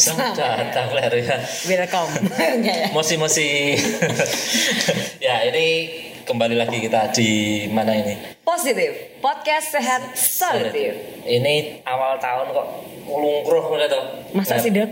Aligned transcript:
selamat 0.00 0.32
datang 0.32 0.88
Ler 0.96 1.12
ya. 1.20 1.36
Welcome. 1.68 2.12
Ya? 2.64 2.88
Mosi-mosi. 2.96 3.76
ya 5.24 5.44
ini 5.44 5.66
kembali 6.24 6.56
lagi 6.56 6.80
kita 6.80 7.12
di 7.12 7.64
mana 7.68 7.92
ini? 7.92 8.16
Positif. 8.40 9.20
Podcast 9.20 9.76
sehat 9.76 10.16
solutif. 10.16 10.96
Ini 11.28 11.84
awal 11.84 12.16
tahun 12.16 12.48
kok 12.48 12.66
ngelungkruh 13.04 13.64
udah 13.76 13.88
tuh. 13.92 14.04
Masa 14.32 14.56
sih, 14.56 14.72
Dok? 14.72 14.88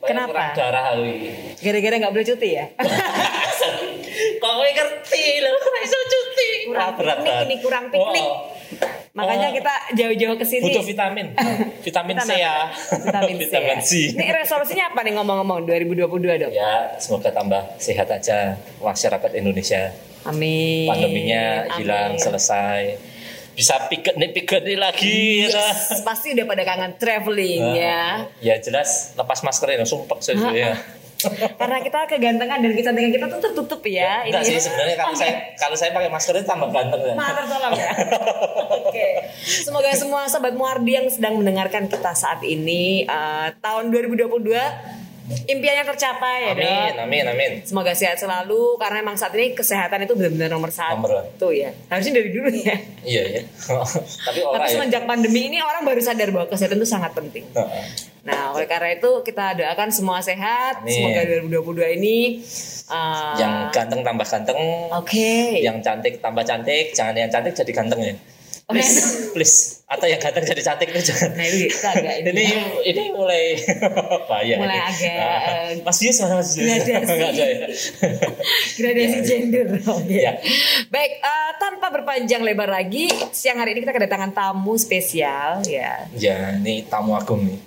Kenapa? 0.00 0.56
Kurang 0.56 0.56
darah 0.56 0.96
ini. 0.96 1.52
Gara-gara 1.60 1.94
nggak 2.00 2.12
boleh 2.16 2.26
cuti 2.26 2.48
ya? 2.56 2.64
kok 4.40 4.52
ngerti 4.56 5.24
loh, 5.44 5.52
kok 5.60 5.76
iso 5.84 5.98
cuti. 6.08 6.50
Kurang 6.72 6.88
Ah, 6.88 6.90
berat 6.96 7.18
piknik 7.20 7.44
ini, 7.44 7.54
kurang 7.60 7.84
piknik. 7.92 8.24
Oh, 8.24 8.48
Makanya 9.10 9.48
Oh. 9.50 9.54
kita 9.58 9.74
jauh-jauh 9.92 10.36
ke 10.38 10.46
sini. 10.46 10.70
butuh 10.70 10.86
vitamin. 10.86 11.26
vitamin 11.86 12.16
C 12.22 12.30
ya. 12.36 12.70
Vitamin 12.94 13.36
C. 13.36 13.42
ya. 13.42 13.48
Vitamin 13.50 13.78
C. 13.82 13.90
Ini 14.14 14.26
resolusinya 14.32 14.84
apa 14.88 15.00
nih 15.02 15.12
ngomong-ngomong 15.18 15.66
2022 15.66 16.06
dok? 16.38 16.50
Ya, 16.50 16.94
semoga 16.96 17.30
tambah 17.30 17.62
sehat 17.76 18.06
aja 18.06 18.54
masyarakat 18.78 19.30
Indonesia. 19.34 19.90
Amin. 20.22 20.86
Pandeminya 20.86 21.66
Amin. 21.66 21.76
hilang 21.82 22.10
selesai. 22.16 22.96
Bisa 23.50 23.76
piknik 23.88 24.30
piknik 24.32 24.78
lagi. 24.78 25.44
ya. 25.44 25.58
Yes, 25.58 26.00
pasti 26.00 26.32
udah 26.32 26.46
pada 26.46 26.62
kangen 26.62 26.94
traveling 26.96 27.60
Nah, 27.60 27.74
ya. 27.76 28.04
Ya 28.40 28.54
jelas 28.56 29.12
lepas 29.12 29.42
maskernya 29.42 29.84
sumpah 29.84 30.16
saya 30.22 30.48
ya. 30.54 30.72
Karena 31.60 31.76
kita 31.80 31.98
kegantengan 32.06 32.58
dan 32.60 32.72
kecantikan 32.72 33.10
kita 33.10 33.26
tuh 33.28 33.40
tertutup 33.40 33.80
ya. 33.84 34.24
Enggak 34.24 34.42
sih 34.46 34.54
ya. 34.56 34.62
sebenarnya 34.62 34.96
kalau 34.96 35.14
saya 35.14 35.32
kalau 35.62 35.76
saya 35.76 35.90
pakai 35.92 36.10
masker 36.10 36.34
itu 36.36 36.46
tambah 36.46 36.68
ganteng 36.70 37.00
ya. 37.02 37.14
Maaf 37.14 37.34
tertolong 37.36 37.74
ya. 37.76 37.90
Oke. 38.88 39.08
Semoga 39.40 39.90
semua 39.92 40.26
sobat 40.26 40.54
Muardi 40.54 40.92
yang 40.94 41.06
sedang 41.06 41.36
mendengarkan 41.38 41.86
kita 41.86 42.12
saat 42.12 42.40
ini 42.42 43.04
eh, 43.04 43.48
tahun 43.58 43.90
2022 43.92 45.00
impiannya 45.30 45.86
tercapai 45.86 46.36
ya, 46.42 46.52
Amin, 46.58 46.66
Dok. 46.90 47.04
amin, 47.06 47.24
amin. 47.30 47.50
Semoga 47.62 47.94
sehat 47.94 48.18
selalu 48.18 48.74
karena 48.82 48.98
emang 48.98 49.14
saat 49.14 49.30
ini 49.38 49.54
kesehatan 49.54 50.02
itu 50.02 50.18
benar-benar 50.18 50.50
nomor 50.50 50.74
satu 50.74 50.98
Nomor 50.98 51.22
one. 51.22 51.54
ya. 51.54 51.70
Harusnya 51.86 52.18
dari 52.18 52.30
dulu 52.34 52.50
ya. 52.50 52.74
Iya 53.06 53.22
ya. 53.38 53.42
Tapi 54.26 54.38
orang 54.42 54.58
Tapi 54.58 54.66
ya. 54.66 54.74
semenjak 54.74 55.02
pandemi 55.06 55.46
ini 55.46 55.62
orang 55.62 55.86
baru 55.86 56.02
sadar 56.02 56.34
bahwa 56.34 56.50
kesehatan 56.50 56.82
itu 56.82 56.88
sangat 56.88 57.14
penting. 57.14 57.46
Heeh. 57.54 58.09
Nah, 58.20 58.52
oleh 58.52 58.68
karena 58.68 58.92
itu 58.92 59.10
kita 59.20 59.56
doakan 59.56 59.88
semua 59.88 60.20
sehat. 60.20 60.84
Amin. 60.84 60.92
Semoga 60.92 61.20
2022 61.24 61.96
ini 61.96 62.16
uh, 62.86 63.32
Yang 63.34 63.54
ganteng 63.72 64.00
tambah 64.04 64.26
ganteng, 64.26 64.58
Oke. 64.92 65.56
yang 65.58 65.80
cantik 65.80 66.20
tambah 66.20 66.44
cantik, 66.44 66.92
jangan 66.92 67.16
yang 67.16 67.28
cantik 67.28 67.56
jadi 67.56 67.72
ganteng 67.72 68.00
ya. 68.02 68.14
Oke. 68.70 68.78
Please, 68.78 69.02
please. 69.34 69.56
Atau 69.88 70.06
yang 70.06 70.22
ganteng 70.22 70.46
jadi 70.46 70.62
cantik 70.62 70.92
itu 70.92 71.00
jangan. 71.02 71.34
Nah, 71.34 71.42
kita 71.42 71.88
agak 71.90 72.14
ini. 72.20 72.30
ini 72.30 72.44
ini 72.86 73.02
mulai 73.10 73.58
bahaya 74.30 74.54
Mulai 74.60 74.78
ini. 74.78 74.86
agak, 74.86 75.38
eh, 75.42 75.70
Mas 75.82 75.98
Yus 75.98 76.16
mana 76.20 76.34
Mas 76.38 76.50
Yus? 76.54 76.66
gradasi. 76.70 77.18
Ada 77.18 77.42
ya. 77.42 77.66
gradasi 78.78 79.18
gender. 79.26 79.66
Oke. 79.82 80.14
Ya. 80.14 80.32
Baik, 80.86 81.12
eh, 81.18 81.50
tanpa 81.58 81.90
berpanjang 81.90 82.44
lebar 82.44 82.70
lagi, 82.70 83.10
siang 83.32 83.58
hari 83.58 83.74
ini 83.74 83.82
kita 83.82 83.90
kedatangan 83.90 84.30
tamu 84.30 84.76
spesial 84.76 85.64
ya 85.66 86.06
Ya, 86.14 86.54
ini 86.54 86.86
tamu 86.86 87.18
agung 87.18 87.42
nih. 87.42 87.58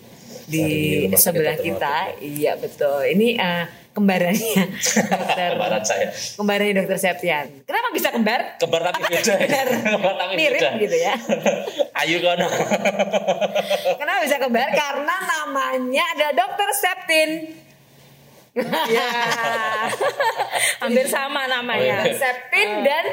Di 0.53 0.65
Sakit 1.07 1.17
sebelah 1.17 1.57
kita. 1.57 1.95
Martin. 2.11 2.21
Iya 2.21 2.51
betul. 2.55 2.99
Ini 3.07 3.27
eh, 3.35 3.63
kembarannya 3.91 4.63
dokter 5.11 5.49
Kembaran 5.53 5.81
saya. 5.81 6.07
kembarannya 6.11 6.73
dokter 6.75 6.97
Septian. 6.99 7.45
Kenapa 7.63 7.87
bisa 7.89 8.09
kembar? 8.09 8.41
Kembar 8.57 8.81
tapi 8.87 9.01
beda. 9.03 9.21
ya? 9.25 9.37
benar 9.39 9.67
Kembar 9.93 10.13
tapi 10.15 10.33
mirip 10.33 10.59
beda. 10.59 10.69
gitu 10.79 10.97
ya? 10.97 11.13
Ayu 12.01 12.17
kono. 12.19 12.47
Kenapa 13.95 14.19
bisa 14.21 14.37
kembar? 14.37 14.69
Karena 14.71 15.15
namanya 15.23 16.03
adalah 16.11 16.33
dokter 16.35 16.69
Septin. 16.73 17.29
Ya, 18.53 19.09
hampir 20.77 21.05
sama 21.07 21.49
namanya. 21.49 22.01
Oh, 22.01 22.05
iya. 22.05 22.13
Septin 22.13 22.85
dan 22.85 23.05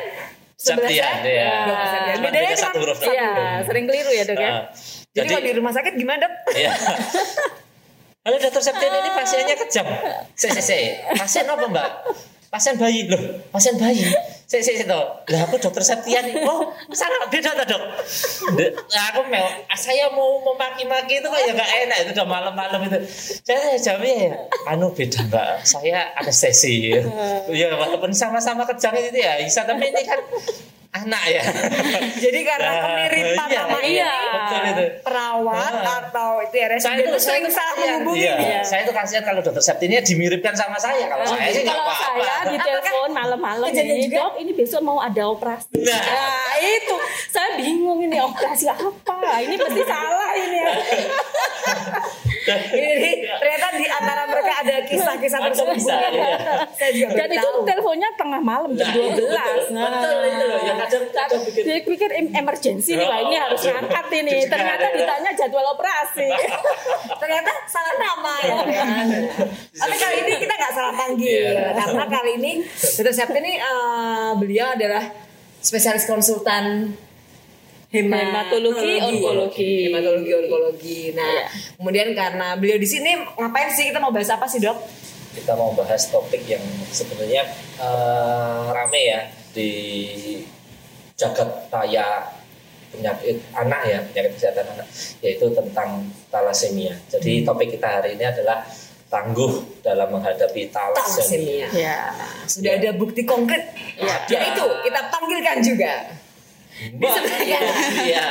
sebelah 0.52 0.92
Septian, 0.92 1.16
ya. 1.24 1.56
Septian. 1.64 2.16
Bedanya 2.20 2.48
cuma 2.50 2.60
satu 2.62 2.78
huruf. 2.78 2.98
Iya, 3.00 3.30
sering 3.64 3.84
keliru 3.84 4.10
ya 4.12 4.24
dok 4.24 4.36
ya. 4.36 4.52
Ah, 5.10 5.26
Jadi, 5.26 5.34
kalau 5.34 5.42
di 5.42 5.54
rumah 5.58 5.74
sakit 5.74 5.98
gimana 5.98 6.22
dok? 6.22 6.54
Iya. 6.54 6.70
Halo 8.30 8.36
dokter 8.38 8.62
Septian 8.62 8.94
ini 8.94 9.10
pasiennya 9.10 9.58
kejam. 9.58 9.82
Saya 10.38 10.50
saya 10.54 10.62
saya. 10.62 11.18
Pasien 11.18 11.50
apa 11.50 11.66
mbak? 11.66 11.88
Pasien 12.46 12.78
bayi 12.78 13.10
loh. 13.10 13.18
Pasien 13.50 13.74
bayi. 13.74 14.06
Saya 14.46 14.62
saya 14.62 14.86
saya 14.86 15.02
Lah 15.02 15.40
aku 15.50 15.58
dokter 15.58 15.82
Septian. 15.82 16.30
Oh 16.46 16.70
salah 16.94 17.26
beda 17.26 17.58
tak 17.58 17.66
dok? 17.74 17.82
Nah, 18.86 19.04
aku 19.10 19.26
mau 19.26 19.50
saya 19.74 20.14
mau 20.14 20.46
memaki-maki 20.46 21.18
itu 21.18 21.26
kok 21.26 21.42
ya 21.42 21.58
nggak 21.58 21.70
enak 21.90 21.96
itu 22.06 22.10
udah 22.14 22.28
malam-malam 22.30 22.80
itu. 22.86 22.98
Saya, 23.42 23.66
saya 23.66 23.78
jawabnya 23.82 24.14
ya. 24.14 24.34
Anu 24.70 24.94
beda 24.94 25.26
mbak. 25.26 25.66
Saya 25.66 26.14
anestesi. 26.22 26.86
Ya 27.50 27.74
walaupun 27.74 28.14
sama-sama 28.14 28.62
kejam 28.62 28.94
itu 28.94 29.18
ya. 29.18 29.42
Bisa 29.42 29.66
tapi 29.66 29.90
ini 29.90 30.06
kan 30.06 30.22
anak 30.92 31.22
ya. 31.24 31.42
Jadi 32.24 32.40
karena 32.42 32.66
Nah, 32.68 32.82
kemiripan 32.82 33.46
iya, 33.46 33.60
nama 33.60 33.78
iya. 33.80 34.12
ini 34.50 34.84
perawat 35.00 35.70
Ah. 35.72 36.02
atau 36.02 36.30
itu 36.40 36.56
ya 36.56 36.66
saya 36.76 36.98
itu 36.98 37.06
itu 37.06 37.18
sering 37.20 37.46
salah 37.46 37.72
kasihan. 37.72 37.90
menghubungi. 37.96 38.20
Iya, 38.20 38.34
Iya. 38.36 38.60
saya 38.60 38.80
itu 38.82 38.92
kasihan 38.92 39.22
kalau 39.22 39.40
dokter 39.40 39.62
Septinya 39.62 39.98
dimiripkan 40.00 40.50
sama 40.52 40.74
saya. 40.76 41.06
Kalau 41.06 41.22
saya 41.24 41.46
sih 41.48 41.62
nggak 41.62 41.70
Kalau 41.72 41.86
apa-apa. 41.86 42.20
saya 42.20 42.42
di 42.44 42.58
telepon 42.58 43.10
malam-malam 43.12 43.66
ini 43.68 43.94
juga? 44.04 44.18
dok, 44.20 44.32
ini 44.36 44.50
besok 44.52 44.80
mau 44.82 44.98
ada 44.98 45.22
operasi. 45.24 45.78
Nah. 45.78 45.94
Nah 45.94 46.52
itu 46.58 46.96
saya 47.28 47.48
bingung 47.54 48.00
ini 48.00 48.18
operasi 48.18 48.66
apa? 48.66 49.14
Ini 49.40 49.54
pasti 49.56 49.82
salah 49.84 50.30
ini. 50.34 50.58
Ini 52.72 53.10
ternyata 53.32 53.66
di 53.72 53.86
antara 53.86 54.22
mereka 54.26 54.52
ada 54.58 54.76
kisah-kisah 54.82 55.38
tersebut. 55.44 55.76
iya. 56.88 57.06
Dan 57.08 57.28
itu 57.30 57.48
teleponnya 57.62 58.10
tengah 58.12 58.40
malam 58.40 58.74
jam 58.74 58.88
Nah, 58.88 59.06
12. 59.06 59.14
betul, 59.14 59.56
Nah, 59.70 59.82
betul 59.86 60.18
itu 60.26 60.44
loh. 60.44 60.60
Ya 60.80 60.86
kadang 60.86 61.04
kadang 61.10 61.40
bikin 61.44 61.62
Dia 61.62 61.76
pikir 61.82 62.08
em- 62.10 62.32
emergency 62.34 62.92
nih, 62.94 63.04
wah 63.04 63.20
ini 63.20 63.34
Oh, 63.34 63.40
harus 63.44 63.60
aduh. 63.60 63.72
ngangkat 63.76 64.06
ini. 64.16 64.36
Ternyata 64.44 64.86
ada. 64.86 64.96
ditanya 64.96 65.30
jadwal 65.36 65.66
operasi. 65.70 66.28
Ternyata 67.20 67.50
salah 67.66 67.94
nama 67.96 68.34
ya. 68.40 68.56
Tapi 69.70 69.94
kali 69.94 70.16
ini 70.22 70.32
kita 70.38 70.52
nggak 70.52 70.72
salah 70.72 70.92
panggil 70.94 71.52
Iya. 71.52 71.76
karena 71.76 72.04
kali 72.06 72.30
ini 72.36 72.52
Dr. 72.96 73.12
Septi 73.12 73.38
ini 73.38 73.52
eh, 73.54 74.30
beliau 74.34 74.72
adalah 74.72 75.04
spesialis 75.58 76.04
konsultan 76.04 76.96
Hematologi, 77.90 79.02
onkologi. 79.02 79.72
hematologi 79.84 80.30
onkologi. 80.32 81.00
Nah, 81.10 81.26
Iya. 81.26 81.44
kemudian 81.74 82.08
karena 82.12 82.54
beliau 82.54 82.78
di 82.78 82.86
sini 82.86 83.10
ngapain 83.34 83.66
sih 83.68 83.90
kita 83.90 83.98
mau 83.98 84.08
bahas 84.08 84.30
apa 84.30 84.46
sih 84.46 84.58
dok? 84.58 84.78
kita 85.30 85.54
mau 85.54 85.70
bahas 85.70 86.06
topik 86.06 86.42
yang 86.44 86.58
sebenarnya 86.88 87.46
eh, 87.76 88.64
rame 88.68 89.00
ya 89.04 89.20
di 89.50 89.70
jagat 91.20 91.48
raya 91.68 92.24
penyakit 92.90 93.36
anak 93.52 93.80
ya 93.84 93.98
penyakit 94.02 94.32
kesehatan 94.40 94.66
anak 94.72 94.88
yaitu 95.20 95.46
tentang 95.52 96.08
talasemia. 96.32 96.96
Hmm. 96.96 97.06
Jadi 97.12 97.44
topik 97.44 97.76
kita 97.76 98.00
hari 98.00 98.16
ini 98.16 98.24
adalah 98.24 98.64
tangguh 99.10 99.82
dalam 99.82 100.08
menghadapi 100.10 100.70
Talasemia. 100.70 101.66
talasemia. 101.66 101.68
Ya. 101.76 101.98
Sudah 102.46 102.72
Ya. 102.72 102.78
ada 102.80 102.90
bukti 102.94 103.22
konkret. 103.26 103.74
Ada. 103.98 104.26
Yaitu 104.30 104.64
kita 104.86 105.00
panggilkan 105.10 105.58
juga. 105.60 105.92
Mbak, 106.80 107.10
sebenarnya. 107.12 107.58
Iya. 108.08 108.26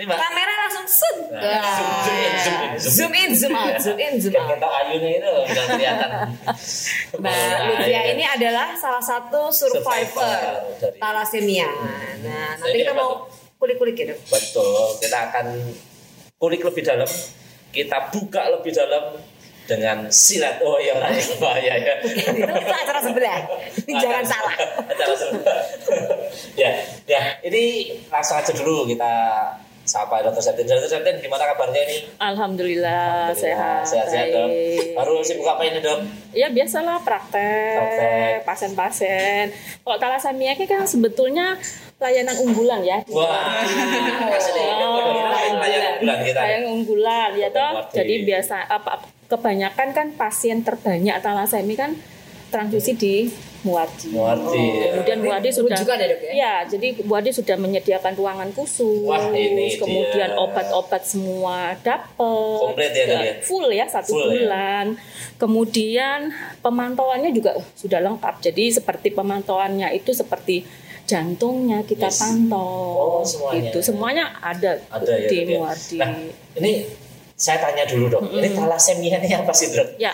Ini 0.00 0.04
Mbak. 0.08 0.18
Kamera 0.18 0.52
langsung 0.66 0.86
sun. 0.90 1.16
Nah, 1.30 1.62
zoom, 1.70 1.90
zoom 2.02 2.18
in, 2.18 2.34
zoom 2.34 2.58
in, 2.58 2.72
Zoom 2.80 3.12
in, 3.14 3.30
zoom 3.38 3.54
out, 3.54 3.74
zoom 3.78 3.98
in, 4.02 4.14
zoom 4.18 4.34
out. 4.34 4.50
kita 4.50 4.68
ayunya 4.82 5.10
itu 5.22 5.30
udah 5.30 5.64
kelihatan. 5.70 6.10
Mbak 7.14 7.30
Nah, 7.30 7.58
Lutfia 7.70 7.90
iya. 7.90 8.00
ini 8.10 8.24
adalah 8.26 8.74
salah 8.74 9.02
satu 9.02 9.54
survivor 9.54 10.38
talasemia. 10.98 11.70
Nah, 12.26 12.58
nanti 12.58 12.76
kita 12.82 12.92
mau 12.98 13.30
kulik-kulik 13.62 13.94
ya, 13.94 14.10
Dok. 14.10 14.18
Betul, 14.26 14.98
kita 14.98 15.18
akan 15.30 15.46
kulik 16.40 16.62
lebih 16.66 16.82
dalam, 16.82 17.10
kita 17.70 18.10
buka 18.10 18.42
lebih 18.58 18.72
dalam 18.74 19.04
dengan 19.70 20.10
silat. 20.10 20.58
Oh 20.58 20.74
iya, 20.82 20.98
itu 21.14 21.38
bahaya 21.38 21.74
ya. 21.78 21.94
Itu 22.02 22.74
acara 22.74 22.98
sebelah. 22.98 23.38
Jangan 23.86 24.24
salah. 24.26 24.54
Acara 24.90 25.14
sebelah. 25.14 25.62
ya, 26.58 26.70
ya. 27.06 27.22
Ini 27.46 27.62
langsung 28.10 28.42
aja 28.42 28.50
dulu 28.50 28.90
kita 28.90 29.14
sapa 29.86 30.22
Dokter 30.22 30.42
Septin. 30.42 30.66
Dokter 30.66 30.90
Septin, 30.90 31.18
gimana 31.18 31.50
kabarnya 31.50 31.80
ini? 31.86 31.96
Alhamdulillah, 32.18 33.34
sehat. 33.34 33.82
Sehat-sehat 33.86 34.26
dok. 34.30 34.46
baik. 34.46 34.86
Baru 34.94 35.14
sibuk 35.22 35.46
apa 35.46 35.62
ini 35.66 35.78
dok? 35.82 35.98
Ya 36.30 36.46
biasalah 36.50 37.02
praktek, 37.02 37.74
Praktek. 37.78 38.34
pasien-pasien. 38.46 39.50
Kalau 39.82 39.98
talasemia 39.98 40.54
ini 40.54 40.66
kan 40.70 40.86
sebetulnya 40.86 41.58
layanan 41.98 42.38
unggulan 42.38 42.80
ya. 42.86 43.02
Wah, 43.10 43.60
asli. 44.30 44.62
Oh, 44.62 45.02
Layanan 45.58 45.94
bulan 46.00 46.18
kita. 46.22 46.40
Layanan 46.40 46.68
unggulan 46.70 47.30
ya 47.34 47.48
toh. 47.50 47.70
Jadi 47.90 48.14
biasa 48.24 48.70
apa 48.70 49.19
kebanyakan 49.30 49.94
kan 49.94 50.06
pasien 50.18 50.66
terbanyak 50.66 51.22
talasemia 51.22 51.78
kan 51.78 51.92
transfusi 52.50 52.92
di 52.98 53.14
Muardi. 53.60 54.16
Muardi, 54.16 54.56
ya. 54.56 54.88
Kemudian 54.96 55.20
Muardi 55.20 55.52
sudah 55.52 55.76
rujukan 55.76 56.00
ya, 56.00 56.06
Dok, 56.08 56.20
ya? 56.24 56.32
Iya, 56.32 56.54
jadi 56.64 56.88
Muardi 57.04 57.30
sudah 57.30 57.56
menyediakan 57.60 58.12
ruangan 58.16 58.50
khusus. 58.56 59.04
Wah, 59.04 59.28
ini 59.36 59.76
kemudian 59.76 60.32
dia. 60.32 60.40
obat-obat 60.40 61.04
semua 61.04 61.76
dapat. 61.84 62.08
Komplit 62.16 62.92
ya, 62.96 63.04
Dok, 63.04 63.20
ya? 63.20 63.34
Full 63.44 63.68
ya 63.68 63.84
satu 63.84 64.16
Full, 64.16 64.32
ya? 64.32 64.48
bulan. 64.48 64.86
Kemudian 65.36 66.32
pemantauannya 66.64 67.36
juga 67.36 67.60
sudah 67.76 68.00
lengkap. 68.00 68.40
Jadi 68.40 68.72
seperti 68.72 69.12
pemantauannya 69.12 69.92
itu 69.92 70.16
seperti 70.16 70.64
jantungnya 71.04 71.84
kita 71.84 72.08
Yes. 72.08 72.16
pantau. 72.16 73.20
Oh, 73.20 73.24
semuanya. 73.28 73.68
Itu 73.68 73.78
semuanya 73.84 74.24
ada, 74.40 74.80
Ada 74.88 75.12
ya, 75.20 75.28
di 75.28 75.36
ya? 75.36 75.44
Muardi. 75.60 75.96
Nah, 76.00 76.10
ini 76.56 76.72
saya 77.40 77.56
tanya 77.64 77.88
dulu 77.88 78.12
dok. 78.12 78.22
Ini 78.28 78.52
talasemia 78.52 79.16
ini 79.24 79.32
apa 79.32 79.52
sih 79.56 79.72
dok? 79.72 79.96
Ya, 79.96 80.12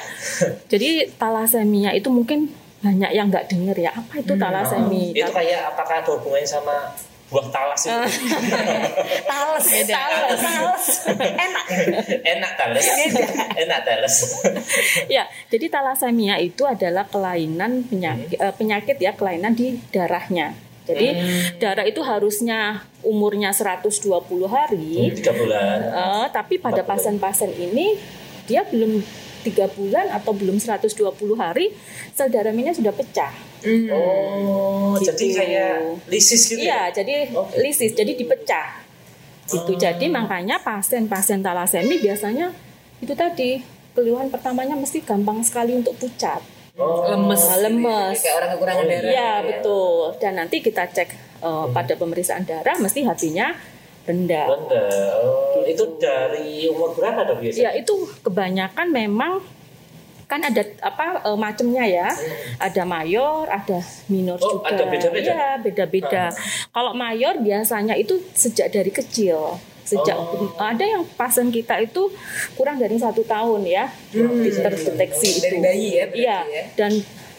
jadi 0.70 1.10
talasemia 1.18 1.90
itu 1.90 2.06
mungkin 2.06 2.54
banyak 2.86 3.10
yang 3.10 3.26
nggak 3.26 3.50
dengar 3.50 3.74
ya. 3.74 3.90
Apa 3.90 4.22
itu 4.22 4.38
talasemia? 4.38 5.26
Itu 5.26 5.34
kayak 5.34 5.74
apakah 5.74 6.06
ada 6.06 6.10
hubungannya 6.14 6.46
sama 6.46 6.94
buah 7.26 7.50
talas 7.50 7.82
itu? 7.82 7.90
Tales, 9.26 9.66
tales, 9.90 10.38
tales. 10.38 10.86
Enak. 11.18 11.64
Enak 12.22 12.52
tales. 12.54 12.86
Enak 13.58 13.80
tales. 13.82 14.16
ya, 15.10 15.26
jadi 15.50 15.66
talasemia 15.66 16.38
itu 16.38 16.62
adalah 16.62 17.10
kelainan 17.10 17.82
penyakit, 17.90 18.38
eh, 18.38 18.54
penyakit 18.54 18.96
ya, 19.02 19.18
kelainan 19.18 19.58
di 19.58 19.82
darahnya. 19.90 20.54
Jadi 20.86 21.06
darah 21.56 21.82
itu 21.82 21.98
harusnya 22.00 22.80
umurnya 23.02 23.50
120 23.50 24.06
hari, 24.46 25.10
Tiga 25.12 25.34
bulan. 25.34 25.78
eh, 25.82 26.26
tapi 26.30 26.56
pada 26.56 26.80
40. 26.80 26.88
pasien-pasien 26.88 27.50
ini 27.52 27.98
dia 28.46 28.62
belum 28.62 29.02
tiga 29.42 29.66
bulan 29.68 30.10
atau 30.10 30.30
belum 30.30 30.58
120 30.58 30.94
hari 31.34 31.70
sel 32.10 32.26
darah 32.26 32.50
minyak 32.50 32.74
sudah 32.74 32.90
pecah. 32.90 33.30
Oh, 33.90 34.94
Gitu. 34.96 35.06
jadi 35.08 35.26
kayak 35.32 35.74
lisis 36.06 36.46
gitu 36.46 36.62
Iya, 36.62 36.90
ya? 36.90 36.94
jadi 36.94 37.14
Oke. 37.32 37.54
lisis, 37.60 37.90
jadi 37.92 38.12
dipecah. 38.12 38.82
Gitu. 39.44 39.62
Oh. 39.64 39.78
Jadi 39.78 40.06
makanya 40.08 40.58
pasien-pasien 40.58 41.38
talasemi 41.40 41.98
biasanya 41.98 42.50
itu 42.98 43.12
tadi 43.12 43.62
keluhan 43.92 44.26
pertamanya 44.28 44.74
mesti 44.74 44.98
gampang 45.00 45.38
sekali 45.40 45.74
untuk 45.74 45.94
pucat. 45.94 46.42
Oh, 46.76 47.08
Lemes. 47.08 47.40
Lemes. 47.58 48.16
Kayak 48.18 48.36
orang 48.36 48.50
kekurangan 48.52 48.78
Oh, 48.78 48.90
darah. 48.90 49.08
Iya, 49.08 49.30
betul. 49.42 49.96
Dan 50.18 50.32
nanti 50.36 50.56
kita 50.58 50.82
cek 50.86 51.08
eh, 51.38 51.66
pada 51.70 51.92
pemeriksaan 51.94 52.44
darah 52.44 52.76
mesti 52.76 53.00
HB-nya 53.02 53.46
rendah. 54.04 54.46
rendah. 54.46 54.88
Oh, 55.18 55.32
Gitu. 55.58 55.72
itu 55.72 55.84
dari 55.96 56.68
umur 56.68 56.92
berapa 56.92 57.24
dok 57.24 57.40
biasanya? 57.40 57.64
Ya, 57.64 57.70
itu 57.74 57.92
kebanyakan 58.20 58.86
memang 58.88 59.32
kan 60.26 60.42
ada 60.42 60.62
apa 60.80 61.22
eh, 61.22 61.34
macamnya 61.34 61.84
ya. 61.84 62.08
Ada 62.58 62.82
mayor, 62.84 63.48
ada 63.48 63.80
minor 64.06 64.36
Oh, 64.36 64.58
juga. 64.58 64.68
ada 64.70 64.84
beda-beda? 64.84 65.32
Iya, 65.32 65.48
beda-beda. 65.58 66.24
Kalau 66.68 66.92
mayor 66.92 67.38
biasanya 67.38 67.94
itu 67.94 68.14
sejak 68.32 68.68
dari 68.68 68.90
kecil. 68.90 69.56
Sejak 69.86 70.18
Oh. 70.18 70.50
ada 70.58 70.82
yang 70.82 71.06
pasien 71.08 71.46
kita 71.48 71.78
itu 71.78 72.10
kurang 72.52 72.76
dari 72.76 72.98
satu 72.98 73.22
tahun 73.22 73.62
ya 73.64 73.86
terdeteksi 74.52 75.30
Dari 75.38 75.48
itu. 75.48 75.62
bayi 75.62 75.88
ya, 75.92 76.04
Iya, 76.10 76.38
ya. 76.44 76.64
dan 76.74 76.92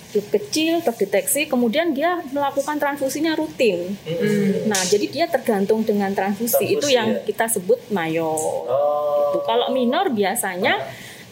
kecil 0.09 0.79
terdeteksi, 0.81 1.45
kemudian 1.45 1.91
dia 1.91 2.23
melakukan 2.27 2.75
transfusinya 2.75 3.35
rutin. 3.35 3.93
Nah, 4.65 4.79
jadi 4.81 5.05
dia 5.05 5.25
tergantung 5.27 5.83
dengan 5.83 6.09
transfusi, 6.09 6.55
Transfusi, 6.57 6.73
itu 6.73 6.87
yang 6.89 7.11
ya. 7.13 7.21
kita 7.21 7.45
sebut 7.47 7.77
mayor. 7.89 8.33
Oh, 8.65 9.29
Tuh, 9.29 9.43
Kalau 9.43 9.69
minor 9.69 10.07
biasanya 10.09 10.79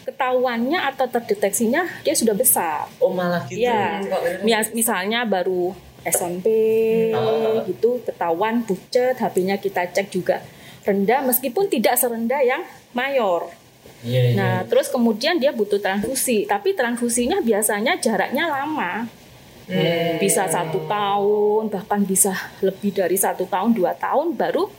ketahuannya 0.04 0.78
atau 0.86 1.08
terdeteksinya 1.08 1.82
dia 2.00 2.12
sudah 2.12 2.30
besar. 2.32 2.86
oh 2.98 3.10
malah 3.10 3.42
gitu. 3.48 3.58
Ya, 3.58 3.98
Mis- 4.44 4.70
misalnya 4.72 5.24
baru 5.24 5.74
SMP 6.04 6.46
Ah. 7.10 7.66
gitu 7.66 7.98
ketahuan 8.00 8.62
pucat, 8.62 9.16
HP-nya 9.16 9.56
kita 9.56 9.88
cek 9.88 10.12
juga 10.12 10.38
rendah 10.86 11.20
meskipun 11.26 11.66
tidak 11.66 11.98
serendah 11.98 12.40
yang 12.46 12.62
mayor. 12.94 13.50
Iya, 14.06 14.20
iya. 14.30 14.36
Nah, 14.38 14.56
terus 14.70 14.86
kemudian 14.86 15.42
dia 15.42 15.50
butuh 15.50 15.82
transfusi, 15.82 16.46
tapi 16.46 16.78
transfusinya 16.78 17.42
biasanya 17.42 17.98
jaraknya 17.98 18.46
lama. 18.46 19.10
Hmm. 19.66 20.22
Bisa 20.22 20.46
satu 20.46 20.86
tahun, 20.86 21.74
bahkan 21.74 22.06
bisa 22.06 22.30
lebih 22.62 22.94
dari 22.94 23.18
satu 23.18 23.50
tahun, 23.50 23.74
dua 23.74 23.98
tahun 23.98 24.38
baru 24.38 24.70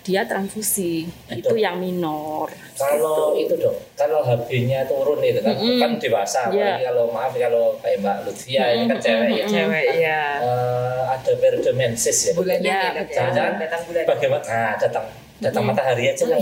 dia 0.00 0.24
transfusi. 0.24 1.04
Itu 1.28 1.54
yang 1.60 1.76
minor. 1.76 2.48
Kalau 2.72 3.36
itu 3.36 3.52
dok, 3.60 3.76
kalau 3.92 4.24
HB-nya 4.24 4.88
turun 4.88 5.20
itu 5.20 5.44
kan, 5.44 5.52
kan 5.60 5.92
dewasa. 6.00 6.48
Apalagi 6.48 6.88
kalau 6.88 7.04
maaf 7.12 7.36
kalau 7.36 7.76
kayak 7.84 8.00
Mbak 8.00 8.16
Lutfia 8.24 8.64
ini 8.72 8.84
kan 8.88 8.96
cewek 8.96 9.28
ya. 9.28 9.44
Cewek, 9.44 9.84
iya. 10.00 10.22
Eh, 10.40 11.02
ada 11.04 11.32
periode 11.36 11.72
menses 11.76 12.16
ya. 12.16 12.32
Bulannya 12.32 12.64
Ya, 12.64 12.80
ya. 12.96 13.52
Datang 13.60 13.82
bulan. 13.84 14.04
Bagaimana? 14.08 14.44
Nah, 14.48 14.72
datang 14.80 15.04
datang 15.40 15.64
matahari 15.64 16.12
aja 16.12 16.24
lah. 16.28 16.38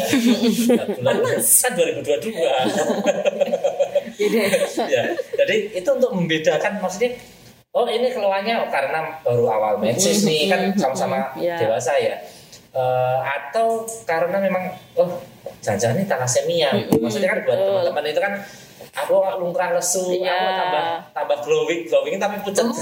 Bulan 0.98 1.16
kan 1.22 1.38
2022. 1.74 2.34
ya. 4.90 5.02
Jadi 5.38 5.56
itu 5.72 5.88
untuk 5.88 6.10
membedakan 6.12 6.82
maksudnya 6.82 7.14
oh 7.70 7.86
ini 7.86 8.10
keluarnya 8.10 8.66
karena 8.68 9.22
baru 9.22 9.44
awal 9.46 9.74
menses 9.78 10.26
nih 10.26 10.50
kan 10.50 10.74
sama-sama 10.74 11.30
Ya. 11.38 11.56
dewasa 11.62 11.94
ya. 11.96 12.18
Eh, 12.68 13.18
atau 13.24 13.86
karena 14.04 14.36
memang 14.42 14.74
oh 14.94 15.22
jangan-jangan 15.62 15.96
ini 15.98 16.06
thalassemia. 16.06 16.70
Maksudnya 16.92 17.28
kan 17.32 17.38
buat 17.46 17.58
teman-teman 17.58 18.04
itu 18.06 18.20
kan 18.20 18.32
aku 18.98 19.14
lungkrah 19.38 19.70
lesu, 19.72 20.10
Iya. 20.10 20.32
aku 20.32 20.50
tambah 20.50 20.84
tambah 21.12 21.38
glowing, 21.42 21.80
glowing 21.84 22.16
tapi 22.16 22.36
pucat. 22.42 22.66
Pucat. 22.66 22.80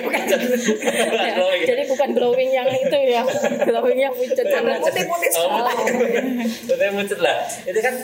Bukan 0.04 1.30
glowing. 1.34 1.62
Jadi 1.64 1.82
bukan 1.86 2.08
glowing 2.14 2.50
yang 2.50 2.68
itu 2.68 2.98
ya, 3.06 3.22
glowing 3.68 3.98
yang 3.98 4.14
pucat 4.14 4.46
karena 4.46 4.72
Oh, 4.78 4.90
semua. 5.30 5.70
Putih 6.66 6.88
pucat 6.92 7.18
lah. 7.20 7.36
Itu 7.62 7.78
kan 7.78 7.94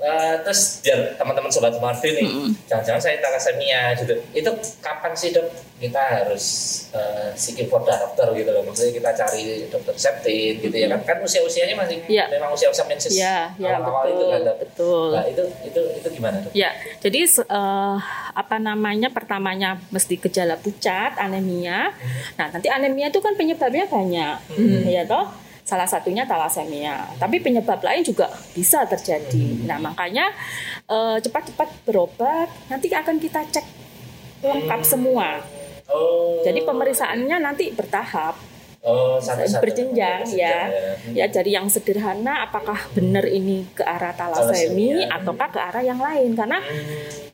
eh, 0.00 0.34
terus 0.40 0.80
biar 0.80 1.14
teman-teman 1.14 1.48
sobat 1.48 1.76
Marvin 1.76 2.12
nih, 2.14 2.28
jangan-jangan 2.64 3.00
saya 3.00 3.16
thalassemia 3.18 3.92
gitu. 3.94 4.14
Itu 4.32 4.50
kapan 4.80 5.12
sih 5.12 5.30
dok 5.30 5.44
kita 5.76 5.96
harus 5.96 6.44
uh, 6.92 7.32
seeking 7.34 7.64
for 7.64 7.80
dokter 7.80 8.28
gitu 8.34 8.48
loh. 8.48 8.60
Maksudnya 8.62 8.92
kita 8.92 9.10
cari 9.14 9.42
dokter 9.66 9.94
septin 9.94 10.56
gitu 10.58 10.72
ya 10.72 10.88
kan. 10.88 11.00
Kan 11.06 11.16
usia-usianya 11.20 11.72
masih 11.74 12.04
Iya. 12.04 12.28
memang 12.28 12.52
usia-usia 12.52 12.84
menses 12.84 13.12
Ya, 13.12 13.52
ya 13.56 13.76
awal-awal 13.76 14.04
betul, 14.04 14.12
itu 14.12 14.24
kan 14.26 14.40
dok. 14.42 14.56
betul. 14.58 15.08
Nah, 15.10 15.24
itu 15.24 15.42
itu 15.62 15.80
itu 15.94 16.08
gimana 16.10 16.36
dok? 16.38 16.52
Ya, 16.52 16.70
jadi 16.98 17.20
se- 17.24 17.44
eh, 17.44 17.96
apa 18.30 18.56
namanya 18.56 19.08
pertamanya 19.08 19.80
mesti 19.88 20.16
gejala 20.16 20.56
pucat, 20.56 21.16
anemia. 21.16 21.92
Nah, 22.36 22.46
nanti 22.48 22.68
anemia 22.68 23.08
itu 23.08 23.18
kan 23.18 23.32
penyebabnya 23.32 23.84
banyak, 23.84 24.36
ya 24.86 25.04
toh. 25.04 25.28
Salah 25.70 25.86
satunya 25.86 26.26
talasemia. 26.26 27.06
Tapi 27.14 27.38
penyebab 27.38 27.78
lain 27.78 28.02
juga 28.02 28.26
bisa 28.50 28.82
terjadi. 28.90 29.62
Nah, 29.70 29.78
makanya 29.78 30.34
eh, 30.90 31.22
cepat-cepat 31.22 31.86
berobat. 31.86 32.50
Nanti 32.66 32.90
akan 32.90 33.22
kita 33.22 33.46
cek 33.46 33.66
lengkap 34.42 34.80
semua. 34.82 35.38
Oh. 35.86 36.42
Jadi 36.42 36.66
pemeriksaannya 36.66 37.36
nanti 37.38 37.70
bertahap. 37.70 38.34
oh, 38.80 39.20
satu-satu. 39.20 39.60
berjenjang 39.60 40.24
ya. 40.32 40.72
Ya 41.12 41.28
dari 41.28 41.52
yang 41.52 41.68
sederhana 41.68 42.48
apakah 42.48 42.80
benar 42.96 43.28
ini 43.28 43.68
ke 43.76 43.84
arah 43.84 44.16
Talasemi. 44.16 45.04
ataukah 45.04 45.52
ke 45.52 45.60
arah 45.60 45.84
yang 45.84 46.00
lain 46.00 46.32
karena 46.32 46.64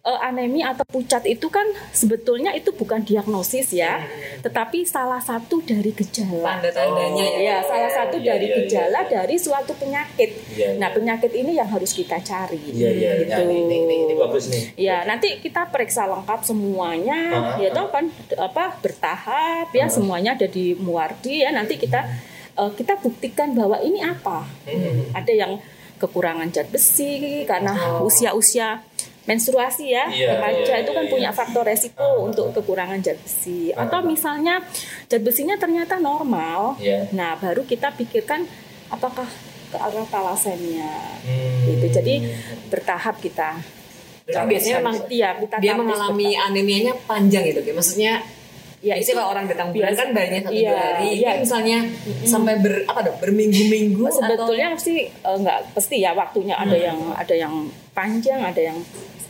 Hmm. 0.06 0.14
eh, 0.14 0.20
anemi 0.22 0.62
atau 0.62 0.86
pucat 0.86 1.26
itu 1.26 1.50
kan 1.50 1.66
sebetulnya 1.90 2.54
itu 2.54 2.70
bukan 2.70 3.02
diagnosis 3.02 3.74
ya, 3.74 4.06
tetapi 4.46 4.86
salah 4.86 5.18
satu 5.18 5.58
dari 5.66 5.90
gejala. 5.90 6.62
Tanda-tandanya 6.62 7.24
Oh. 7.26 7.42
Ya, 7.42 7.58
salah 7.66 7.90
satu 7.90 8.22
Iya, 8.22 8.38
dari 8.38 8.46
iya, 8.46 8.54
iya, 8.54 8.62
gejala 8.62 9.00
iya. 9.02 9.10
dari 9.10 9.36
suatu 9.36 9.72
penyakit. 9.74 10.30
Iya, 10.54 10.68
iya. 10.74 10.78
Nah, 10.78 10.88
penyakit 10.94 11.32
ini 11.34 11.58
yang 11.58 11.66
harus 11.66 11.90
kita 11.90 12.22
cari. 12.22 12.60
Iya 12.70 12.90
iya. 12.94 13.10
gitu. 13.26 13.34
Nah, 13.34 13.42
ini, 13.50 13.56
ini, 13.66 13.76
ini, 13.82 13.94
ini 14.06 14.14
bagus 14.14 14.46
nih. 14.46 14.62
Ya, 14.78 15.02
nanti 15.02 15.42
kita 15.42 15.66
periksa 15.74 16.06
lengkap 16.06 16.40
semuanya, 16.46 17.18
Ah, 17.26 17.58
ya 17.58 17.74
toh 17.74 17.90
kan 17.90 18.06
apa 18.38 18.78
bertahap 18.78 19.74
ya 19.74 19.90
semuanya 19.90 20.38
ada 20.38 20.46
di 20.46 20.78
Muardi 20.78 21.42
ya. 21.42 21.50
Nanti 21.50 21.80
kita 21.80 22.06
eh, 22.54 22.70
kita 22.78 23.00
buktikan 23.02 23.52
bahwa 23.58 23.82
ini 23.82 23.98
apa. 24.04 24.46
Hmm. 24.68 25.10
Ada 25.16 25.32
yang 25.34 25.52
kekurangan 25.96 26.52
zat 26.52 26.68
besi 26.68 27.44
karena 27.48 27.72
usia-usia 28.04 28.84
menstruasi 29.26 29.90
ya. 29.90 30.06
Iya, 30.08 30.38
Remaja 30.38 30.62
iya, 30.62 30.82
itu 30.86 30.90
kan 30.94 31.04
iya, 31.04 31.12
punya 31.12 31.30
iya. 31.34 31.36
faktor 31.36 31.66
resiko 31.66 32.08
untuk 32.22 32.54
kekurangan 32.54 33.02
zat 33.02 33.18
besi. 33.18 33.74
Atau 33.74 34.06
misalnya 34.06 34.62
zat 35.10 35.22
besinya 35.22 35.58
ternyata 35.58 35.98
normal. 35.98 36.78
Iya. 36.78 37.10
Nah, 37.12 37.34
baru 37.36 37.66
kita 37.66 37.92
pikirkan 37.98 38.46
apakah 38.88 39.26
ke 39.66 39.76
arah 39.76 40.06
talasemia. 40.06 40.94
Hmm. 41.26 41.66
Gitu. 41.66 41.86
Jadi 41.90 42.14
bertahap 42.70 43.18
kita 43.18 43.58
Tapi 44.26 44.58
biasanya 44.58 44.82
memang 44.82 44.96
Iya, 45.06 45.30
kita 45.38 45.54
dia 45.62 45.74
mengalami 45.78 46.34
anemianya 46.34 46.94
panjang 47.06 47.46
gitu 47.46 47.62
ya. 47.62 47.74
Maksudnya 47.74 48.12
Ya, 48.84 48.92
biasanya 48.94 49.08
itu 49.08 49.18
kalau 49.18 49.30
orang 49.32 49.46
datang 49.48 49.68
bulan 49.72 49.92
kan 49.96 50.08
banyak 50.12 50.42
satu 50.46 50.52
iya, 50.52 50.70
dua 50.70 50.78
hari. 50.78 51.08
iya. 51.16 51.30
Ini 51.32 51.42
misalnya 51.42 51.78
sampai 52.28 52.54
ber 52.60 52.74
apa 52.84 53.00
dong 53.08 53.18
berminggu-minggu 53.18 54.04
sebetulnya 54.12 54.68
sih 54.76 55.08
eh, 55.08 55.36
nggak 55.42 55.72
pasti 55.72 56.04
ya 56.04 56.12
waktunya 56.12 56.54
ada 56.54 56.76
yang 56.76 56.98
ada 57.16 57.34
yang 57.34 57.66
panjang 57.96 58.36
ada 58.44 58.60
yang 58.60 58.78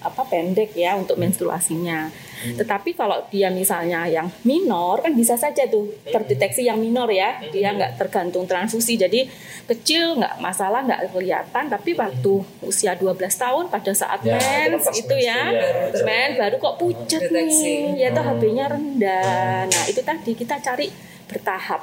apa 0.07 0.23
pendek 0.25 0.73
ya 0.73 0.95
untuk 0.95 1.19
menstruasinya. 1.19 2.09
Tetapi 2.37 2.95
kalau 2.95 3.27
dia 3.27 3.49
misalnya 3.51 4.07
yang 4.07 4.29
minor 4.45 5.03
kan 5.03 5.17
bisa 5.17 5.35
saja 5.35 5.67
tuh 5.67 5.91
terdeteksi 6.07 6.63
yang 6.63 6.79
minor 6.79 7.11
ya. 7.11 7.43
Dia 7.51 7.75
nggak 7.75 7.99
tergantung 7.99 8.47
transfusi. 8.47 8.95
Jadi 8.95 9.27
kecil 9.67 10.21
nggak 10.21 10.39
masalah 10.39 10.87
nggak 10.87 11.11
kelihatan 11.11 11.65
tapi 11.67 11.99
waktu 11.99 12.33
usia 12.63 12.95
12 12.95 13.19
tahun 13.35 13.65
pada 13.67 13.91
saat 13.91 14.23
Ya, 14.23 14.39
itu 14.39 14.79
mens 14.79 14.87
itu 14.95 15.17
ya 15.19 15.51
ya. 15.51 16.03
men 16.03 16.39
baru 16.39 16.57
kok 16.59 16.77
pucat 16.79 17.23
Deteksi. 17.27 17.95
nih 17.95 18.07
ya 18.07 18.09
tuh 18.15 18.23
HB-nya 18.23 18.65
rendah. 18.71 19.67
Nah, 19.67 19.85
itu 19.91 20.01
tadi 20.03 20.33
kita 20.35 20.59
cari 20.63 20.87
bertahap. 21.27 21.83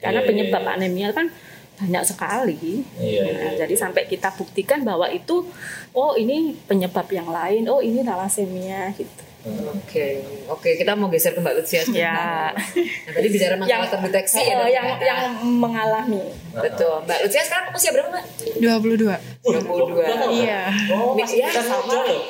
Karena 0.00 0.24
Iya, 0.24 0.28
penyebab 0.28 0.62
iya, 0.62 0.70
iya. 0.70 0.76
anemia 0.80 1.08
kan 1.12 1.26
banyak 1.80 2.04
sekali. 2.04 2.84
Iya, 3.00 3.22
iya, 3.24 3.32
Nah, 3.32 3.50
iya. 3.56 3.58
jadi 3.64 3.74
sampai 3.74 4.04
kita 4.04 4.28
buktikan 4.36 4.84
bahwa 4.84 5.08
itu 5.08 5.48
oh 5.96 6.12
ini 6.14 6.52
penyebab 6.68 7.08
yang 7.08 7.32
lain, 7.32 7.64
oh 7.72 7.80
ini 7.80 8.04
thalassemia 8.04 8.92
gitu. 8.94 9.29
Oke, 9.40 10.20
oke 10.46 10.76
kita 10.76 10.92
mau 10.92 11.08
geser 11.08 11.32
ke 11.32 11.40
Mbak 11.40 11.54
Lucia. 11.56 11.80
Ya. 11.90 12.12
Nah, 12.52 12.52
tadi 13.08 13.28
bicara 13.28 13.56
masalah 13.56 13.88
terdeteksi 13.88 14.36
ya. 14.38 14.52
Oh, 14.52 14.60
dok, 14.60 14.68
yang 14.68 14.86
ya. 14.86 14.96
yang 15.02 15.20
mengalami. 15.56 16.20
betul. 16.52 17.00
Mbak 17.02 17.18
Lucia 17.24 17.40
sekarang 17.40 17.72
usia 17.72 17.90
berapa 17.90 18.08
Mbak? 18.10 18.24
22. 18.60 19.16
22. 19.40 20.44
Iya. 20.44 20.60
Oh, 20.92 21.16
masih 21.16 21.40
ya, 21.40 21.48
kita 21.48 21.62
sama. 21.64 21.80
muda 21.80 21.98
loh. 22.04 22.20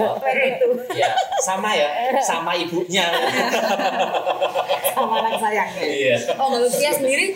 Oh, 0.00 0.16
itu 0.24 0.66
ya, 0.96 1.08
sama 1.40 1.70
ya, 1.76 1.88
sama 2.22 2.56
ibunya. 2.56 3.04
sama 4.90 5.14
anak 5.20 5.34
sayangnya. 5.36 5.84
Iya. 5.84 6.16
Oh 6.36 6.48
Mbak 6.48 6.60
Lucia 6.62 6.90
sendiri 6.90 7.26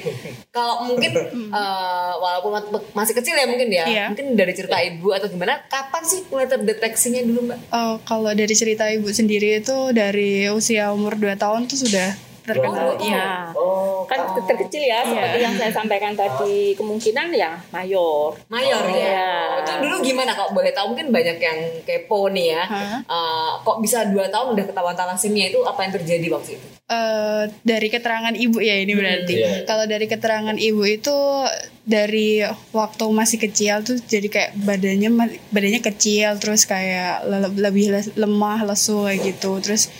kalau 0.48 0.86
mungkin 0.86 1.12
eh, 1.34 2.12
walaupun 2.14 2.50
ma- 2.54 2.86
masih 2.94 3.12
kecil 3.12 3.34
ya 3.34 3.44
mungkin 3.44 3.68
ya, 3.68 3.84
Iya. 3.84 4.04
mungkin 4.08 4.32
dari 4.32 4.52
cerita 4.54 4.78
ibu 4.78 5.10
atau 5.10 5.26
gimana, 5.26 5.60
kapan 5.66 6.02
sih 6.02 6.24
mulai 6.28 6.46
terdeteksinya 6.46 7.20
dulu 7.20 7.50
Mbak? 7.50 7.58
Oh, 7.68 7.94
kalau 8.02 8.30
dari 8.30 8.54
cerita 8.54 8.86
ibu 8.94 9.08
sendiri 9.10 9.58
itu 9.58 9.90
dari 9.90 10.46
usia 10.48 10.90
umur 10.90 11.14
2 11.14 11.34
tahun 11.34 11.66
tuh 11.66 11.84
sudah 11.84 12.14
terkenal. 12.44 12.92
Oh, 12.92 13.00
Iya. 13.00 13.56
Oh, 13.56 14.04
Kan 14.04 14.20
terkecil 14.36 14.84
ya 14.84 15.00
seperti 15.00 15.40
yang 15.40 15.56
saya 15.56 15.72
sampaikan 15.72 16.12
tadi 16.12 16.76
kemungkinan 16.76 17.32
ya 17.32 17.56
mayor. 17.72 18.36
Mayor 18.52 18.84
ya. 18.84 19.00
Iya. 19.00 19.28
Itu 19.64 19.72
dulu 19.80 19.96
gimana 20.04 20.36
kalau 20.36 20.52
boleh 20.52 20.68
tahu 20.76 20.92
mungkin 20.92 21.08
banyak 21.08 21.40
yang 21.40 21.58
kepo 21.88 22.28
nih 22.28 22.52
ya. 22.52 22.62
Hah? 22.68 23.00
Eh, 23.00 23.50
kok 23.64 23.80
bisa 23.80 24.04
dua 24.12 24.28
tahun 24.28 24.52
udah 24.52 24.64
ketahuan 24.68 24.92
thalassemia 24.92 25.48
itu 25.48 25.64
apa 25.64 25.88
yang 25.88 25.92
terjadi 25.96 26.26
waktu 26.28 26.60
itu? 26.60 26.66
Eh, 26.84 27.42
dari 27.64 27.88
keterangan 27.88 28.36
ibu 28.36 28.60
ya 28.60 28.76
ini 28.76 28.92
berarti. 28.92 29.34
iya. 29.34 29.64
Kalau 29.64 29.88
dari 29.88 30.04
keterangan 30.04 30.56
ibu 30.60 30.84
itu 30.84 31.16
dari 31.84 32.40
waktu 32.72 33.04
masih 33.06 33.36
kecil 33.36 33.84
tuh 33.84 34.00
jadi 34.00 34.24
kayak 34.26 34.50
badannya 34.56 35.10
ma- 35.12 35.36
badannya 35.48 35.84
kecil 35.84 36.32
terus 36.36 36.64
kayak 36.64 37.20
le- 37.22 37.52
lebih 37.54 37.92
le- 37.92 38.14
lemah 38.16 38.64
lesu 38.64 39.04
kayak 39.04 39.20
gitu. 39.22 39.60
Terus 39.60 39.92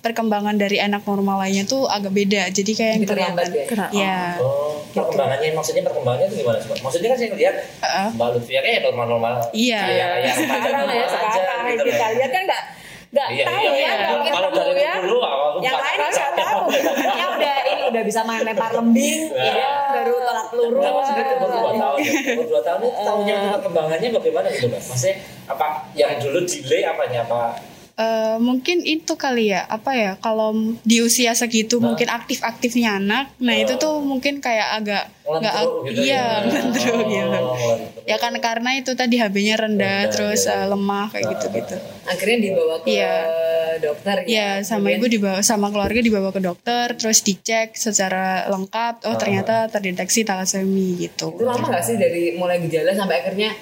perkembangan 0.00 0.56
dari 0.56 0.78
anak 0.78 1.04
normal 1.04 1.44
lainnya 1.44 1.62
tuh 1.62 1.84
agak 1.84 2.08
beda. 2.10 2.48
Jadi 2.48 2.72
kayak 2.72 2.92
yang 2.94 3.04
terlambat 3.04 3.52
ya? 3.52 3.64
Iya. 3.92 4.20
Oh, 4.40 4.80
perkembangannya 4.90 5.52
maksudnya 5.52 5.84
perkembangannya 5.84 6.26
itu 6.26 6.36
gimana 6.40 6.56
sih? 6.56 6.72
Maksudnya 6.72 7.08
kan 7.12 7.18
saya 7.18 7.28
ngeliat 7.30 7.56
Heeh. 7.84 8.08
Mbak 8.16 8.28
Lutfia 8.32 8.60
kayak 8.62 8.80
normal-normal. 8.82 9.34
Iya. 9.52 9.80
Kayak 9.84 10.34
sekarang 10.34 10.62
ya 10.64 10.72
normal 10.72 10.96
aja 10.96 11.08
sekarang 11.12 11.58
gitu 11.68 11.82
kita 11.84 12.00
loh. 12.00 12.14
lihat 12.16 12.30
kan 12.32 12.42
nggak 12.48 12.62
nggak 13.06 13.28
Iya, 13.28 13.44
tahu 13.44 13.56
iya, 13.56 13.70
ya 13.70 13.78
iya. 13.78 13.94
kalau 14.02 14.20
Kalau 14.26 14.48
dari 14.50 14.66
dulu 14.68 14.72
ya. 14.76 14.94
dulu 14.98 15.18
aku 15.20 15.46
Yang 15.58 15.76
lain 15.78 15.98
nggak 16.06 16.32
tahu. 16.36 16.60
Yang 17.20 17.30
udah 17.32 17.56
ini 17.64 17.82
udah 17.86 18.02
bisa 18.02 18.20
main 18.22 18.42
lempar 18.42 18.70
lembing, 18.72 19.20
Iya. 19.30 19.52
ya, 19.54 19.70
baru 19.92 20.14
tolak 20.20 20.46
peluru. 20.48 20.76
Enggak 20.76 20.92
maksudnya 20.92 21.24
umur 21.36 21.48
dua 21.48 21.72
tahun 21.72 21.98
ya. 21.98 22.12
Dua 22.44 22.60
tahun 22.62 22.80
itu 22.82 23.00
tahunya 23.00 23.34
itu 23.34 23.48
perkembangannya 23.52 24.08
bagaimana 24.12 24.46
gitu 24.48 24.66
Mbak? 24.66 24.82
Maksudnya 24.84 25.14
apa 25.46 25.66
yang 25.92 26.10
dulu 26.18 26.38
delay 26.42 26.82
apanya 26.82 27.18
apa? 27.22 27.40
Eh, 27.96 28.36
mungkin 28.38 28.84
itu 28.84 29.16
kali 29.16 29.48
ya. 29.48 29.64
Apa 29.64 29.96
ya? 29.96 30.12
Kalau 30.16 30.52
di 30.84 31.00
usia 31.00 31.32
segitu 31.32 31.80
Nah. 31.80 31.90
mungkin 31.90 32.08
aktif-aktifnya 32.08 32.90
anak 32.94 33.32
nah 33.38 33.56
itu 33.56 33.72
tuh 33.76 34.00
mungkin 34.00 34.38
kayak 34.38 34.68
agak 34.76 35.04
nggak 35.24 35.54
gitu 35.88 36.04
iya 36.04 36.38
ya. 36.38 36.44
ngelendruk 36.44 36.92
Oh, 36.92 37.00
gitu. 37.00 37.16
ngelendruk. 37.24 37.78
ya 38.04 38.16
kan 38.16 38.36
karena 38.38 38.70
itu 38.74 38.92
tadi 38.92 39.16
HB-nya 39.16 39.56
rendah 39.56 39.64
Rendah, 39.98 40.00
terus 40.08 40.44
eh, 40.44 40.66
lemah 40.66 41.08
kayak 41.08 41.24
gitu-gitu. 41.32 41.76
Akhirnya 42.04 42.36
dibawa 42.38 42.74
ke 42.78 42.88
Iya. 42.92 43.14
dokter 43.78 44.16
ya 44.24 44.48
sama 44.60 44.76
Kemudian- 44.86 44.98
ibu 44.98 45.06
dibawa 45.10 45.38
sama 45.40 45.66
keluarga 45.68 46.00
dibawa 46.00 46.28
ke 46.30 46.40
dokter 46.40 46.86
terus 46.94 47.18
dicek 47.20 47.74
secara 47.74 48.44
lengkap. 48.46 49.04
Oh 49.04 49.16
ternyata 49.16 49.66
terdeteksi 49.66 50.20
talasemi 50.22 51.00
gitu. 51.00 51.32
Itu 51.32 51.44
lama 51.44 51.64
gak 51.66 51.80
sih 51.82 51.96
dari 51.96 52.36
mulai 52.36 52.60
gejala 52.60 52.92
sampai 52.92 53.20
akhirnya? 53.20 53.56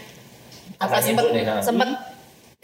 Apa 0.77 0.99
sempat 0.99 1.25
nah. 1.31 1.63
sempat 1.63 1.89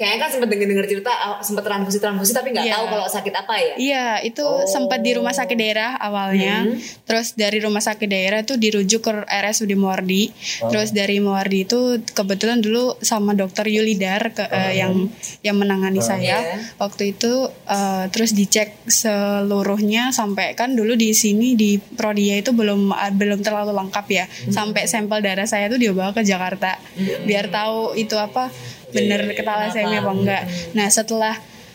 kayaknya 0.00 0.18
kan 0.24 0.30
sempat 0.32 0.48
denger 0.48 0.66
denger 0.72 0.86
cerita 0.88 1.12
ah, 1.12 1.44
sempat 1.44 1.60
transfusi 1.60 2.00
transfusi 2.00 2.32
tapi 2.32 2.56
nggak 2.56 2.64
Iya. 2.64 2.74
tahu 2.80 2.84
kalau 2.88 3.04
sakit 3.04 3.34
apa 3.36 3.54
ya. 3.60 3.74
Iya, 3.76 4.06
itu 4.24 4.40
Oh. 4.40 4.64
sempat 4.64 5.04
di 5.04 5.12
rumah 5.12 5.36
sakit 5.36 5.52
daerah 5.52 6.00
awalnya. 6.00 6.64
Hmm. 6.64 6.80
Terus 7.04 7.36
dari 7.36 7.60
rumah 7.60 7.84
sakit 7.84 8.08
daerah 8.08 8.40
itu 8.40 8.56
dirujuk 8.56 9.04
ke 9.04 9.12
RSUD 9.28 9.76
Muardi. 9.76 10.32
Oh. 10.64 10.72
Terus 10.72 10.96
dari 10.96 11.20
Muardi 11.20 11.68
itu 11.68 12.00
kebetulan 12.16 12.64
dulu 12.64 12.96
sama 13.04 13.36
dokter 13.36 13.68
Yulidar 13.68 14.32
ke, 14.32 14.48
eh, 14.48 14.80
yang 14.80 15.12
yang 15.44 15.60
menangani 15.60 16.00
saya. 16.00 16.40
Iya. 16.40 16.80
Waktu 16.80 17.12
itu 17.12 17.52
eh, 17.68 18.08
terus 18.08 18.32
dicek 18.32 18.72
seluruhnya 18.88 20.16
sampai 20.16 20.56
kan 20.56 20.72
dulu 20.72 20.96
di 20.96 21.12
sini 21.12 21.52
di 21.52 21.76
Prodia 21.76 22.40
itu 22.40 22.56
belum 22.56 22.96
ah, 22.96 23.12
belum 23.12 23.44
terlalu 23.44 23.76
lengkap 23.76 24.06
ya. 24.08 24.24
Hmm. 24.24 24.48
Sampai 24.48 24.88
sampel 24.88 25.20
darah 25.20 25.44
saya 25.44 25.68
tuh 25.68 25.76
dibawa 25.76 26.16
ke 26.16 26.24
Jakarta 26.24 26.80
biar 27.28 27.52
tahu 27.52 27.92
itu 27.94 28.16
apa 28.16 28.48
bener 28.90 29.20
iya. 29.26 29.40
thalassemia 29.40 29.98
apa 29.98 30.12
enggak. 30.12 30.42
Nah, 30.72 30.86
setelah 30.86 31.34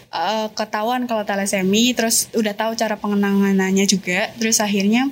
eh, 0.10 0.48
ketahuan 0.52 1.06
kalau 1.06 1.24
thalassemia 1.24 1.92
terus 1.92 2.28
udah 2.32 2.54
tahu 2.54 2.72
cara 2.74 2.96
pengenanganannya 2.96 3.84
juga 3.86 4.32
terus 4.36 4.60
akhirnya 4.60 5.12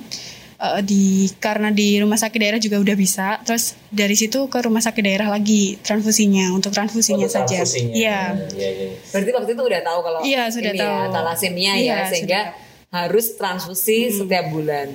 eh, 0.56 0.80
di 0.80 1.04
karena 1.36 1.68
di 1.68 1.98
rumah 1.98 2.16
sakit 2.16 2.38
daerah 2.38 2.56
juga 2.56 2.78
udah 2.78 2.96
bisa 2.96 3.40
terus 3.42 3.76
dari 3.88 4.14
situ 4.14 4.48
ke 4.48 4.58
rumah 4.60 4.80
sakit 4.80 5.02
daerah 5.02 5.28
lagi 5.28 5.76
transfusinya 5.80 6.50
untuk 6.50 6.72
transfusinya 6.72 7.26
Untuk 7.26 7.36
saja 7.36 7.60
transfusinya. 7.60 7.92
iya 7.92 8.18
Iya, 8.54 8.70
iya. 8.70 8.88
Berarti 9.10 9.30
waktu 9.32 9.50
itu 9.52 9.62
udah 9.62 9.80
tahu 9.82 9.98
kalau 10.00 10.20
Iya, 10.22 10.42
sudah 10.48 10.72
ini 10.72 10.80
ya, 10.80 10.88
tahu. 10.88 11.12
thalassemia 11.12 11.72
Iya, 11.74 11.84
ya 11.84 11.98
sehingga 12.08 12.40
harus 12.88 13.34
transfusi 13.34 14.06
setiap 14.08 14.54
bulan. 14.54 14.86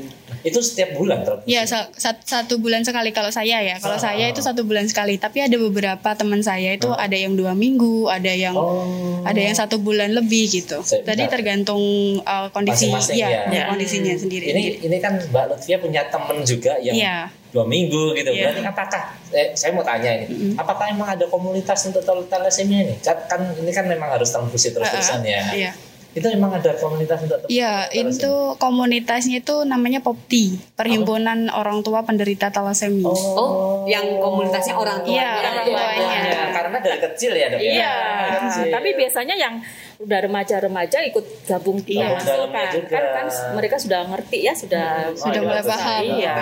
Itu 0.41 0.59
setiap 0.59 0.93
bulan 0.93 1.21
transfusi. 1.21 1.49
Iya 1.49 1.61
sat- 1.65 2.21
satu 2.21 2.57
bulan 2.57 2.81
sekali 2.81 3.09
kalau 3.09 3.29
saya 3.29 3.59
ya 3.59 3.75
kalau 3.77 3.95
Ah. 3.95 4.01
saya 4.01 4.25
itu 4.25 4.39
satu 4.39 4.61
bulan 4.61 4.85
sekali 4.85 5.15
tapi 5.15 5.39
ada 5.39 5.55
beberapa 5.55 6.09
teman 6.13 6.39
saya 6.39 6.71
itu 6.71 6.89
ada 6.89 7.13
yang 7.13 7.33
dua 7.33 7.51
minggu 7.53 8.07
ada 8.07 8.29
yang 8.29 8.53
Oh. 8.53 9.19
ada 9.21 9.37
yang 9.37 9.51
satu 9.51 9.77
bulan 9.77 10.11
lebih 10.11 10.47
gitu 10.47 10.79
Saya- 10.81 11.03
tadi 11.03 11.21
bentar. 11.21 11.33
tergantung 11.35 11.81
uh, 12.21 12.47
kondisi 12.49 12.87
Masing-masing 12.87 13.15
ya, 13.15 13.27
ya. 13.27 13.41
ya, 13.49 13.63
kondisinya 13.67 14.13
sendiri 14.13 14.45
Ini 14.49 14.63
ini 14.81 14.97
kan 14.97 15.19
Mbak 15.21 15.45
Lutfia 15.49 15.77
punya 15.77 16.01
temen 16.07 16.41
juga 16.41 16.75
yang 16.77 16.95
Iya. 16.95 17.17
dua 17.49 17.65
minggu 17.65 18.13
gitu. 18.13 18.29
Iya. 18.29 18.53
Berarti 18.53 18.61
apakah 18.63 19.01
eh, 19.29 19.53
saya 19.53 19.71
mau 19.71 19.81
tanya 19.81 20.09
ini, 20.15 20.53
apakah 20.53 20.85
emang 20.87 21.09
ada 21.09 21.25
komunitas 21.25 21.81
untuk 21.83 22.01
thal- 22.01 22.25
thalassemia 22.25 22.81
ini? 22.81 22.95
Kan 22.99 23.17
kan 23.25 23.41
ini 23.53 23.69
kan 23.69 23.85
memang 23.85 24.09
harus 24.09 24.27
transfusi 24.27 24.69
terus-terusan 24.69 25.21
ya. 25.21 25.43
Iya. 25.51 25.71
Itu 26.09 26.25
emang 26.25 26.49
ada 26.49 26.73
komunitas 26.73 27.21
untuk 27.21 27.37
Iya, 27.45 27.85
itu 27.93 28.57
komunitasnya 28.57 29.45
itu 29.45 29.61
namanya 29.61 30.01
POPTI, 30.01 30.73
Perhimpunan 30.73 31.53
Orang 31.53 31.85
Tua 31.85 32.01
Penderita 32.01 32.49
Talasemia. 32.49 33.05
Oh, 33.05 33.85
yang 33.85 34.17
komunitasnya 34.17 34.73
orang 34.73 35.05
tua. 35.05 35.13
Iya, 35.13 35.29
orang 35.37 35.55
tuanya. 35.69 36.19
Ya, 36.25 36.41
karena 36.49 36.77
dari 36.81 36.97
kecil 36.97 37.31
ya 37.37 37.47
dok 37.53 37.61
ya? 37.61 37.71
Iya, 37.77 37.95
kecil. 38.41 38.73
tapi 38.73 38.89
biasanya 38.97 39.35
yang 39.37 39.53
udah 39.99 40.19
remaja-remaja 40.25 40.97
ikut 41.11 41.25
gabung 41.45 41.77
di 41.85 41.99
Iya. 42.01 42.17
Dalamnya 42.17 42.57
kan, 42.65 42.73
juga. 42.73 42.89
kan, 42.97 43.03
kan 43.13 43.27
mereka 43.53 43.75
sudah 43.77 44.01
ngerti 44.09 44.39
ya, 44.49 44.53
sudah 44.55 44.87
Sudah 45.13 45.41
mulai 45.45 45.61
paham. 45.61 46.01
Iya. 46.17 46.35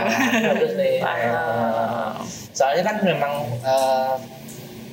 Bagus 0.48 0.72
nih. 0.80 0.96
Paham. 1.04 2.12
Soalnya 2.56 2.84
kan 2.88 2.96
memang 3.04 3.34
eh, 3.62 4.16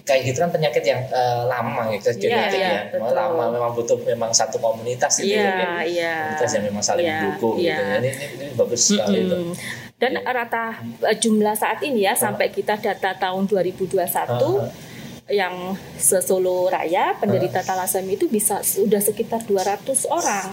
kayak 0.05 0.23
gitu 0.23 0.39
kan 0.39 0.51
penyakit 0.51 0.85
yang 0.85 1.01
eh, 1.03 1.43
lama 1.45 1.89
gitu 1.91 2.13
Iya, 2.13 2.21
genetik 2.21 2.61
iya, 2.61 2.69
ya. 2.69 2.81
betul. 2.93 3.17
Lama 3.17 3.45
memang 3.49 3.73
butuh 3.73 3.97
memang 4.05 4.31
satu 4.31 4.57
komunitas 4.59 5.17
gitu 5.19 5.33
Iya, 5.33 5.49
ya. 5.49 5.73
iya. 5.83 6.15
Komunitas 6.29 6.51
yang 6.53 6.65
memang 6.65 6.85
saling 6.85 7.05
Iya, 7.05 7.17
mendukung 7.19 7.55
iya. 7.57 7.65
gitu. 7.73 7.83
ya. 7.83 7.97
Ini, 7.97 8.11
ini, 8.11 8.27
ini 8.37 8.47
bagus 8.55 8.81
sekali 8.85 9.19
itu. 9.19 9.33
Mm-mm. 9.35 9.55
Dan 9.95 10.13
rata 10.21 10.65
eh, 11.03 11.17
jumlah 11.17 11.55
saat 11.55 11.81
ini 11.81 12.05
ya 12.05 12.13
sampai 12.15 12.49
kita 12.49 12.77
data 12.77 13.11
tahun 13.15 13.49
2021 13.49 13.97
Ah. 13.97 14.69
yang 15.25 15.73
sesolo 15.97 16.69
raya 16.69 17.17
penderita 17.17 17.65
talasemia 17.65 18.13
itu 18.13 18.29
bisa 18.29 18.61
sudah 18.61 19.01
sekitar 19.01 19.41
200 19.41 20.05
orang. 20.05 20.53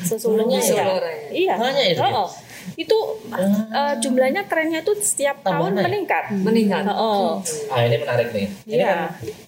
Sesolonya 0.00 0.56
Oh, 0.56 0.64
ya. 0.64 0.84
Raya. 0.96 1.28
Iya. 1.28 1.54
Banyak 1.54 1.84
itu 1.90 2.00
ya? 2.00 2.12
Oh, 2.14 2.30
itu 2.74 2.98
eh, 3.30 3.94
jumlahnya 3.98 4.44
trennya 4.44 4.80
tuh 4.80 4.96
setiap 4.96 5.40
Tambah 5.40 5.60
tahun 5.60 5.70
naik? 5.74 5.84
meningkat. 5.86 6.24
Meningkat. 6.32 6.82
Oh. 6.90 7.38
Ah 7.68 7.82
ini 7.82 7.96
menarik 7.98 8.28
nih. 8.30 8.46
Ini 8.64 8.74
Iya. 8.74 8.86
kan 8.86 8.98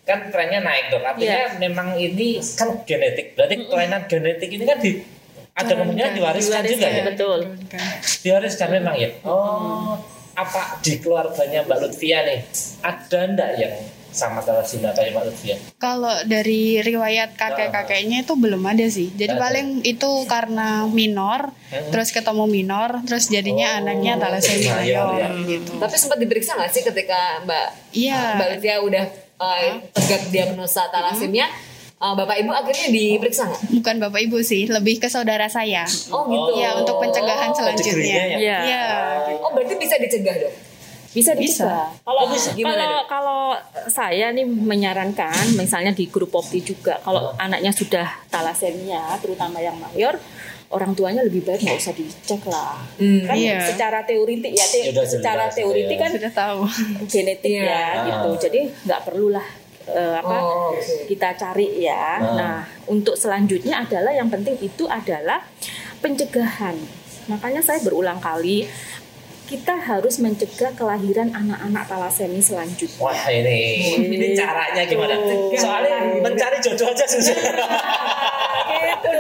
kan 0.05 0.19
trennya 0.29 0.61
naik 0.61 0.85
dok. 0.91 1.03
Artinya 1.03 1.43
memang 1.59 1.89
ini 1.95 2.39
kan 2.55 2.69
genetik. 2.83 3.33
Berarti 3.33 3.55
kelainan 3.65 4.03
genetik 4.05 4.51
ini 4.51 4.65
kan 4.65 4.79
di 4.79 4.93
ada 5.53 5.73
kemungkinan 5.73 6.13
diwariskan 6.13 6.63
juga 6.63 6.87
ya. 6.87 7.03
Betul. 7.03 7.39
Diwariskan 8.21 8.69
memang 8.71 8.95
ya. 8.95 9.09
Oh, 9.23 9.97
apa 10.33 10.79
di 10.81 11.01
keluarganya 11.01 11.65
Mbak 11.65 11.79
Lutfia 11.81 12.21
nih 12.23 12.45
ada 12.83 13.21
ndak 13.27 13.51
yang 13.57 13.73
sama 14.17 14.41
kayak 14.41 14.73
Mbak 15.13 15.23
Lutfi 15.23 15.47
ya? 15.53 15.57
Kalau 15.77 16.17
dari 16.25 16.81
riwayat 16.81 17.37
kakek-kakeknya 17.37 18.25
itu 18.25 18.33
belum 18.33 18.65
ada 18.65 18.89
sih. 18.89 19.13
Jadi 19.13 19.37
ada. 19.37 19.43
paling 19.43 19.85
itu 19.85 20.11
karena 20.25 20.89
minor, 20.89 21.53
Hmm. 21.67 21.91
terus 21.91 22.09
ketemu 22.09 22.45
minor, 22.47 23.03
terus 23.05 23.27
jadinya 23.27 23.77
anaknya 23.77 24.17
thalassemia 24.17 24.73
mayor 24.77 25.07
mayor 25.13 25.31
ya. 25.35 25.51
gitu. 25.53 25.73
Tapi 25.77 25.95
sempat 25.95 26.17
diperiksa 26.17 26.55
nggak 26.55 26.71
sih 26.71 26.83
ketika 26.83 27.43
Mbak 27.43 27.67
Iya. 27.93 28.21
Mbak 28.35 28.49
Livia 28.55 28.77
udah 28.81 29.05
uh, 29.37 29.59
tegak 29.91 30.23
diagnosa 30.31 30.87
thalassemia, 30.89 31.51
uh, 31.99 32.15
Bapak 32.15 32.39
Ibu 32.39 32.51
akhirnya 32.51 32.89
diperiksa 32.89 33.43
nggak? 33.45 33.63
Bukan 33.77 33.95
bapak 33.99 34.21
ibu 34.23 34.39
sih, 34.41 34.65
lebih 34.67 34.97
ke 34.97 35.07
saudara 35.07 35.47
saya. 35.47 35.83
Oh 36.09 36.25
gitu. 36.25 36.57
Ya 36.57 36.73
untuk 36.75 36.97
pencegahan 36.99 37.51
Oh, 37.51 37.55
selanjutnya. 37.55 38.01
ya? 38.01 38.25
Iya. 38.39 38.59
Iya. 38.63 38.85
Oh 39.39 39.51
berarti 39.51 39.75
bisa 39.75 39.95
dicegah 39.97 40.37
dong? 40.39 40.55
Bisa 41.09 41.33
Bisa. 41.35 41.91
Kalau 42.01 42.23
bisa. 42.29 42.51
Gimana, 42.53 43.03
kalau 43.03 43.03
kalau 43.07 43.41
saya 43.87 44.31
nih 44.31 44.43
menyarankan 44.45 45.31
misalnya 45.55 45.91
di 45.91 46.07
grup 46.07 46.33
opti 46.33 46.61
juga 46.61 46.99
kalau 47.01 47.31
anaknya 47.37 47.71
sudah 47.71 48.07
talasemia 48.27 49.15
terutama 49.19 49.59
yang 49.59 49.77
mayor 49.77 50.19
orang 50.67 50.93
tuanya 50.93 51.23
lebih 51.23 51.43
baik 51.43 51.63
nggak 51.63 51.79
usah 51.79 51.95
dicek 51.95 52.43
lah. 52.45 52.75
Hmm, 52.99 53.23
kan 53.23 53.39
iya. 53.39 53.63
secara 53.63 54.03
teoritik 54.03 54.51
ya, 54.51 54.67
te- 54.67 54.91
udah 54.91 54.99
jelas 54.99 55.11
secara 55.13 55.45
gitu 55.47 55.57
teoritik 55.63 55.95
ya. 55.95 56.03
kan 56.03 56.11
Sudah 56.11 56.33
tahu. 56.35 56.61
genetik 57.07 57.53
Iya. 57.53 57.65
ya 57.65 57.87
gitu. 58.05 58.29
Jadi 58.43 58.61
nggak 58.83 59.01
perlulah 59.03 59.47
eh, 59.87 60.15
apa 60.17 60.37
Oh, 60.37 60.75
oke. 60.75 61.07
kita 61.07 61.29
cari 61.33 61.69
ya. 61.81 62.19
Ah. 62.19 62.35
Nah, 62.35 62.57
untuk 62.85 63.15
selanjutnya 63.15 63.79
adalah 63.81 64.11
yang 64.11 64.27
penting 64.27 64.59
itu 64.59 64.85
adalah 64.85 65.47
pencegahan. 65.97 66.75
Makanya 67.27 67.59
saya 67.59 67.79
berulang 67.81 68.19
kali 68.19 68.67
kita 69.47 69.79
harus 69.79 70.19
mencegah 70.19 70.75
kelahiran 70.75 71.31
anak-anak 71.31 71.87
talasemi 71.87 72.43
selanjutnya. 72.43 72.99
Wah 72.99 73.31
ini, 73.31 73.95
ini 73.95 74.35
caranya 74.35 74.83
gimana? 74.83 75.15
Soalnya 75.55 76.19
mencari 76.19 76.59
jodoh 76.59 76.91
aja 76.91 77.07
susah. 77.07 77.39
Gitu. 78.67 79.11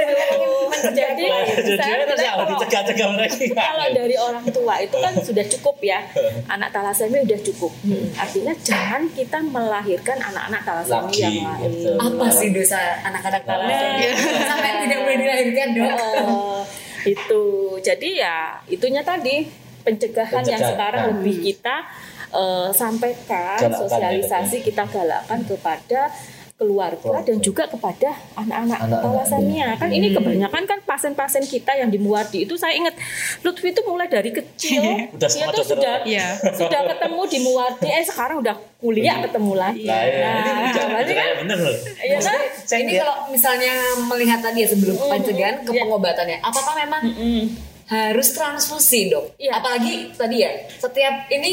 Jadi 0.86 1.24
saya 1.26 1.54
terus 1.58 1.78
bilang 1.78 2.06
harus 2.06 2.20
kalau- 2.20 2.50
dicegah-cegah 2.52 3.10
lagi. 3.16 3.44
kalau 3.50 3.86
dari 3.90 4.16
orang 4.16 4.44
tua 4.48 4.74
itu 4.78 4.96
kan 4.96 5.12
sudah 5.18 5.44
cukup 5.46 5.76
ya 5.82 5.98
anak 6.46 6.70
talasemi 6.70 7.22
udah 7.22 7.40
cukup 7.42 7.72
artinya 8.14 8.54
jangan 8.60 9.02
kita 9.10 9.38
melahirkan 9.42 10.18
anak-anak 10.20 10.62
talasemi 10.62 11.10
Lagi, 11.10 11.20
yang 11.20 11.36
lain. 11.42 11.72
Apa 11.96 12.26
sih 12.30 12.48
dosa 12.50 12.78
anak-anak 13.02 13.42
talassemia? 13.44 14.10
Sampai 14.46 14.70
tidak 14.84 14.98
boleh 15.02 15.16
dilahirkan 15.18 15.68
dong? 15.74 15.90
Eh, 15.90 16.62
itu 17.06 17.42
jadi 17.80 18.08
ya 18.16 18.36
itunya 18.66 19.02
tadi 19.02 19.65
pencegahan, 19.86 20.42
yang 20.44 20.58
sekarang 20.60 21.00
Nah. 21.00 21.10
lebih 21.14 21.36
kita 21.44 21.86
eh, 22.28 22.68
sampaikan 22.74 23.54
Galakkan, 23.56 23.78
sosialisasi 23.78 24.56
kita 24.60 24.82
galakkan 24.84 25.40
kepada 25.42 26.10
keluarga 26.54 27.20
dan 27.20 27.36
juga 27.38 27.64
kepada 27.66 28.16
anak-anak 28.34 28.80
Anak-anak, 28.80 29.00
talasemia 29.04 29.68
kan 29.76 29.88
ini 29.88 30.08
kebanyakan 30.10 30.64
kan 30.64 30.78
pasien-pasien 30.82 31.44
kita 31.44 31.68
yang 31.70 31.86
di 31.86 31.96
Muardi 31.96 32.42
itu 32.42 32.56
saya 32.56 32.72
ingat 32.74 32.96
Lutfi 33.42 33.70
itu 33.70 33.84
mulai 33.84 34.08
dari 34.08 34.32
kecil 34.32 34.80
Udah 35.12 35.28
dia 35.28 35.44
tuh 35.50 35.64
sudah 35.66 36.00
Iya. 36.02 36.40
sudah 36.50 36.80
ketemu 36.88 37.20
di 37.28 37.38
Muardi 37.42 37.88
eh 37.90 38.00
sekarang 38.02 38.40
udah 38.40 38.56
kuliah 38.74 39.20
ketemu 39.20 39.52
lagi 39.54 39.84
Nah, 39.84 40.00
ya, 40.00 40.32
ini 40.32 40.48
Nah, 40.48 40.72
jangan 40.72 40.88
berarti 40.90 41.12
kan 41.12 41.22
kayak 41.22 41.38
bener 41.44 41.58
loh. 41.60 41.76
Iya 42.00 42.18
kan? 42.18 42.38
Saya 42.64 42.78
Ini 42.80 42.92
kalau 42.96 43.16
misalnya 43.28 43.72
melihat 44.02 44.40
tadi 44.40 44.58
ya 44.58 44.68
sebelum 44.68 44.96
pencegahan 44.98 45.56
ke 45.60 45.70
Iya. 45.70 45.80
pengobatannya, 45.84 46.36
apakah 46.40 46.74
memang 46.74 47.02
Mm. 47.06 47.44
Harus 47.86 48.28
transfusi 48.30 49.08
dong? 49.08 49.30
Iya. 49.36 49.52
Apalagi 49.56 50.10
tadi 50.12 50.36
ya, 50.38 50.50
setiap 50.72 51.14
ini 51.28 51.52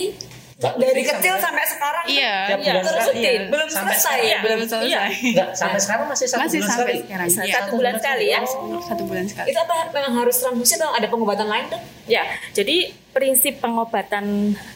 Mbak 0.53 0.79
dari 0.79 1.01
kecil 1.03 1.35
sampai- 1.35 1.43
sampai 1.43 1.65
sekarang 1.67 2.05
Iya. 2.05 2.33
Tiap 2.45 2.59
Iya, 2.61 2.71
terus 2.73 2.87
sekali. 2.87 3.09
rutin. 3.19 3.41
belum 3.51 3.67
Sampai 3.67 3.83
selesai 3.91 3.99
sekarang. 3.99 4.23
ya, 4.23 4.37
belum 4.37 4.53
Belum 4.53 4.69
selesai. 4.69 4.87
Iya. 4.87 5.01
Enggak, 5.25 5.49
sampai 5.53 5.79
sekarang 5.81 6.05
masih 6.07 6.25
satu 6.25 6.39
Masih 6.39 6.53
bulan 6.55 6.69
sampai 6.69 6.83
sekali. 6.85 6.99
sekarang. 7.03 7.27
Satu 7.27 7.43
Iya. 7.43 7.73
bulan 7.73 7.93
sekali 7.93 8.25
ya. 8.25 8.39
Satu 8.81 9.03
bulan 9.03 9.25
sekali. 9.25 9.47
Itu 9.49 9.59
apa 9.59 9.75
memang 9.91 10.13
harus 10.15 10.35
transfusi 10.37 10.73
atau 10.73 10.89
ada 10.89 11.07
pengobatan 11.09 11.47
lain 11.47 11.65
dong? 11.67 11.83
Ya, 12.05 12.23
jadi 12.51 12.77
prinsip 13.11 13.53
pengobatan 13.59 14.25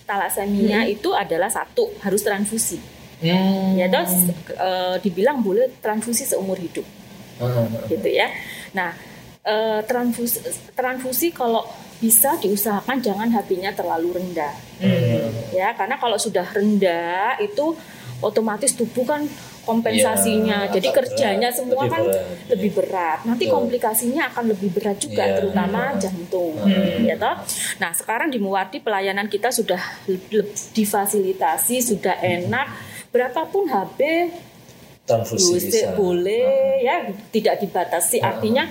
talasemia 0.04 0.84
itu 0.86 1.10
adalah 1.12 1.48
satu 1.48 1.94
harus 2.00 2.22
transfusi. 2.22 2.78
Hmm. 3.18 3.74
Ya, 3.74 3.88
terus 3.88 4.14
eh, 4.50 4.96
dibilang 5.00 5.40
boleh 5.40 5.74
transfusi 5.78 6.22
seumur 6.22 6.54
hidup, 6.56 6.84
Heeh. 7.38 7.66
gitu 7.88 8.10
ya. 8.12 8.28
Nah, 8.72 8.92
eh, 9.48 9.80
transfusi, 9.88 10.44
transfusi 10.76 11.32
kalau 11.32 11.64
bisa 11.98 12.36
diusahakan 12.38 13.00
jangan 13.00 13.32
HB-nya 13.32 13.74
terlalu 13.74 14.20
rendah, 14.22 14.54
ya, 15.50 15.74
karena 15.74 15.98
kalau 15.98 16.20
sudah 16.20 16.46
rendah 16.46 17.42
itu 17.42 17.74
otomatis 18.22 18.78
tubuh 18.78 19.02
kan 19.02 19.26
kompensasinya, 19.66 20.70
Iya, 20.70 20.80
jadi 20.80 20.88
kerjanya 20.96 21.50
berat, 21.52 21.60
semua 21.60 21.84
lebih 21.84 21.92
kan 21.92 22.04
berat. 22.08 22.26
lebih 22.56 22.72
berat. 22.72 23.20
Nanti 23.26 23.44
Betul. 23.46 23.56
komplikasinya 23.60 24.24
akan 24.32 24.44
lebih 24.56 24.70
berat 24.72 24.98
juga, 24.98 25.24
Iya. 25.28 25.36
terutama 25.42 25.82
jantung, 26.00 26.56
ya 27.04 27.16
toh. 27.20 27.36
Nah 27.78 27.92
sekarang 27.92 28.32
di 28.32 28.40
Muwardi 28.40 28.80
pelayanan 28.80 29.28
kita 29.28 29.52
sudah 29.52 29.82
difasilitasi, 30.72 31.76
sudah 31.82 32.16
enak. 32.20 32.68
Berapapun 33.10 33.68
HB 33.68 34.00
Transfusi 35.08 35.72
bisa. 35.72 35.96
boleh 35.96 36.84
ya, 36.84 37.08
tidak 37.32 37.64
dibatasi. 37.64 38.20
Artinya 38.20 38.68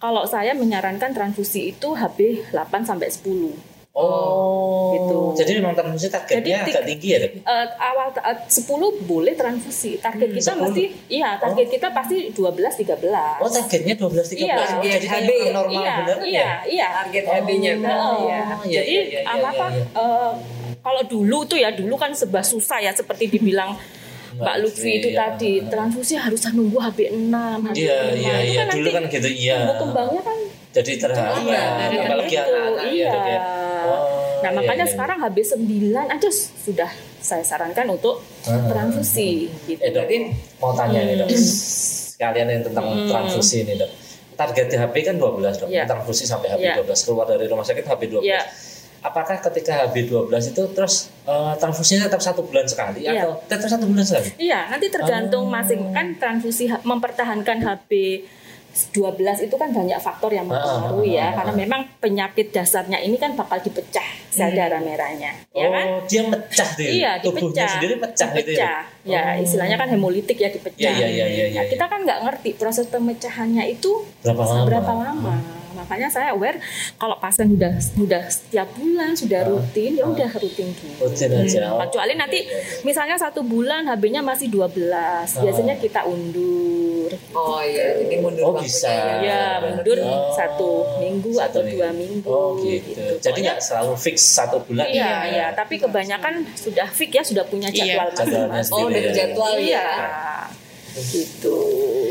kalau 0.00 0.24
saya 0.24 0.56
menyarankan 0.56 1.12
transfusi 1.12 1.76
itu 1.76 1.92
HB 1.92 2.50
8 2.56 2.88
sampai 2.88 3.12
10. 3.12 3.52
Oh, 3.90 4.96
Gitu. 4.96 5.18
Jadi 5.44 5.50
memang 5.60 5.74
transfusi 5.76 6.08
targetnya 6.08 6.62
Jadi, 6.64 6.72
agak 6.72 6.84
tinggi 6.88 7.08
ya, 7.10 7.18
Dok? 7.20 7.32
Eh, 7.42 7.66
awal 7.78 8.08
eh, 8.16 8.38
10 8.48 9.06
boleh 9.06 9.34
transfusi. 9.36 10.00
Target 10.00 10.30
kita 10.30 10.52
10. 10.56 10.62
pasti 10.64 10.84
iya, 11.12 11.36
target 11.36 11.68
kita 11.68 11.88
pasti 11.92 12.16
12 12.32 12.80
13. 12.80 13.44
Oh, 13.44 13.50
targetnya 13.50 13.94
12 14.00 14.40
13. 14.40 14.40
Iya. 14.40 14.56
Oh, 14.56 14.82
jadi 14.82 15.06
HB. 15.06 15.30
normal 15.52 15.82
iya, 15.84 15.92
bener 16.00 16.16
iya, 16.24 16.40
ya? 16.40 16.52
iya. 16.64 16.88
Target 17.04 17.24
Oh, 17.28 17.34
HB-nya. 17.36 17.72
Oh, 17.76 18.16
iya, 18.24 18.40
jadi 18.64 18.94
iya, 18.94 19.02
iya, 19.04 19.20
apa 19.28 19.48
apa 19.52 19.66
iya, 19.68 19.84
eh, 19.84 20.32
kalau 20.80 21.02
dulu 21.04 21.38
tuh 21.44 21.58
ya 21.60 21.70
dulu 21.76 21.94
kan 22.00 22.16
sebab 22.16 22.40
susah 22.40 22.80
ya 22.80 22.92
seperti 22.96 23.28
dibilang 23.28 23.76
Mbak 24.30 24.54
Lutfi 24.62 24.90
itu 24.96 25.08
iya. 25.10 25.26
tadi 25.26 25.52
transfusi 25.66 26.14
harus 26.14 26.40
nunggu 26.46 26.78
HB 26.78 26.98
6 27.10 27.34
HB 27.66 27.74
Iya, 27.74 27.96
5. 28.06 28.14
iya, 28.14 28.34
Itu 28.38 28.46
iya. 28.46 28.62
kan 28.62 28.74
Dulu 28.78 28.88
kan 28.88 29.02
gitu, 29.08 29.28
iya. 29.28 29.56
tumbuh 29.58 29.76
kembangnya 29.80 30.22
kan 30.22 30.38
Jadi 30.70 30.92
terhambat, 31.02 31.42
Iya, 31.42 31.62
apalagi 32.06 32.30
gitu, 32.30 32.38
anak-anak 32.46 32.84
ya, 32.86 32.92
iya. 32.94 33.10
Ya. 33.10 33.42
Oh, 33.82 34.06
nah 34.38 34.50
iya, 34.50 34.58
makanya 34.62 34.86
iya. 34.86 34.92
sekarang 34.94 35.18
HB 35.18 35.36
9 35.58 36.14
aja 36.14 36.28
sudah 36.62 36.90
saya 37.18 37.42
sarankan 37.42 37.86
untuk 37.90 38.22
Ah. 38.46 38.64
transfusi 38.64 39.50
gitu. 39.66 39.82
Eh, 39.82 39.90
dok, 39.90 40.06
mau 40.56 40.70
tanya 40.72 41.02
nih, 41.02 41.18
Hmm. 41.18 41.26
dok. 41.26 41.28
Sekalian 41.34 42.46
yang 42.48 42.62
tentang 42.62 42.86
transfusi 43.10 43.66
ini, 43.66 43.74
dok. 43.74 43.90
Target 44.32 44.72
HB 44.72 44.94
kan 45.02 45.14
12, 45.18 45.54
dok. 45.58 45.68
Iya. 45.68 45.84
Transfusi 45.84 46.24
sampai 46.24 46.48
HB 46.48 46.62
Iya. 46.62 46.74
12. 46.80 47.02
Keluar 47.02 47.26
dari 47.26 47.44
rumah 47.44 47.66
sakit 47.66 47.84
HB 47.84 48.02
12. 48.08 48.24
Iya. 48.24 48.40
Apakah 49.00 49.40
ketika 49.40 49.72
HB 49.82 49.96
12 50.28 50.28
itu 50.50 50.62
terus 50.70 50.94
eh, 51.24 51.54
transfusinya 51.56 52.04
tetap 52.04 52.20
satu 52.20 52.42
bulan 52.42 52.64
sekali 52.64 53.02
Iya. 53.02 53.24
atau 53.24 53.40
tetap 53.42 53.68
satu 53.70 53.84
bulan 53.84 54.02
sekali? 54.02 54.28
Iya, 54.36 54.68
nanti 54.68 54.86
tergantung 54.88 55.44
Oh. 55.44 55.50
masing 55.50 55.88
kan 55.90 56.12
transfusi 56.14 56.64
ha- 56.66 56.82
mempertahankan 56.82 57.58
HB 57.58 57.90
12 58.70 59.18
itu 59.42 59.56
kan 59.56 59.66
banyak 59.68 59.98
faktor 59.98 60.30
yang 60.30 60.46
mempengaruhi 60.46 60.78
Ah, 61.10 61.18
ah, 61.18 61.18
ya 61.18 61.24
ah, 61.24 61.32
karena 61.34 61.52
ah. 61.52 61.58
memang 61.58 61.80
penyakit 61.98 62.46
dasarnya 62.50 62.98
ini 62.98 63.16
kan 63.16 63.34
bakal 63.34 63.58
dipecah 63.58 64.06
sel 64.30 64.54
darah 64.54 64.78
merahnya 64.78 65.34
ya 65.50 65.66
oh, 65.66 65.72
kan 65.72 65.86
dia 66.06 66.22
mecah 66.22 66.68
deh. 66.76 66.86
Iya, 66.88 67.18
Tubuhnya 67.18 67.50
dipecah. 67.50 67.70
sendiri 67.74 67.94
pecah 67.98 68.28
gitu 68.32 68.50
ya. 68.54 68.86
Ya, 69.02 69.22
Oh. 69.32 69.42
istilahnya 69.42 69.74
kan 69.74 69.88
hemolitik 69.88 70.36
ya 70.36 70.48
dipecah. 70.48 70.78
Iya, 70.78 70.92
iya, 70.94 71.06
iya, 71.08 71.26
iya, 71.26 71.44
Nah, 71.50 71.54
iya. 71.58 71.62
kita 71.66 71.84
kan 71.84 72.06
nggak 72.06 72.20
ngerti 72.22 72.50
proses 72.54 72.86
pemecahannya 72.86 73.64
itu 73.66 74.06
Berapa 74.22 74.38
lama? 74.44 74.62
berapa 74.64 74.92
lama. 74.94 75.34
Makanya 75.72 76.08
saya 76.08 76.32
aware 76.32 76.58
kalau 76.96 77.16
pasien 77.16 77.50
sudah 77.50 77.72
sudah 77.76 78.22
setiap 78.26 78.68
bulan 78.74 79.12
sudah 79.12 79.40
rutin 79.44 79.94
ya 79.94 80.04
udah 80.04 80.30
rutin 80.32 80.68
dulu. 80.70 81.06
Rutin 81.06 81.30
aja. 81.32 81.60
Oh, 81.70 81.80
Kecuali 81.80 82.14
nanti 82.14 82.38
iya, 82.40 82.54
iya. 82.54 82.82
misalnya 82.82 83.16
satu 83.16 83.40
bulan 83.40 83.86
HB-nya 83.86 84.20
masih 84.20 84.46
12, 84.48 84.70
biasanya 85.38 85.74
kita 85.76 86.04
undur. 86.04 87.10
Oh 87.32 87.58
iya, 87.58 87.98
ini 87.98 88.18
mundur 88.18 88.44
Oh, 88.46 88.54
bisa. 88.56 88.86
ya. 88.86 89.14
Ya, 89.20 89.44
mundur 89.60 89.98
Oh, 90.00 90.30
satu 90.30 90.70
minggu 90.98 91.30
satu 91.32 91.58
atau 91.58 91.60
dua 91.66 91.88
minggu. 91.90 92.26
Oh 92.26 92.54
gitu. 92.58 92.94
gitu. 92.94 93.02
Jadi 93.20 93.38
nggak 93.42 93.58
selalu 93.60 93.94
fix 93.94 94.16
satu 94.22 94.62
bulan. 94.62 94.86
Iya, 94.86 95.12
iya, 95.28 95.46
tapi 95.50 95.78
kebanyakan 95.78 96.46
sudah 96.54 96.86
fix 96.86 97.10
ya, 97.10 97.22
sudah 97.22 97.44
punya 97.44 97.66
Iya, 97.68 97.98
jadwal 97.98 98.08
jadwalnya 98.10 98.46
masing-masing. 98.54 98.74
Oh, 98.76 98.88
dari 98.88 99.02
Iya. 99.02 99.14
jadwal 99.14 99.52
Iya, 99.58 99.66
ya. 99.66 99.86
Gitu. 100.92 101.56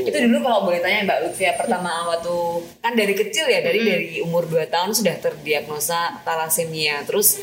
Itu 0.01 0.17
dulu 0.19 0.37
kalau 0.39 0.59
boleh 0.63 0.79
tanya 0.79 1.03
Mbak 1.03 1.19
Lutfia 1.21 1.53
pertama 1.53 1.89
waktu 2.05 2.35
kan 2.79 2.93
dari 2.93 3.13
kecil 3.13 3.45
ya 3.45 3.59
dari 3.59 3.79
dari 3.79 4.07
umur 4.19 4.45
2 4.45 4.65
tahun 4.65 4.91
sudah 4.91 5.15
terdiagnosa 5.17 5.99
talasemia. 6.21 7.03
Terus 7.03 7.39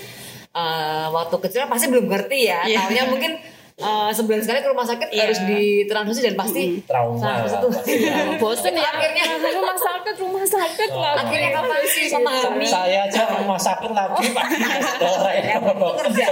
eh, 0.51 1.07
waktu 1.09 1.37
kecil 1.39 1.67
pasti 1.67 1.87
belum 1.87 2.07
ngerti 2.07 2.39
ya. 2.45 2.65
Iya. 2.65 2.79
Taunya 2.83 3.05
mungkin 3.07 3.33
eh, 3.77 4.11
sebulan 4.11 4.41
sekali 4.41 4.59
ke 4.59 4.69
rumah 4.69 4.85
sakit 4.85 5.09
harus 5.11 5.39
ditransfusi 5.43 6.21
dan 6.23 6.35
pasti 6.35 6.63
trauma 6.83 7.21
Transfusi 7.21 7.53
lah, 7.53 7.61
tuh. 7.61 7.71
pasti 7.71 7.93
ya. 8.01 8.17
bosen 8.41 8.73
ya 8.73 8.89
Akhirnya. 8.89 9.25
rumah 9.57 9.77
sakit 9.77 10.15
rumah 10.17 10.47
sakit 10.47 10.91
lah 10.91 11.13
akhirnya 11.19 11.51
kapan 11.53 11.81
sih 11.85 12.05
memahami 12.09 12.65
saya 12.65 13.05
aja 13.05 13.23
rumah 13.57 13.65
sakit 13.73 13.91
lagi 13.97 14.27
pak. 14.37 14.45
Kerja, 16.05 16.27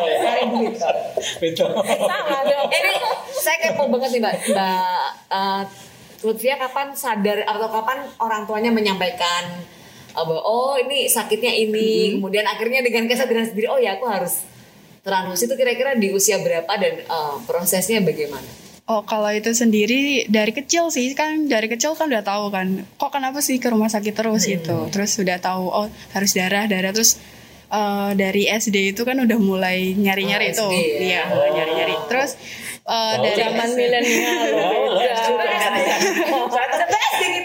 betul 1.40 1.70
sama 2.12 2.38
dong 2.44 2.68
ini 2.78 2.94
saya 3.32 3.56
kepo 3.64 3.88
banget 3.88 4.10
nih 4.12 4.20
mbak. 4.20 4.34
Mbak 4.52 5.08
eh, 5.32 5.62
Lutfia 6.24 6.56
kapan 6.56 6.96
sadar 6.96 7.44
atau 7.44 7.68
kapan 7.68 7.98
orang 8.20 8.44
tuanya 8.44 8.70
menyampaikan 8.72 9.64
eh, 10.12 10.24
oh 10.44 10.76
ini 10.76 11.08
sakitnya 11.08 11.52
ini. 11.52 12.20
Kemudian 12.20 12.44
akhirnya 12.44 12.84
dengan 12.84 13.08
kesadaran 13.08 13.48
sendiri 13.48 13.72
oh 13.72 13.80
ya 13.80 13.96
aku 13.96 14.04
harus 14.04 14.44
transfusi 15.04 15.48
itu 15.48 15.56
kira-kira 15.56 15.96
di 15.96 16.12
usia 16.12 16.36
berapa 16.44 16.72
dan 16.76 17.00
eh, 17.00 17.34
prosesnya 17.48 18.04
bagaimana? 18.04 18.63
Oh 18.84 19.00
kalau 19.00 19.32
itu 19.32 19.48
sendiri 19.50 20.28
dari 20.28 20.52
kecil 20.52 20.92
sih 20.92 21.16
kan 21.16 21.48
dari 21.48 21.72
kecil 21.72 21.96
kan 21.96 22.04
udah 22.04 22.20
tahu 22.20 22.52
kan 22.52 22.84
kok 23.00 23.10
kenapa 23.10 23.40
sih 23.40 23.56
ke 23.56 23.72
rumah 23.72 23.88
sakit 23.88 24.12
terus 24.12 24.44
gitu. 24.44 24.92
terus 24.92 25.16
sudah 25.16 25.40
tahu 25.40 25.72
oh 25.72 25.88
harus 26.12 26.36
darah 26.36 26.68
darah. 26.68 26.92
Terus 26.92 27.16
eh, 27.66 28.10
dari 28.12 28.44
SD 28.44 28.92
itu 28.92 29.08
kan 29.08 29.16
udah 29.16 29.38
mulai 29.40 29.96
nyari 29.96 30.28
nyari 30.28 30.52
Oh, 30.60 30.68
itu 30.68 30.68
ya. 30.68 31.00
iya 31.00 31.22
mulai 31.32 31.50
nyari 31.56 31.72
nyari 31.74 31.94
terus 32.12 32.36
eh, 32.84 33.14
dari 33.24 33.36
zaman 33.40 33.68
milenial. 33.72 34.52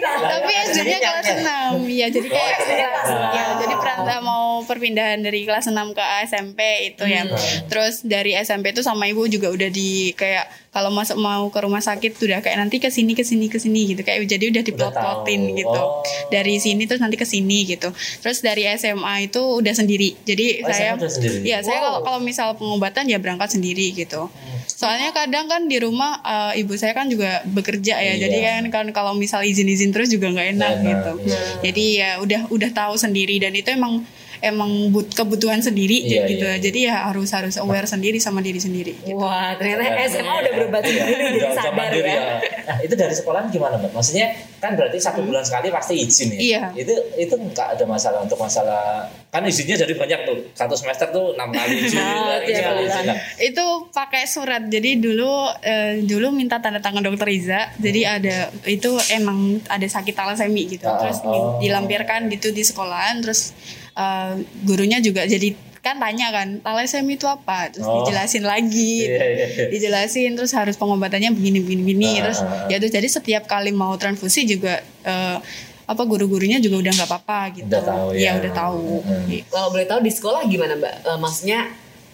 Oh, 0.09 0.25
tapi 0.25 0.51
SD-nya 0.67 0.97
kelas 0.99 1.27
6 1.39 1.87
ya 1.87 2.07
jadi 2.11 2.27
kayak 2.27 2.55
Oh, 2.59 2.67
enam. 2.75 3.31
ya 3.31 3.43
jadi 3.57 3.73
perantau 3.77 4.19
mau 4.21 4.43
perpindahan 4.65 5.19
dari 5.21 5.47
kelas 5.47 5.71
6 5.71 5.95
ke 5.95 6.03
SMP 6.27 6.59
itu 6.91 7.03
ya. 7.07 7.23
Terus 7.65 8.03
dari 8.03 8.35
SMP 8.35 8.75
itu 8.75 8.83
sama 8.83 9.07
ibu 9.07 9.23
juga 9.25 9.47
udah 9.49 9.69
di 9.71 10.11
kayak 10.13 10.68
kalau 10.69 10.93
masuk 10.93 11.17
mau 11.17 11.49
ke 11.49 11.59
rumah 11.65 11.81
sakit 11.81 12.13
udah 12.21 12.45
kayak 12.45 12.57
nanti 12.61 12.77
ke 12.77 12.93
sini 12.93 13.17
ke 13.17 13.25
sini 13.25 13.49
ke 13.49 13.57
sini 13.57 13.89
gitu. 13.89 14.05
Kayak 14.05 14.29
jadi 14.29 14.45
udah 14.53 14.63
diplot-plotin 14.63 15.41
gitu. 15.57 15.81
Oh. 15.81 16.05
dari 16.29 16.61
sini 16.61 16.85
terus 16.85 17.01
nanti 17.01 17.17
ke 17.17 17.25
sini 17.25 17.65
gitu. 17.65 17.89
Terus 18.21 18.45
dari 18.45 18.69
SMA 18.77 19.25
itu 19.25 19.41
udah 19.41 19.73
sendiri. 19.73 20.13
Jadi 20.21 20.61
Oh, 20.61 20.69
saya 20.69 20.93
ya 21.41 21.65
saya 21.65 21.79
Wow. 21.81 21.85
kalau 21.85 21.99
kalau 22.05 22.19
misal 22.21 22.53
pengobatan 22.53 23.09
ya 23.09 23.17
berangkat 23.17 23.57
sendiri 23.57 23.97
gitu. 23.97 24.29
Soalnya 24.69 25.09
kadang 25.09 25.49
kan 25.49 25.65
di 25.65 25.81
rumah 25.81 26.21
eh, 26.21 26.61
ibu 26.61 26.77
saya 26.77 26.93
kan 26.93 27.09
juga 27.09 27.41
bekerja 27.49 27.97
ya. 27.97 28.13
Iya. 28.13 28.29
jadi 28.29 28.37
kan 28.45 28.63
kan 28.69 28.85
kalau 28.93 29.17
misal 29.17 29.41
izin-izin 29.41 29.89
terus 29.89 30.13
juga 30.13 30.29
nggak 30.29 30.47
enak 30.53 30.71
enak, 30.71 30.85
gitu. 30.85 31.11
iya. 31.25 31.39
jadi 31.65 31.85
ya 31.97 32.09
udah 32.21 32.41
udah 32.53 32.69
tahu 32.69 32.93
sendiri. 32.93 33.41
Dan 33.41 33.57
itu 33.57 33.73
emang 33.73 34.05
emang 34.41 34.69
but 34.89 35.09
kebutuhan 35.09 35.59
sendiri 35.59 35.99
Iya, 36.01 36.23
gitu 36.25 36.45
iya. 36.45 36.57
jadi 36.57 36.79
ya 36.81 36.95
harus 37.05 37.29
harus 37.29 37.55
aware 37.55 37.83
sendiri 37.83 38.17
sama 38.17 38.39
diri 38.39 38.57
sendiri 38.57 38.95
gitu. 38.97 39.15
Wah 39.15 39.51
ternyata 39.53 39.83
SMA 40.05 40.33
udah 40.39 40.51
berobat 40.53 40.81
Iya, 40.81 40.91
sendiri 40.95 41.11
jadi 41.11 41.23
udah- 41.29 41.37
udah 41.41 41.51
sadar 41.53 41.73
mandiri 41.73 42.09
ya. 42.09 42.23
Nah, 42.65 42.77
itu 42.79 42.93
dari 42.93 43.11
sekolahan 43.11 43.47
gimana, 43.49 43.75
Mbak? 43.75 43.91
Maksudnya 43.91 44.27
kan 44.57 44.71
berarti 44.73 44.97
satu 44.97 45.19
bulan 45.21 45.41
sekali 45.41 45.67
pasti 45.69 45.93
izin 45.97 46.29
ya? 46.31 46.39
Iya. 46.39 46.63
Itu 46.77 46.93
itu 47.15 47.33
nggak 47.33 47.67
ada 47.75 47.83
masalah 47.83 48.19
untuk 48.21 48.37
masalah 48.37 48.81
kan 49.27 49.41
izinnya 49.43 49.75
jadi 49.77 49.93
banyak 49.93 50.19
tuh. 50.23 50.37
Satu 50.53 50.73
semester 50.73 51.09
tuh 51.09 51.33
enam 51.33 51.49
kali 51.49 51.75
izin, 51.81 51.99
Oh, 51.99 52.37
izin, 52.39 52.63
kali 52.63 52.81
izin. 52.85 53.05
Nah, 53.05 53.17
itu 53.37 53.65
pakai 53.89 54.23
surat 54.23 54.63
jadi 54.65 54.95
dulu 54.95 55.29
eh, 55.59 56.01
dulu 56.01 56.29
minta 56.29 56.57
tanda 56.57 56.79
tangan 56.79 57.01
dokter 57.01 57.27
Iza 57.27 57.73
jadi 57.75 58.01
ada 58.15 58.37
itu 58.65 58.89
emang 59.09 59.39
ada 59.65 59.85
sakit 59.85 60.13
talasemi 60.13 60.69
gitu 60.69 60.85
Oh, 60.85 60.97
terus 60.97 61.19
oh. 61.21 61.57
dilampirkan 61.59 62.29
gitu 62.29 62.49
di 62.49 62.61
sekolahan 62.61 63.19
terus 63.19 63.51
eh, 63.99 64.31
gurunya 64.63 64.97
juga 64.99 65.23
jadi 65.25 65.51
kan 65.79 65.95
tanya 65.95 66.27
kan 66.29 66.59
talasemi 66.59 67.15
itu 67.15 67.23
apa 67.25 67.67
terus 67.69 67.83
Oh. 67.83 67.99
dijelasin 67.99 68.43
lagi 68.43 69.05
Iya, 69.05 69.15
iya, 69.25 69.45
iya. 69.47 69.65
dijelasin 69.69 70.31
terus 70.33 70.51
harus 70.51 70.75
pengobatannya 70.75 71.31
begini 71.31 71.59
begini 71.59 71.81
begini 71.85 72.09
Ah, 72.13 72.21
terus 72.25 72.39
ah, 72.39 72.47
ah. 72.47 72.67
ya 72.67 72.77
terus 72.77 72.91
jadi 72.91 73.07
setiap 73.09 73.43
kali 73.45 73.71
mau 73.71 73.95
transfusi 73.95 74.43
juga 74.45 74.75
eh, 75.01 75.37
apa 75.85 76.03
guru-gurunya 76.03 76.57
juga 76.57 76.79
udah 76.79 76.93
nggak 76.93 77.09
apa-apa 77.09 77.39
gitu 77.55 77.65
Udah 77.65 77.81
tahu 77.81 78.07
ya. 78.13 78.35
udah 78.35 78.51
tahu 78.53 78.83
Hmm. 79.01 79.25
Gitu. 79.25 79.47
Kalau 79.47 79.67
boleh 79.69 79.85
tahu 79.85 79.99
di 79.99 80.11
sekolah 80.11 80.41
gimana 80.45 80.73
mbak? 80.75 80.93
Eh, 81.01 81.17
maksudnya 81.17 81.59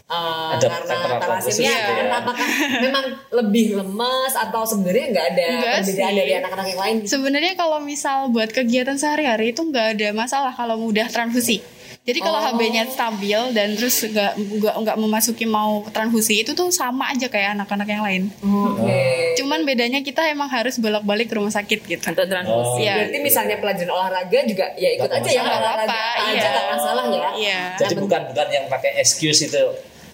eh, 0.05 0.49
Ada 0.53 0.67
karena 0.69 1.17
talasemia 1.17 1.65
gitu 1.67 1.91
kan 1.91 2.05
ya. 2.05 2.13
apakah 2.15 2.47
memang 2.79 3.05
lebih 3.33 3.65
lemes 3.75 4.33
atau 4.37 4.61
sebenarnya 4.63 5.05
nggak 5.09 5.25
ada 5.27 5.45
Enggak 5.49 5.73
perbedaan 5.81 5.83
sih. 6.07 6.15
dari 6.15 6.31
anak-anak 6.35 6.65
yang 6.67 6.79
lain? 6.79 6.95
Sebenarnya 7.03 7.53
kalau 7.55 7.81
misal 7.81 8.29
buat 8.29 8.47
kegiatan 8.47 8.93
sehari-hari 8.93 9.51
itu 9.51 9.61
nggak 9.63 9.97
ada 9.97 10.07
masalah 10.13 10.53
kalau 10.53 10.77
mudah 10.77 11.09
transfusi. 11.09 11.59
Jadi 12.05 12.21
kalau 12.21 12.37
Oh. 12.37 12.45
HB-nya 12.53 12.85
stabil 12.85 13.39
dan 13.57 13.73
terus 13.73 13.97
nggak 13.97 14.37
nggak 14.37 14.75
nggak 14.77 14.97
memasuki 15.01 15.49
mau 15.49 15.81
transfusi 15.89 16.45
itu 16.45 16.53
tuh 16.53 16.69
sama 16.69 17.09
aja 17.09 17.25
kayak 17.25 17.57
anak-anak 17.57 17.87
yang 17.89 18.03
lain. 18.05 18.23
Oke. 18.45 19.33
Cuman 19.41 19.65
bedanya 19.65 20.05
kita 20.05 20.21
emang 20.29 20.45
harus 20.45 20.77
bolak-balik 20.77 21.25
ke 21.25 21.35
rumah 21.35 21.49
sakit 21.49 21.79
gitu. 21.81 22.05
untuk 22.05 22.29
transfusi 22.29 22.53
Oh. 22.53 22.77
Iya. 22.77 22.93
Berarti 23.01 23.17
misalnya 23.25 23.57
pelajaran 23.57 23.89
olahraga 23.89 24.39
juga 24.45 24.65
ya 24.77 24.89
ikut 24.93 25.09
Nggak 25.09 25.17
aja 25.17 25.29
ya 25.33 25.41
masalah. 25.41 25.57
olahraga 25.57 25.89
Nggak 25.89 25.97
apa-apa, 25.97 26.21
aja 26.21 26.29
iya. 26.37 26.49
nggak 26.53 26.67
masalah 26.69 27.03
ya. 27.09 27.29
Iya. 27.33 27.61
Jadi 27.81 27.93
bukan 27.97 28.21
bukan 28.29 28.47
yang 28.53 28.65
pakai 28.69 28.91
excuse 29.01 29.41
itu. 29.41 29.63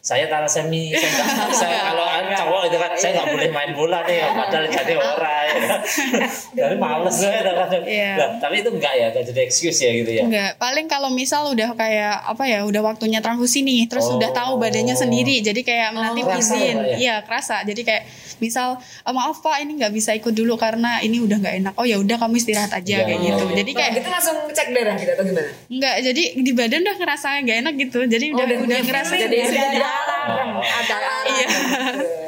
Saya 0.02 0.26
talasemi, 0.26 0.90
saya 0.92 1.10
nggak 1.14 1.28
saya 1.54 1.78
kalau 1.94 2.06
cowok 2.10 2.62
itu 2.66 2.78
kan 2.78 2.92
saya 2.98 3.12
nggak 3.16 3.28
boleh 3.30 3.50
main 3.50 3.72
bola 3.72 4.02
nih, 4.02 4.18
padahal 4.28 4.66
jadi 4.68 4.94
orang. 4.98 5.40
Ya. 5.52 6.64
Jadi 6.64 6.76
males 6.76 7.12
saya 7.14 7.44
kadang. 7.44 7.84
Iya. 7.84 8.12
Nah, 8.16 8.30
tapi 8.40 8.56
itu 8.60 8.70
enggak 8.72 8.94
ya, 8.94 9.06
enggak 9.12 9.26
jadi 9.26 9.42
excuse 9.44 9.78
ya 9.78 9.92
gitu 9.94 10.12
ya. 10.12 10.24
Enggak, 10.24 10.52
paling 10.58 10.88
kalau 10.88 11.12
misal 11.12 11.44
udah 11.48 11.76
kayak 11.76 12.24
apa 12.24 12.44
ya, 12.44 12.64
udah 12.64 12.82
waktunya 12.82 13.20
transfusi 13.20 13.62
nih, 13.62 13.86
terus 13.86 14.08
Oh. 14.08 14.18
udah 14.18 14.32
tahu 14.32 14.58
badannya 14.58 14.96
sendiri, 14.96 15.40
jadi 15.40 15.60
kayak 15.60 15.90
nanti 15.92 16.22
kerasa 16.22 16.56
izin, 16.56 16.76
ya, 16.76 16.84
ya? 16.84 16.96
iya 16.98 17.16
kerasa. 17.22 17.62
Jadi 17.62 17.82
kayak 17.84 18.04
misal 18.40 18.76
"Eh, 18.80 19.12
maaf 19.12 19.38
pak 19.40 19.60
ini 19.60 19.78
nggak 19.78 19.92
bisa 19.92 20.12
ikut 20.12 20.32
dulu 20.32 20.56
karena 20.56 20.98
ini 21.00 21.20
udah 21.20 21.38
nggak 21.38 21.56
enak. 21.62 21.74
Oh 21.76 21.86
ya 21.86 22.00
udah 22.00 22.18
kamu 22.18 22.36
istirahat 22.36 22.72
aja 22.72 22.96
Iya, 22.96 23.06
kayak 23.06 23.20
gitu. 23.22 23.44
Jadi 23.54 23.72
Kayak 23.72 23.78
kayak 23.84 23.98
gitu 24.00 24.10
langsung 24.10 24.38
cek 24.50 24.68
darah 24.72 24.96
gitu 24.96 25.12
atau 25.12 25.26
gimana? 25.26 25.50
Enggak, 25.68 25.96
jadi 26.02 26.24
di 26.40 26.52
badan 26.52 26.80
udah 26.82 26.96
ngerasa 26.98 27.28
nggak 27.44 27.58
enak 27.62 27.74
gitu. 27.78 28.00
Jadi 28.04 28.26
udah 28.32 28.46
udah 28.46 28.58
udah 28.66 28.80
ngerasa 28.82 29.14
jadi 29.20 29.36
Iya. 29.52 29.91
Ada 29.92 30.16
Iya. 30.22 30.24
alarm 30.24 30.50
ada 30.62 30.96
alarm 30.96 31.26
Iya. 31.32 31.48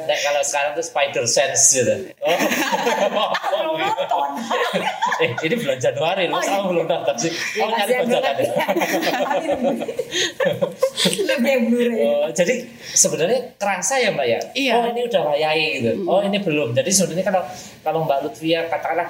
Nah, 0.04 0.18
kalau 0.20 0.42
sekarang 0.44 0.76
tuh 0.76 0.84
spider 0.84 1.24
sense 1.24 1.80
gitu. 1.80 2.12
Oh. 2.20 2.36
eh, 5.24 5.32
ini 5.48 5.54
bulan 5.56 5.80
Januari, 5.80 6.28
lu 6.28 6.36
sama 6.44 6.68
belum 6.68 6.84
daftar 6.84 7.16
sih? 7.16 7.32
Oh, 7.64 7.72
nyari 7.72 8.04
bajakan 8.04 8.36
ya. 8.36 8.52
Lebih. 11.24 11.56
Oh, 12.04 12.28
jadi 12.36 12.68
sebenarnya 12.92 13.56
kerasa 13.56 13.96
ya 13.96 14.12
Mbak 14.12 14.26
ya? 14.28 14.40
Iya. 14.52 14.72
Oh 14.76 14.84
ini 14.92 15.00
udah 15.08 15.22
wayai 15.32 15.66
gitu. 15.80 15.92
Oh 16.04 16.20
ini 16.20 16.36
belum. 16.40 16.76
Jadi 16.76 16.90
sebenarnya 16.92 17.24
kalau 17.24 17.42
kalau 17.80 18.04
Mbak 18.04 18.28
Lutfia 18.28 18.68
katakanlah 18.68 19.08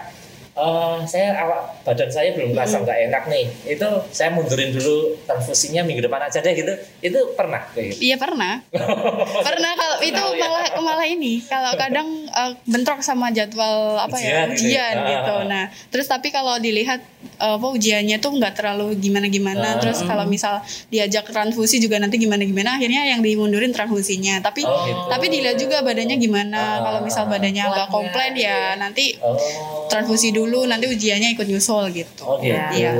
eh 0.54 0.98
saya 1.10 1.34
awak 1.42 1.82
badan 1.82 2.06
saya 2.06 2.30
belum 2.38 2.54
kerasa 2.54 2.78
nggak 2.82 2.98
enak 3.10 3.22
nih. 3.26 3.44
Itu 3.66 3.88
saya 4.14 4.30
mundurin 4.30 4.70
dulu 4.70 5.18
transfusinya 5.26 5.82
minggu 5.82 6.06
depan 6.06 6.22
aja 6.30 6.38
deh 6.38 6.54
gitu. 6.54 6.70
Itu 7.02 7.34
pernah 7.34 7.66
kayak 7.74 7.98
gitu. 7.98 8.00
Iya 8.10 8.16
pernah. 8.22 8.62
pernah 9.50 9.72
kalau 9.74 9.98
itu 9.98 10.14
Tahu 10.14 10.32
ya. 10.38 10.46
malah 10.46 10.66
malah 10.78 11.06
ini 11.10 11.42
kalau 11.42 11.74
kadang 11.74 12.23
eh, 12.34 12.52
bentrok 12.64 13.00
sama 13.00 13.30
jadwal 13.30 13.96
apa 13.96 14.16
ya 14.16 14.44
Ujian 14.44 14.48
gitu 14.50 14.66
ujian 14.66 14.94
ya. 14.96 15.08
gitu. 15.08 15.34
Ah. 15.36 15.44
Nah, 15.44 15.64
terus 15.88 16.06
tapi 16.06 16.28
kalau 16.28 16.58
dilihat 16.58 17.00
eh, 17.36 17.54
apa 17.54 17.66
ujiannya 17.68 18.18
tuh 18.18 18.30
nggak 18.32 18.54
terlalu 18.54 18.86
Ah. 18.86 18.96
gimana-gimana. 18.96 19.68
Terus 19.78 20.02
kalau 20.02 20.24
misal 20.24 20.58
diajak 20.88 21.24
transfusi 21.26 21.78
juga 21.78 21.96
nanti 21.96 22.16
gimana-gimana 22.16 22.74
akhirnya 22.74 23.06
yang 23.06 23.20
dimundurin 23.20 23.70
transfusinya. 23.70 24.38
Tapi 24.40 24.62
Oh, 24.62 24.84
gitu. 24.84 25.02
tapi 25.08 25.26
dilihat 25.28 25.56
juga 25.56 25.80
badannya 25.80 26.14
Ah. 26.14 26.20
gimana. 26.20 26.62
Kalau 26.80 27.00
misal 27.00 27.24
badannya 27.24 27.62
agak 27.62 27.88
komplain 27.88 28.32
gitu 28.32 28.42
ya 28.44 28.74
nanti 28.74 29.14
Oh. 29.18 29.38
transfusi 29.86 30.30
dulu 30.30 30.66
nanti 30.66 30.86
ujiannya 30.86 31.32
ikut 31.32 31.46
nyusul 31.46 31.88
gitu. 31.90 32.22
Oh 32.22 32.36
gitu. 32.36 32.58
Iya. 32.74 32.92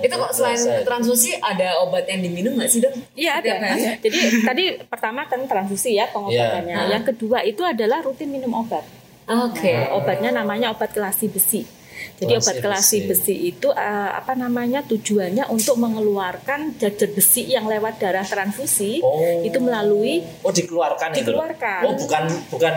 Itu 0.00 0.14
kok 0.14 0.32
selain 0.32 0.56
transfusi 0.82 1.36
ada 1.36 1.76
obat 1.80 2.04
yang 2.04 2.20
diminum 2.20 2.56
nggak 2.56 2.66
sih 2.66 2.80
dok? 2.80 2.94
Iya 3.12 3.38
ada. 3.38 3.52
Jadi 3.98 4.16
tadi 4.42 4.64
pertama 4.82 5.22
kan 5.24 5.44
transfusi 5.44 5.94
ya 5.94 6.08
pengobatannya. 6.08 6.74
Iya. 6.74 6.90
Yang 6.90 7.04
kedua 7.12 7.38
itu 7.42 7.62
adalah 7.62 8.00
rutin 8.00 8.28
minum 8.28 8.54
obat. 8.54 8.77
Oke. 9.28 9.68
Nah, 9.68 9.92
obatnya 9.94 10.30
namanya 10.34 10.70
obat 10.70 10.90
kelasi 10.90 11.28
besi. 11.28 11.62
Jadi 12.16 12.30
Kelasi 12.32 12.40
obat 12.40 12.56
kelasi 12.60 12.96
besi. 13.02 13.08
besi, 13.08 13.34
itu 13.48 13.68
eh, 13.70 13.82
apa 14.12 14.32
namanya 14.32 14.80
tujuannya 14.82 15.46
untuk 15.46 15.76
mengeluarkan 15.76 16.74
zat 16.76 16.98
besi 17.08 17.44
yang 17.46 17.66
lewat 17.66 17.98
darah 17.98 18.22
transfusi 18.22 18.98
Oh. 19.00 19.42
itu 19.42 19.58
melalui 19.58 20.22
Oh 20.40 20.50
dikeluarkan 20.50 21.10
itu. 21.12 21.28
loh. 21.28 21.42
Dikeluarkan. 21.42 21.80
Oh 21.82 21.94
bukan 21.94 22.22
bukan 22.48 22.74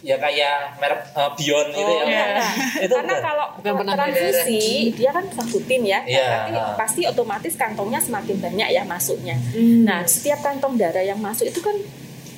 ya 0.00 0.16
kayak 0.16 0.76
merek 0.76 1.00
eh, 1.12 1.30
Beyond 1.34 1.68
gitu 1.70 1.92
Oh, 1.94 2.02
ya. 2.02 2.08
iya. 2.08 2.46
Itu 2.84 2.92
Karena 2.94 3.08
bukan. 3.10 3.22
kalau 3.22 3.46
Bukan 3.54 3.72
pernah 3.78 3.94
transfusi 3.94 4.62
dia 4.92 5.10
kan 5.10 5.24
rutin 5.46 5.82
ya, 5.82 5.98
Iya, 6.04 6.26
Nanti 6.44 6.52
ah. 6.54 6.72
pasti 6.74 7.00
otomatis 7.04 7.54
kantongnya 7.54 8.00
semakin 8.00 8.36
banyak 8.38 8.68
ya 8.70 8.82
masuknya. 8.84 9.36
Hmm. 9.52 9.84
Nah 9.84 10.04
setiap 10.04 10.40
kantong 10.40 10.76
darah 10.76 11.00
yang 11.00 11.16
masuk 11.16 11.46
itu 11.46 11.60
kan 11.60 11.76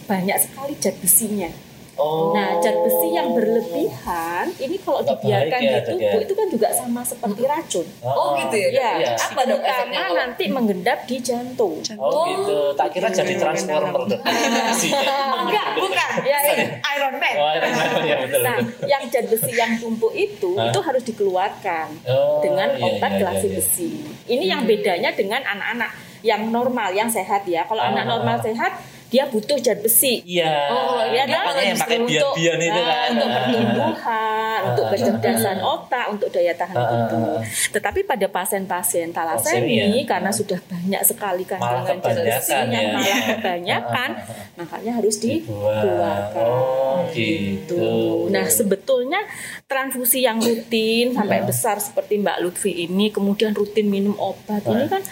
banyak 0.05 0.37
sekali 0.39 0.75
zat 0.77 0.95
besinya. 0.97 1.51
Oh. 1.97 2.31
Nah, 2.31 2.61
zat 2.61 2.77
besi 2.77 3.09
yang 3.11 3.33
berlebihan 3.33 4.53
ini 4.55 4.77
kalau 4.79 5.01
Nggak 5.01 5.17
dibiarkan 5.17 5.59
ya, 5.59 5.65
di 5.65 5.73
Dok, 5.73 5.87
tubuh 5.89 6.05
ya? 6.13 6.23
itu 6.23 6.35
kan 6.35 6.47
juga 6.47 6.69
sama 6.71 7.01
seperti 7.03 7.43
racun. 7.43 7.87
Oh, 8.01 8.37
gitu 8.37 8.53
ya? 8.55 8.69
Ya, 8.69 8.91
Iya. 8.97 9.13
Apa 9.17 9.41
dok 9.43 9.61
efeknya 9.61 10.01
kalau- 10.03 10.19
nanti 10.19 10.45
menggendap 10.47 10.99
di 11.03 11.17
jantung. 11.19 11.81
Oh, 11.97 12.25
gitu. 12.27 12.57
Tak 12.75 12.89
kira 12.91 13.09
jadi 13.09 13.33
transformer 13.35 14.05
dong. 14.07 14.21
Enggak, 15.43 15.67
bukan. 15.75 16.11
Ya, 16.27 16.39
ya. 16.43 16.55
Iron 16.97 17.15
Man. 17.17 17.35
Oh, 17.35 17.51
iya, 17.51 17.69
iya, 18.03 18.17
betul, 18.19 18.41
Nah, 18.41 18.57
betul. 18.59 18.89
yang 18.89 19.03
zat 19.07 19.27
besi 19.27 19.53
yang 19.53 19.73
tumpuk 19.77 20.13
itu 20.13 20.51
itu 20.53 20.81
harus 20.81 21.03
dikeluarkan 21.03 21.87
Oh, 22.05 22.41
dengan 22.41 22.73
iya, 22.73 22.83
obat 22.91 23.11
iya, 23.11 23.19
gelasi 23.21 23.41
iya, 23.43 23.49
iya. 23.49 23.57
besi. 23.57 23.91
Ini 24.27 24.45
yang 24.47 24.63
bedanya 24.65 25.11
dengan 25.13 25.41
anak-anak 25.41 25.93
yang 26.21 26.51
normal, 26.51 26.91
yang 26.91 27.07
sehat 27.07 27.47
ya. 27.47 27.63
Kalau 27.65 27.79
Ah. 27.79 27.89
anak 27.91 28.05
normal 28.07 28.37
sehat, 28.39 28.73
dia 29.07 29.23
butuh 29.25 29.55
zat 29.57 29.79
besi. 29.79 30.19
Iya. 30.23 30.67
Oh, 30.67 30.99
iya, 31.07 31.23
dia 31.25 31.39
makanya 31.39 31.63
yang 31.63 31.79
pakai 31.79 31.99
untuk 32.01 32.35
bian-bian 32.35 32.59
itu 32.59 32.75
ah, 32.75 32.87
kan. 32.87 33.09
untuk 33.15 33.29
pertumbuhan, 33.31 34.59
untuk 34.67 34.85
Ah. 34.85 34.91
kecerdasan 34.91 35.59
otak, 35.59 36.07
untuk 36.11 36.29
daya 36.29 36.53
tahan 36.53 36.75
Ah, 36.75 36.83
ah, 36.83 37.07
tubuh. 37.07 37.39
ah. 37.39 37.41
Tetapi 37.47 38.01
pada 38.03 38.27
pasien-pasien 38.27 39.09
talasemi 39.11 39.79
karena 40.03 40.31
sudah 40.31 40.59
banyak 40.61 41.03
sekali 41.03 41.43
kandungan 41.43 41.87
zat 41.87 42.19
besi 42.19 42.51
kebanyakan 42.51 42.67
yang 42.67 42.85
ya. 42.85 42.93
malah 42.93 43.21
kebanyakan, 43.31 44.11
Ah, 44.11 44.19
ah, 44.19 44.27
ah. 44.27 44.57
makanya 44.59 44.93
harus 44.99 45.17
dikeluarkan. 45.17 46.43
Oh, 46.43 46.97
gitu. 47.13 47.87
Nah, 48.29 48.47
sebetulnya 48.49 49.21
transfusi 49.65 50.19
yang 50.21 50.39
rutin 50.39 51.15
sampai 51.15 51.41
Ya. 51.41 51.47
besar 51.47 51.79
seperti 51.79 52.19
Mbak 52.19 52.39
Lutfi 52.41 52.75
ini, 52.75 53.09
kemudian 53.09 53.53
rutin 53.53 53.87
minum 53.87 54.19
obat 54.19 54.63
ini 54.63 54.87
kan 54.87 55.03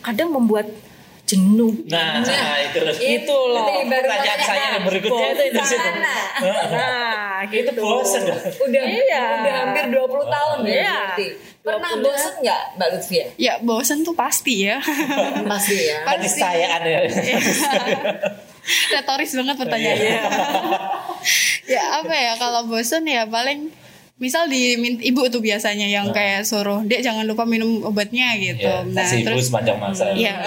kadang 0.00 0.28
membuat 0.30 0.68
jenuh. 1.34 1.72
Nah, 1.90 2.22
itu 2.62 2.78
loh. 2.80 2.94
Itu 2.94 3.38
loh. 3.50 3.66
Itu 3.66 3.72
ibarat 3.82 4.04
Pertanyaan 4.06 4.40
saya 4.40 4.66
yang 4.72 4.84
berikutnya 4.86 5.26
itu 5.30 5.42
di 5.50 5.62
situ. 5.66 5.90
Nah, 5.90 7.42
Itu 7.44 7.70
gitu. 7.74 7.80
bosen 7.82 8.22
dong. 8.24 8.40
Udah, 8.40 8.82
Iya. 8.86 9.22
udah 9.42 9.54
hampir 9.66 9.84
20 9.90 10.26
tahun 10.30 10.58
ya 10.62 10.74
Iya. 10.74 10.98
Pernah 11.64 11.90
20. 11.96 12.04
bosen 12.04 12.34
nggak 12.40 12.62
Mbak 12.76 12.88
Lutfia? 12.92 13.24
Ya 13.36 13.52
bosen 13.58 13.98
tuh 14.00 14.14
pasti 14.14 14.68
ya. 14.68 14.76
Pasti 15.52 15.76
ya. 15.80 15.98
Keniscayaan 16.06 16.82
ya. 16.84 16.98
Retoris 18.92 19.32
banget 19.34 19.56
pertanyaannya. 19.60 20.20
ya 21.74 21.82
apa 22.00 22.14
ya 22.14 22.32
kalau 22.36 22.64
bosen 22.64 23.04
ya 23.04 23.24
paling 23.24 23.68
misal 24.14 24.46
di 24.46 24.78
ibu 25.02 25.26
tuh 25.26 25.38
biasanya 25.38 25.84
yang 25.84 26.08
kayak 26.08 26.42
suruh 26.42 26.80
dek 26.80 27.02
jangan 27.02 27.24
lupa 27.24 27.42
minum 27.42 27.82
obatnya 27.82 28.30
gitu. 28.36 28.62
Ya, 28.62 28.86
nah 28.86 29.02
kasih 29.02 29.20
ibu 29.20 29.28
terus 29.28 29.50
sepanjang 29.50 29.76
masa. 29.76 30.14
ya 30.14 30.38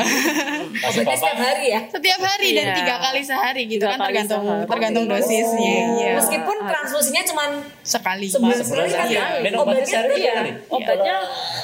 Obatnya 0.78 1.16
setiap 1.16 1.36
hari 1.38 1.66
ya. 1.68 1.80
setiap 1.86 2.20
hari 2.22 2.48
dan 2.54 2.66
Iya. 2.66 2.76
tiga 2.76 2.96
kali 2.98 3.22
sehari 3.22 3.62
gitu 3.66 3.82
Tiga 3.82 3.92
kan 3.92 4.00
tergantung 4.04 4.44
sehari. 4.46 4.68
tergantung 4.68 5.04
Oh, 5.04 5.12
dosisnya. 5.12 5.78
Iya. 5.98 6.12
Meskipun 6.16 6.58
transfusinya 6.62 7.24
cuman 7.26 7.50
sekali. 7.82 8.26
sebulan 8.30 8.58
sekali 8.62 8.90
kan 8.90 9.08
ya. 9.10 9.24
Minum 9.42 9.58
obatnya 9.60 9.76
Obatnya 9.78 9.88
sehari 9.90 10.16
iya. 10.18 10.34
kali. 10.34 10.52
Obatnya 10.70 11.16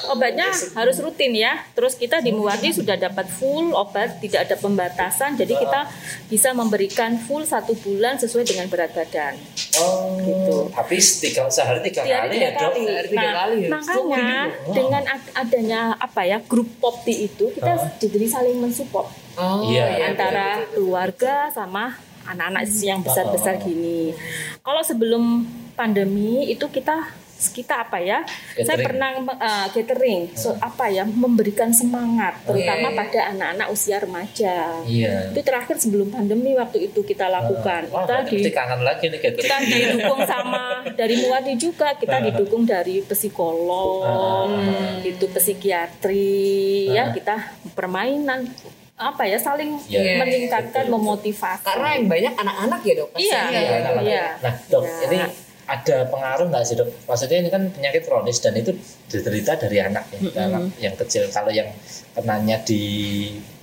obatnya 0.09 0.47
harus 0.51 0.97
rutin 0.99 1.33
ya. 1.33 1.53
Terus 1.71 1.93
kita 1.95 2.19
di 2.19 2.31
Muwati 2.33 2.69
sudah 2.69 2.97
dapat 2.97 3.29
full 3.29 3.71
obat, 3.71 4.19
tidak 4.19 4.49
ada 4.49 4.55
pembatasan. 4.57 5.35
Jadi 5.35 5.53
kita 5.55 5.87
bisa 6.27 6.51
memberikan 6.51 7.15
full 7.17 7.43
satu 7.43 7.71
bulan 7.77 8.17
sesuai 8.17 8.43
dengan 8.43 8.67
berat 8.67 8.91
badan. 8.91 9.39
Oh, 9.79 10.19
Gitu. 10.19 10.57
Tapi 10.69 10.95
tiga 10.97 11.47
sehari 11.47 11.79
tiga 11.93 12.03
Tiap 12.03 12.19
kali 12.19 12.33
tiga 12.33 12.43
ya 12.43 12.51
kali. 12.57 12.81
Tiga 13.05 13.15
Nah, 13.15 13.31
kali 13.35 13.55
ya. 13.55 13.69
makanya 13.69 14.25
dengan 14.67 15.03
ad- 15.05 15.33
adanya 15.35 15.81
apa 15.95 16.21
ya 16.23 16.37
grup 16.41 16.69
popti 16.77 17.13
itu 17.23 17.45
kita 17.49 17.71
jadi 17.99 18.27
saling 18.27 18.57
mensupport 18.57 19.07
Oh, 19.33 19.65
Iya. 19.65 20.09
antara 20.09 20.61
keluarga 20.67 21.49
sama 21.49 21.97
anak-anak 22.23 22.69
yang 22.79 23.01
besar-besar 23.01 23.57
gini. 23.57 24.13
Kalau 24.59 24.79
sebelum 24.79 25.43
pandemi 25.73 26.45
itu 26.47 26.65
kita 26.67 27.09
kita 27.43 27.83
apa 27.83 27.99
ya? 27.99 28.23
Saya 28.55 28.77
Catering. 28.79 28.85
pernah 28.87 29.09
uh, 29.35 29.67
catering, 29.67 30.21
so, 30.31 30.55
apa 30.57 30.87
ya 30.87 31.03
memberikan 31.03 31.69
semangat 31.69 32.39
terutama 32.43 32.93
pada 32.93 33.35
anak-anak 33.35 33.67
usia 33.67 33.97
remaja. 33.99 34.79
Iya. 34.85 35.33
Itu 35.35 35.41
terakhir 35.41 35.75
sebelum 35.75 36.07
pandemi 36.07 36.55
waktu 36.55 36.87
itu 36.87 37.01
kita 37.01 37.27
lakukan. 37.27 37.91
Wah, 37.91 38.07
kita 38.23 38.47
di 38.47 38.51
kangen 38.51 38.81
lagi 38.81 39.11
nih 39.11 39.19
kita 39.19 39.55
didukung 39.59 40.21
sama 40.23 40.87
dari 40.93 41.15
Muwati 41.19 41.53
juga 41.55 41.95
kita 41.95 42.21
didukung 42.21 42.63
dari 42.63 43.01
psikolog 43.01 44.03
Ah. 44.03 44.99
itu 45.01 45.25
psikiatri 45.27 46.87
Ah. 46.89 46.93
ya 46.93 47.03
kita 47.11 47.35
permainan 47.73 48.47
apa 48.93 49.25
ya 49.25 49.35
saling 49.35 49.73
Iya. 49.89 50.21
meningkatkan 50.21 50.85
memotivasi 50.87 51.65
Karena 51.65 51.97
yang 51.97 52.05
banyak 52.07 52.33
anak-anak 52.37 52.79
ya 52.85 52.93
dok. 52.93 53.09
Iya, 53.17 53.39
pasiennya. 53.41 53.59
Iya, 53.59 53.77
iya. 54.05 54.25
Nah, 54.39 54.53
dok, 54.69 54.83
Iya. 54.85 55.05
ini 55.09 55.17
ada 55.63 56.07
pengaruh 56.11 56.51
nggak 56.51 56.63
sih 56.67 56.75
dok? 56.75 56.91
Maksudnya 57.07 57.39
ini 57.39 57.49
kan 57.49 57.71
penyakit 57.71 58.03
kronis 58.03 58.43
dan 58.43 58.51
itu 58.59 58.75
diderita 59.07 59.55
dari 59.55 59.79
anak 59.79 60.11
ya, 60.11 60.19
anak 60.43 60.75
yang 60.83 60.95
kecil. 60.99 61.23
Kalau 61.31 61.47
yang 61.55 61.71
kenanya 62.11 62.59
di 62.67 62.81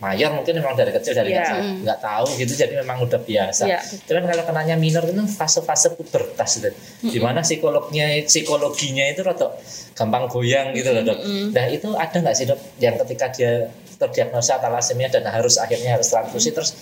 mayor 0.00 0.32
mungkin 0.32 0.56
memang 0.58 0.72
dari 0.74 0.96
kecil 0.96 1.12
dari 1.12 1.36
Iya. 1.36 1.44
nggak 1.44 1.60
nggak 1.84 1.98
tahu 2.00 2.26
gitu, 2.40 2.52
jadi 2.56 2.72
memang 2.80 3.04
udah 3.04 3.20
biasa. 3.20 3.68
Iya. 3.68 3.80
Cuman 4.08 4.24
kalau 4.32 4.44
kenanya 4.48 4.74
minor 4.80 5.04
itu 5.04 5.22
fase-fase 5.28 5.92
pubertas 5.92 6.50
gitu, 6.56 6.70
di 7.04 7.18
mana 7.20 7.44
psikolognya 7.44 8.24
psikologinya 8.24 9.04
itu 9.12 9.20
rada 9.20 9.52
gampang 9.92 10.24
goyang 10.32 10.72
gitu 10.72 10.96
loh 10.96 11.04
dok. 11.04 11.20
Nah 11.52 11.66
itu 11.68 11.92
ada 11.92 12.16
nggak 12.16 12.34
sih 12.34 12.48
dok 12.48 12.60
yang 12.80 12.96
ketika 12.96 13.28
dia 13.28 13.68
terdiagnosa 14.00 14.56
thalassemia 14.56 15.12
dan 15.12 15.28
harus 15.28 15.60
akhirnya 15.60 16.00
harus 16.00 16.08
transfusi 16.08 16.56
terus 16.56 16.72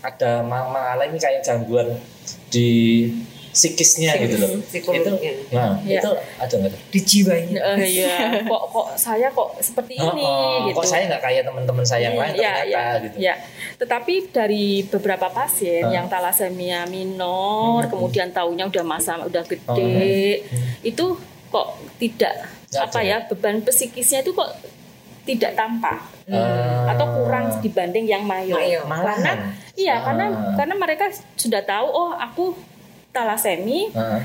ada 0.00 0.40
mengalami 0.46 1.18
kayak 1.18 1.42
gangguan 1.42 1.98
di 2.48 3.10
psikisnya 3.50 4.14
gitu 4.16 4.34
loh. 4.36 4.48
Itu, 4.52 4.62
psikolognya. 4.62 5.32
nah 5.50 5.74
Iya. 5.80 5.98
itu 5.98 6.10
ada 6.38 6.54
nggak? 6.56 6.72
Di 6.88 7.00
jiwanya. 7.02 7.58
Eh, 7.74 7.88
iya. 7.98 8.14
kok 8.42 8.62
kok 8.68 8.86
saya 8.94 9.26
kok 9.28 9.58
seperti 9.58 9.98
Oh, 9.98 10.10
ini 10.10 10.22
oh, 10.22 10.66
gitu 10.66 10.76
Kok 10.76 10.86
saya 10.86 11.02
nggak 11.06 11.22
kayak 11.22 11.42
teman-teman 11.44 11.82
saya 11.82 12.02
yang 12.06 12.16
lain 12.16 12.32
ya, 12.32 12.52
ternyata 12.56 12.68
ya, 12.68 12.84
gitu. 13.02 13.16
ya. 13.18 13.34
Tetapi 13.76 14.14
dari 14.30 14.66
beberapa 14.84 15.26
pasien 15.28 15.82
Ah. 15.82 15.92
yang 15.92 16.06
talasemia 16.06 16.86
minor, 16.86 17.82
Hmm. 17.82 17.90
kemudian 17.90 18.30
taunya 18.30 18.64
udah 18.64 18.84
masa 18.84 19.18
udah 19.18 19.42
Oh, 19.42 19.48
gede, 19.74 20.46
itu 20.80 21.06
kok 21.48 21.66
tidak 21.96 22.46
Nggak 22.70 22.82
apa 22.86 22.98
ada. 22.98 23.08
ya 23.08 23.16
beban 23.26 23.56
psikisnya 23.60 24.20
itu 24.20 24.30
kok 24.30 24.46
tidak 25.22 25.52
tampak 25.52 25.98
Ah. 26.26 26.86
atau 26.88 27.06
kurang 27.12 27.50
dibanding 27.58 28.06
yang 28.06 28.22
mayor. 28.22 28.56
Mayor. 28.56 28.86
Karena 28.86 29.32
iya 29.74 29.98
Ah. 29.98 30.06
karena 30.06 30.24
karena 30.54 30.74
mereka 30.76 31.04
sudah 31.34 31.60
tahu 31.60 31.86
oh 31.86 32.10
aku 32.12 32.54
talasemi, 33.10 33.90
Heeh. 33.90 34.22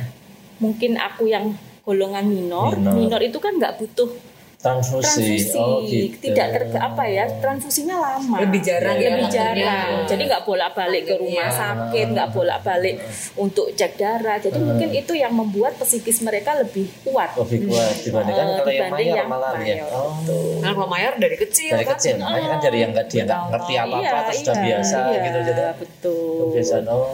mungkin 0.57 0.95
aku 0.95 1.25
yang 1.25 1.53
golongan 1.81 2.25
minor. 2.25 2.73
Minor. 2.73 2.93
Minor 2.93 3.21
itu 3.21 3.37
kan 3.37 3.53
nggak 3.53 3.77
butuh 3.77 4.09
transfusi. 4.57 5.05
transfusi 5.05 5.53
Oh, 5.55 5.85
gitu. 5.85 6.25
tidak 6.25 6.47
ter 6.49 6.63
apa 6.73 7.05
ya 7.05 7.29
transfusinya 7.37 8.01
lama 8.01 8.41
Lebih 8.41 8.65
jarang 8.65 8.97
ya 8.97 9.09
lebih 9.13 9.29
jarang 9.29 10.09
jadi 10.09 10.23
nggak 10.25 10.41
bolak 10.41 10.73
balik 10.73 11.05
ke 11.05 11.13
rumah 11.13 11.45
Iya. 11.45 11.53
sakit 11.53 12.07
nggak 12.09 12.29
bolak 12.33 12.59
balik 12.65 12.95
untuk 13.37 13.69
cek 13.69 13.93
darah 13.93 14.41
jadi 14.41 14.57
Hmm. 14.57 14.65
mungkin 14.65 14.89
itu 14.91 15.13
yang 15.13 15.29
membuat 15.31 15.77
psikis 15.77 16.17
mereka 16.19 16.57
lebih 16.57 16.89
kuat 17.05 17.37
lebih 17.37 17.69
kuat 17.69 17.93
dibandingkan 18.01 18.41
Eh, 18.41 18.53
kalau 18.55 18.65
yang 18.65 18.89
dibanding 18.89 19.05
mayor 19.05 19.15
yang 19.15 19.29
malah 19.29 19.51
ya. 19.53 19.75
mayor, 19.77 19.89
Oh. 19.93 20.57
Nah, 20.57 20.71
kalau 20.73 20.89
mayor 20.89 21.13
dari 21.15 21.37
kecil 21.37 21.69
Dari 21.69 21.85
kan. 21.85 21.93
kecil, 21.93 22.13
makanya 22.17 22.47
kan 22.49 22.59
dari 22.63 22.77
yang 22.79 22.89
nggak 22.89 23.07
dia 23.07 23.21
nggak 23.23 23.41
ngerti 23.53 23.73
apa-apa 23.77 24.01
Iya, 24.01 24.11
terus 24.25 24.39
sudah 24.41 24.55
iya, 24.55 24.65
biasa 24.65 24.97
iya, 24.97 25.19
gitu 25.21 25.39
jadi 25.43 25.63
betul 25.77 26.35
kebiasaan 26.41 26.85
oh 26.89 27.05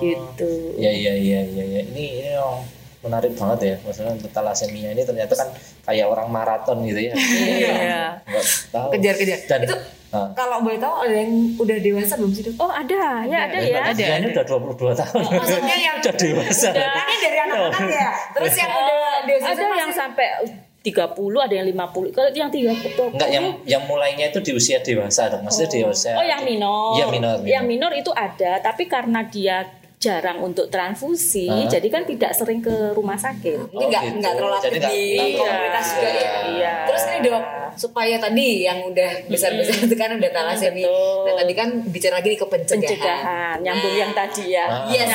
gitu 0.00 0.50
Iya 0.76 0.92
iya 0.92 1.12
iya 1.16 1.40
iya 1.44 1.64
iya. 1.64 1.80
Ini 1.88 2.04
ini 2.22 2.30
oh, 2.38 2.60
menarik 3.06 3.32
banget 3.38 3.58
ya. 3.62 3.76
Maksudnya 3.86 4.12
untuk 4.18 4.30
thalassemia 4.34 4.90
ini 4.92 5.02
ternyata 5.06 5.34
kan 5.38 5.48
kayak 5.86 6.06
orang 6.10 6.28
maraton 6.28 6.82
gitu 6.84 7.00
ya. 7.10 7.12
Iya. 7.14 8.02
Tahu. 8.74 8.88
Kejar-kejar. 8.98 9.38
Dan 9.46 9.60
Itu 9.64 9.76
ah, 10.12 10.28
kalau 10.34 10.62
boleh 10.62 10.78
tahu 10.78 10.94
ada 11.06 11.14
yang 11.14 11.32
udah 11.58 11.76
dewasa 11.82 12.12
belum 12.18 12.32
sih 12.32 12.42
dok? 12.46 12.54
oh 12.62 12.70
ada 12.70 13.26
ya 13.26 13.38
ada 13.50 13.58
ya 13.58 13.80
Dia 13.94 14.16
ini 14.22 14.32
udah 14.34 14.44
22 14.44 15.00
tahun. 15.00 15.22
Maksudnya 15.22 15.76
yang 15.76 15.94
udah 16.02 16.14
dewasa. 16.14 16.68
Kan 16.74 17.04
ini 17.06 17.16
dari 17.22 17.38
anak-anak 17.40 17.88
ya. 17.90 18.10
Terus 18.34 18.54
yang 18.58 18.70
udah 18.74 18.98
dewasa 19.24 19.46
ada 19.54 19.64
yang 19.76 19.92
sampai 19.94 20.26
30 20.86 21.18
ada 21.18 21.54
yang 21.58 21.66
50 21.66 22.14
kalau 22.14 22.30
yang 22.30 22.46
30 22.46 23.18
Enggak 23.18 23.30
yang 23.34 23.46
yang 23.66 23.82
mulainya 23.90 24.30
itu 24.30 24.38
di 24.38 24.54
usia 24.54 24.78
dewasa 24.78 25.26
dong. 25.34 25.42
Maksudnya 25.42 25.70
di 25.74 25.80
usia 25.82 26.14
Oh 26.14 26.22
yang 26.22 26.46
minor. 26.46 26.94
Iya 26.94 27.06
minor. 27.10 27.36
Yang 27.42 27.64
minor 27.66 27.92
itu 27.98 28.10
ada, 28.14 28.62
tapi 28.62 28.86
karena 28.86 29.26
dia 29.26 29.66
jarang 30.06 30.38
untuk 30.40 30.66
transfusi, 30.68 31.46
Ah. 31.46 31.66
jadi 31.68 31.88
kan 31.88 32.02
tidak 32.04 32.30
sering 32.32 32.60
ke 32.60 32.70
rumah 32.92 33.16
sakit. 33.16 33.58
Ini 33.68 33.84
nggak 33.84 34.02
gitu. 34.04 34.16
nggak 34.16 34.32
terlalu 34.32 34.54
aktif 34.56 34.72
di 34.86 35.02
komunitas 35.34 35.86
juga 35.92 36.08
ya. 36.08 36.30
Iya. 36.48 36.72
Terus 36.86 37.02
ini 37.04 37.18
dok 37.24 37.42
supaya 37.76 38.16
tadi 38.16 38.48
yang 38.62 38.78
udah 38.86 39.10
besar-besar 39.26 39.76
itu 39.82 39.94
kan 39.94 40.10
udah 40.12 40.30
talasemi. 40.30 40.86
Nah 40.86 41.34
tadi 41.36 41.52
kan 41.52 41.68
bicara 41.84 42.14
lagi 42.16 42.32
ke 42.32 42.46
pencegahan. 42.46 42.86
pencegahan, 42.86 43.56
nyambung 43.60 43.84
Nah, 43.88 43.98
yang 43.98 44.12
tadi 44.12 44.44
ya. 44.48 44.64
Ah. 44.64 44.86
Yes. 44.86 45.10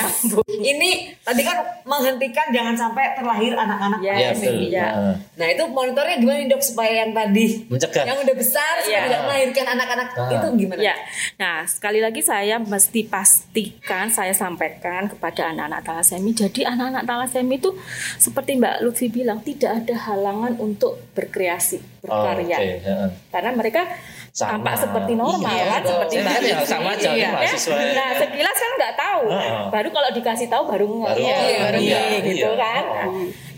Ini 0.52 0.90
tadi 1.22 1.42
kan 1.42 1.58
menghentikan 1.84 2.48
jangan 2.50 2.76
sampai 2.76 3.14
terlahir 3.14 3.54
anak-anak 3.56 4.00
Yes, 4.02 4.38
Iya 4.40 4.52
iya. 4.52 4.88
Nah, 4.92 5.16
Nah 5.36 5.48
itu 5.48 5.64
monitornya 5.66 6.18
gimana 6.18 6.38
nih 6.38 6.50
dok 6.50 6.62
supaya 6.62 6.92
yang 7.00 7.12
tadi 7.12 7.46
Mencegah. 7.66 8.04
yang 8.04 8.18
udah 8.18 8.36
besar 8.36 8.74
supaya 8.80 8.92
Iya. 8.92 9.06
tidak 9.08 9.22
melahirkan 9.24 9.66
anak-anak 9.70 10.08
Ah. 10.12 10.30
itu 10.32 10.48
gimana? 10.58 10.80
Ya, 10.82 10.96
nah 11.36 11.64
sekali 11.66 12.00
lagi 12.00 12.22
saya 12.22 12.58
mesti 12.58 13.02
pastikan 13.06 14.10
saya 14.10 14.34
sampaikan 14.34 14.81
sampaikan 14.82 15.06
kepada 15.06 15.54
anak-anak 15.54 15.82
talasemi. 15.86 16.34
Jadi 16.34 16.66
anak-anak 16.66 17.06
talasemi 17.06 17.62
itu 17.62 17.70
seperti 18.18 18.58
Mbak 18.58 18.82
Lutfi 18.82 19.14
bilang 19.14 19.38
tidak 19.46 19.86
ada 19.86 19.96
halangan 20.10 20.58
untuk 20.58 20.98
berkreasi, 21.14 21.78
berkarya. 22.02 22.58
Oke, 22.58 22.70
heeh. 22.82 23.10
Karena 23.30 23.52
mereka 23.54 23.86
Sama. 24.34 24.58
tampak 24.58 24.76
seperti 24.82 25.14
normal 25.14 25.54
Iya, 25.54 25.66
kan, 25.70 25.82
seperti 25.86 26.16
Mbak 26.18 26.34
Lutfi. 26.42 26.66
sama 26.66 26.90
aja, 26.98 27.10
Iya. 27.14 27.30
mahasiswa. 27.30 27.76
Nah, 27.78 28.10
sekilas 28.18 28.58
kan 28.58 28.72
nggak 28.82 28.94
tahu. 28.98 29.24
Heeh. 29.30 29.62
Baru 29.70 29.90
kalau 29.94 30.10
dikasih 30.18 30.48
tahu 30.50 30.64
baru 30.66 30.86
ngerti. 30.90 31.22
Iya, 31.22 31.38
baru 31.62 31.78
iya, 31.78 32.02
gitu 32.26 32.50
iya. 32.50 32.58
kan. 32.58 32.82
Oh. 32.82 32.96
Nah, 32.98 33.06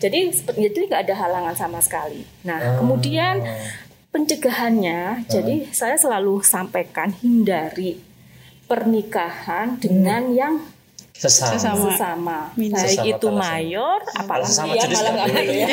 jadi 0.03 0.19
seperti 0.27 0.61
itu 0.67 0.77
nggak 0.83 1.01
ada 1.07 1.15
halangan 1.15 1.55
sama 1.55 1.79
sekali. 1.79 2.27
Nah, 2.43 2.59
Oh. 2.59 2.83
kemudian 2.83 3.39
pencegahannya, 4.11 5.23
jadi 5.31 5.71
saya 5.71 5.95
selalu 5.95 6.43
sampaikan 6.43 7.15
hindari 7.15 8.03
pernikahan 8.63 9.75
dengan 9.77 10.29
yang 10.31 10.53
Sesama. 11.13 11.53
Sesama. 11.53 11.85
sesama, 11.93 12.37
Minus. 12.57 12.81
baik 12.81 12.89
Sesama 12.97 13.11
itu 13.13 13.27
mayor, 13.29 13.99
apalagi 14.11 14.49
sesama 14.49 14.73
jenis 14.75 14.97
malah 14.97 15.11
nggak 15.13 15.27
boleh. 15.29 15.45
ya. 15.53 15.67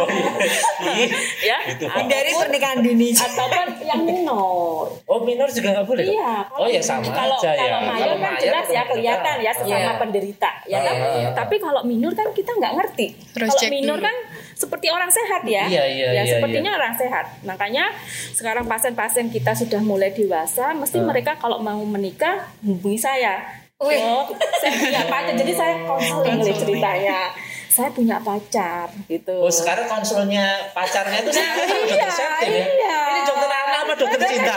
Oh, 0.00 0.06
iya. 0.08 1.08
Ya, 1.50 1.56
Itu. 1.68 1.84
Hindari 1.86 2.30
pernikahan 2.32 2.78
dini. 2.80 3.12
ataupun 3.12 3.66
yang 3.80 4.00
minor. 4.00 4.88
Oh 5.04 5.20
minor 5.20 5.44
juga 5.46 5.76
nggak 5.76 5.86
boleh? 5.86 6.04
Iya. 6.08 6.48
Oh 6.52 6.64
ya 6.64 6.80
sama 6.80 7.04
kalau, 7.10 7.36
aja 7.36 7.52
ya. 7.52 7.60
Kalau 7.60 7.80
mayor 7.84 8.16
kan 8.16 8.32
jelas 8.38 8.66
ya 8.66 8.82
kelihatan 8.88 9.36
ya 9.40 9.52
sesama 9.52 9.76
Iya. 9.76 9.92
penderita, 10.00 10.50
ya 10.64 10.78
kan. 10.80 10.94
Ah, 10.96 11.04
ah. 11.04 11.32
Tapi 11.36 11.54
kalau 11.58 11.80
minor 11.84 12.12
kan 12.12 12.28
kita 12.32 12.50
nggak 12.50 12.72
ngerti. 12.76 13.06
Kalau 13.36 13.54
minor 13.68 13.98
dulu. 13.98 14.06
kan 14.08 14.16
seperti 14.54 14.86
orang 14.88 15.10
sehat 15.10 15.42
ya. 15.44 15.64
Iya, 15.68 15.84
iya, 15.86 16.08
ya 16.10 16.22
iya, 16.22 16.32
sepertinya 16.36 16.72
orang 16.74 16.92
sehat. 16.94 17.26
Makanya 17.42 17.84
sekarang 18.32 18.64
pasien-pasien 18.64 19.28
kita 19.28 19.52
sudah 19.52 19.80
mulai 19.80 20.12
dewasa, 20.12 20.72
mesti 20.72 20.96
Ah. 20.96 21.04
mereka 21.06 21.36
kalau 21.36 21.60
mau 21.60 21.80
menikah 21.82 22.48
hubungi 22.60 22.96
saya. 22.96 23.59
Wih. 23.80 23.96
Oh, 24.04 24.28
saya 24.60 24.76
punya 24.76 25.02
pacar, 25.08 25.32
jadi 25.34 25.52
saya 25.56 25.74
konseling 25.82 26.36
nih 26.38 26.52
ceritanya. 26.54 27.20
Saya 27.66 27.88
punya 27.88 28.20
pacar 28.20 28.90
gitu. 29.06 29.32
Oh 29.40 29.48
sekarang 29.48 29.86
konsulnya 29.86 30.68
pacarnya 30.70 31.22
itu 31.22 31.30
sekarang 31.30 31.64
dokter 31.86 31.96
iya, 31.96 32.28
ya? 32.44 32.66
iya. 32.66 32.98
Ini 33.08 33.20
dokter 33.24 33.48
anak 33.48 33.78
apa 33.78 33.92
dokter 33.94 34.20
cinta? 34.26 34.54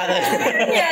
Iya. 0.68 0.92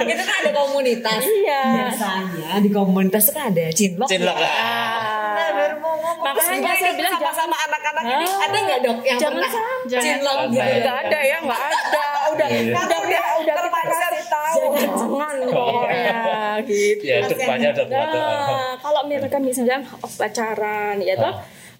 Itu 0.00 0.22
kan 0.22 0.36
ada 0.40 0.50
komunitas. 0.56 1.20
Iya. 1.20 1.62
Biasanya 1.76 2.50
di 2.58 2.70
komunitas 2.70 3.22
itu 3.28 3.32
kan 3.34 3.44
ada 3.52 3.64
cinlok. 3.68 4.08
Cinlok 4.08 4.36
ya. 4.38 4.48
ah. 4.48 5.36
Nah, 5.36 5.48
baru 5.52 5.76
mau 5.76 5.94
ngomong. 5.98 6.24
Makanya 6.32 6.72
saya 6.72 6.92
bilang 6.94 7.12
sama-sama 7.12 7.56
anak-anak 7.60 8.04
ini 8.08 8.24
Ah. 8.24 8.44
ada 8.46 8.56
nggak 8.56 8.78
dok 8.80 8.98
yang 9.04 9.18
Jangan 9.20 9.34
pernah 9.36 9.50
cinlok 9.84 10.38
gitu? 10.48 10.56
sampai. 10.56 10.80
Nggak 10.80 10.96
ada 11.04 11.18
ya, 11.20 11.36
nggak 11.42 11.60
ada. 11.60 12.02
Udah, 12.30 12.46
Iya, 12.46 12.60
iya. 12.62 12.72
udah, 12.72 12.98
udah, 13.04 13.22
udah 13.36 13.42
kita 13.42 13.52
Terpaksa 13.58 14.06
Jangan 14.54 15.36
pokoknya 15.46 16.20
gitu. 16.70 17.02
Ya 17.04 17.16
depannya 17.26 17.70
dokter. 17.74 18.06
Nah, 18.08 18.74
kalau 18.80 19.02
mereka 19.06 19.38
misalnya 19.38 19.84
oh, 20.00 20.12
pacaran, 20.18 20.98
ya 21.02 21.14
toh, 21.16 21.34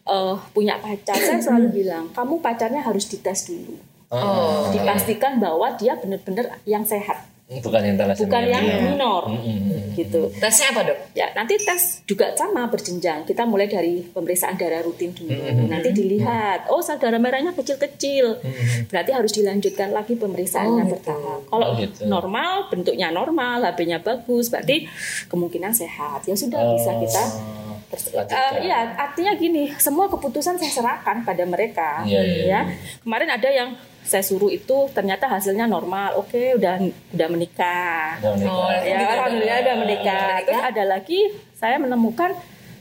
eh, 0.06 0.34
punya 0.54 0.78
pacar, 0.78 1.16
saya 1.16 1.40
selalu 1.40 1.84
bilang, 1.84 2.08
kamu 2.14 2.38
pacarnya 2.38 2.82
harus 2.82 3.08
dites 3.10 3.50
dulu. 3.50 3.74
Oh. 4.10 4.66
Dipastikan 4.74 5.38
bahwa 5.38 5.70
dia 5.78 5.94
benar-benar 5.94 6.58
yang 6.66 6.82
sehat, 6.82 7.30
Bukan 7.52 7.82
yang 7.82 7.98
talasemi. 7.98 8.24
bukan 8.24 8.42
yang 8.46 8.62
Iya. 8.62 8.78
minor, 8.86 9.22
Mm, 9.26 9.34
mm, 9.34 9.58
mm. 9.58 9.82
gitu. 9.92 10.20
Tesnya 10.32 10.70
apa 10.70 10.86
dok? 10.86 10.98
Ya, 11.12 11.26
nanti 11.32 11.58
tes 11.58 11.82
juga 12.04 12.30
sama 12.32 12.64
berjenjang. 12.64 13.22
Kita 13.24 13.42
mulai 13.42 13.66
dari 13.66 14.06
pemeriksaan 14.06 14.54
darah 14.54 14.78
rutin 14.80 15.10
dulu. 15.10 15.34
Mm-hmm. 15.34 15.66
Nanti 15.66 15.90
dilihat, 15.90 16.66
oh 16.66 16.78
sel 16.78 16.96
darah 16.96 17.18
merahnya 17.18 17.50
kecil-kecil. 17.52 18.38
Berarti 18.86 19.10
harus 19.10 19.32
dilanjutkan 19.32 19.90
lagi 19.90 20.14
pemeriksaannya 20.14 20.70
Oh, 20.70 20.86
gitu. 20.86 20.94
bertahap. 20.94 21.40
Kalau 21.44 21.66
Oh, 21.66 21.74
gitu. 21.74 22.06
normal, 22.06 22.52
bentuknya 22.68 23.10
normal, 23.10 23.66
HB-nya 23.66 23.98
bagus, 23.98 24.46
berarti 24.46 24.86
kemungkinan 25.26 25.72
sehat. 25.72 26.22
Ya 26.22 26.34
sudah 26.34 26.62
bisa 26.70 26.94
kita 26.96 27.22
Oh, 27.26 27.74
Pers- 27.90 28.06
lanjutkan. 28.08 28.62
Eh, 28.62 28.70
iya, 28.70 28.94
artinya 28.94 29.34
gini, 29.34 29.74
semua 29.76 30.06
keputusan 30.06 30.54
saya 30.54 30.70
serahkan 30.70 31.26
pada 31.26 31.42
mereka. 31.42 32.06
Iya, 32.06 32.22
iya, 32.22 32.44
ya. 32.46 32.60
Kemarin 33.00 33.26
ada 33.28 33.50
yang 33.50 33.74
saya 34.10 34.26
suruh 34.26 34.50
itu 34.50 34.90
ternyata 34.90 35.30
hasilnya 35.30 35.70
normal. 35.70 36.18
Oke, 36.18 36.58
udah 36.58 36.82
udah 37.14 37.28
menikah. 37.30 38.18
Udah 38.18 38.34
menikah. 38.34 38.58
Oh, 38.58 38.70
Ya, 38.82 38.98
alhamdulillah 38.98 39.58
udah 39.62 39.76
menikah. 39.78 40.26
Terus 40.42 40.62
ada 40.66 40.82
lagi 40.84 41.20
saya 41.54 41.78
menemukan 41.78 42.34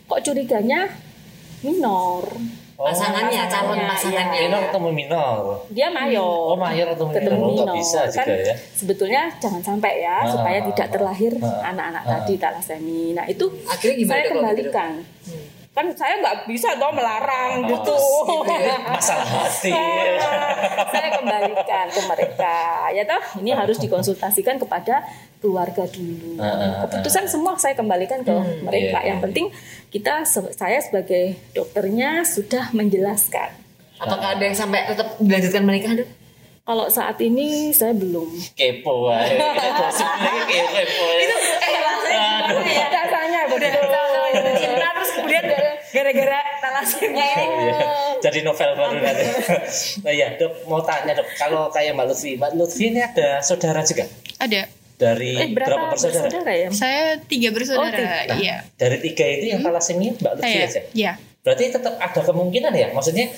kok 0.09 0.21
curiganya 0.25 0.89
minor. 1.61 2.25
Oh, 2.79 2.87
Pasangannya, 2.87 3.43
calon 3.51 3.75
pasangannya, 3.75 3.91
pasangannya. 3.91 4.39
minor 4.39 4.59
ketemu 4.71 4.89
minor. 4.95 5.39
Dia 5.67 5.87
mayor. 5.91 6.55
Oh 6.55 6.57
mayor 6.57 6.87
ketemu, 6.95 7.11
ketemu 7.11 7.35
minor. 7.35 7.43
Oh, 7.43 7.51
nggak 7.51 7.67
minor. 7.67 7.83
bisa 7.83 7.99
kan 8.07 8.25
juga 8.25 8.39
ya. 8.39 8.55
sebetulnya 8.71 9.21
jangan 9.35 9.61
sampai 9.61 9.93
ya 9.99 10.15
Ah, 10.23 10.31
supaya 10.31 10.57
ah, 10.63 10.65
tidak 10.71 10.87
ah, 10.87 10.93
terlahir 10.95 11.33
ah, 11.43 11.69
anak-anak 11.75 12.03
ah. 12.07 12.09
tadi 12.15 12.33
talasemi. 12.39 13.03
Nah 13.11 13.25
itu 13.27 13.45
Akhirnya 13.67 13.95
gimana 13.99 14.15
saya 14.15 14.55
gitu? 14.55 14.71
Kan 15.69 15.85
saya 15.93 16.17
nggak 16.19 16.49
bisa 16.49 16.75
dong 16.75 16.97
melarang 16.97 17.63
gitu. 17.69 17.95
Masalah 18.89 19.27
hati. 19.45 19.69
saya 20.89 21.07
kembalikan 21.13 21.85
ke 21.87 22.01
mereka. 22.09 22.57
Ya 22.91 23.05
toh, 23.05 23.21
ini 23.39 23.53
harus 23.53 23.77
dikonsultasikan 23.77 24.57
kepada 24.57 25.05
keluarga 25.39 25.85
dulu. 25.87 26.35
Ah, 26.41 26.43
ah, 26.43 26.57
ah. 26.59 26.71
Keputusan 26.89 27.29
semua 27.29 27.55
saya 27.55 27.77
kembalikan 27.77 28.25
ke 28.25 28.33
mereka. 28.65 28.97
iya, 29.05 29.13
Yang 29.13 29.19
iya. 29.21 29.25
penting 29.29 29.45
kita 29.93 30.13
saya 30.51 30.79
sebagai 30.83 31.37
dokternya 31.53 32.25
sudah 32.27 32.73
menjelaskan. 32.75 33.53
Apakah 33.99 34.35
ada 34.35 34.43
yang 34.43 34.55
sampai 34.55 34.87
tetap 34.87 35.15
dilanjutkan 35.19 35.63
menikah 35.63 35.93
dok? 36.03 36.09
Kalau 36.69 36.85
saat 36.85 37.17
ini 37.17 37.73
saya 37.73 37.97
belum. 37.97 38.29
Kepo 38.53 39.09
wae. 39.09 39.37
Gosipnya 39.73 40.31
kayak 40.49 40.67
kepo 40.69 41.05
ya. 41.09 41.25
Eh 41.65 41.77
rasanya 41.81 42.29
gimana 42.45 42.69
ya? 42.69 42.87
Rasanya 42.93 43.39
Udah 43.49 43.69
sama 43.73 44.27
jatuh 44.29 44.53
cinta 44.55 44.87
terus 44.93 45.09
kemudian 45.17 45.43
gara-gara 46.09 46.39
talasemia 46.59 47.27
ini. 47.37 47.65
Iya. 47.69 47.79
Jadi 48.19 48.39
novel 48.41 48.69
baru 48.73 48.97
nanti. 48.97 49.25
Nah 50.01 50.13
ya 50.21 50.27
dok 50.35 50.65
mau 50.65 50.81
tanya 50.81 51.13
dok, 51.13 51.27
kalau 51.35 51.69
kayak 51.69 51.93
Mbak 51.93 52.05
Lutfi, 52.09 52.31
Mbak 52.35 52.51
Lutfi 52.53 52.83
ini 52.89 52.99
ada 52.99 53.39
saudara 53.39 53.79
juga 53.81 54.09
Ada. 54.37 54.67
dari 54.95 55.37
Eh 55.37 55.49
berapa, 55.53 55.87
bersaudara? 55.87 56.27
bersaudara 56.27 56.51
ya? 56.51 56.67
Saya 56.73 57.03
tiga 57.23 57.49
bersaudara. 57.53 57.95
tiga. 57.95 58.35
Iya. 58.35 58.57
Dari 58.75 58.97
tiga 58.99 59.25
itu 59.29 59.45
yang 59.47 59.61
talasemia 59.61 60.11
Mbak 60.17 60.33
Lutfi 60.35 60.49
Saya. 60.51 60.65
aja. 60.65 60.81
Iya. 60.91 61.11
Berarti 61.39 61.63
tetap 61.71 61.93
ada 61.95 62.21
kemungkinan 62.21 62.73
ya, 62.75 62.91
maksudnya 62.91 63.31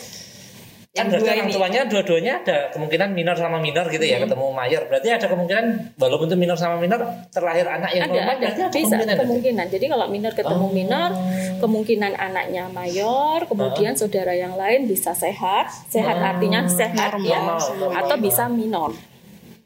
kan 0.91 1.07
Yang 1.07 1.07
berarti 1.07 1.23
dua 1.23 1.31
orang 1.31 1.47
ini. 1.47 1.55
tuanya 1.55 1.81
dua-duanya 1.87 2.33
ada 2.43 2.57
kemungkinan 2.69 3.09
minor 3.11 3.35
sama 3.35 3.57
minor 3.57 3.87
gitu 3.87 4.03
ya 4.03 4.19
ketemu 4.19 4.45
mayor. 4.51 4.81
Berarti 4.85 5.07
ada 5.09 5.23
kemungkinan 5.25 5.65
walaupun 5.95 6.27
itu 6.27 6.35
minor 6.35 6.57
sama 6.59 6.75
minor 6.77 6.99
terlahir 7.31 7.63
anak 7.63 7.91
yang 7.91 8.03
ada 8.03 8.11
normal 8.11 8.27
ada 8.27 8.39
berarti 8.43 8.59
ada 8.59 8.67
bisa 8.69 8.83
kemungkinan. 8.91 9.17
kemungkinan 9.23 9.65
jadi 9.69 9.85
kalau 9.87 10.05
minor 10.07 10.31
ketemu 10.33 10.59
Oh. 10.61 10.69
minor 10.69 11.09
kemungkinan 11.57 12.11
anaknya 12.13 12.63
mayor 12.67 13.39
kemudian 13.45 13.93
saudara 13.93 14.33
yang 14.33 14.53
lain 14.53 14.83
bisa 14.83 15.15
sehat 15.15 15.71
sehat 15.87 16.17
artinya 16.17 16.67
sehat 16.67 17.15
ya 17.19 17.39
Normal. 17.39 17.95
atau 17.95 18.15
bisa 18.17 18.45
minor 18.45 18.91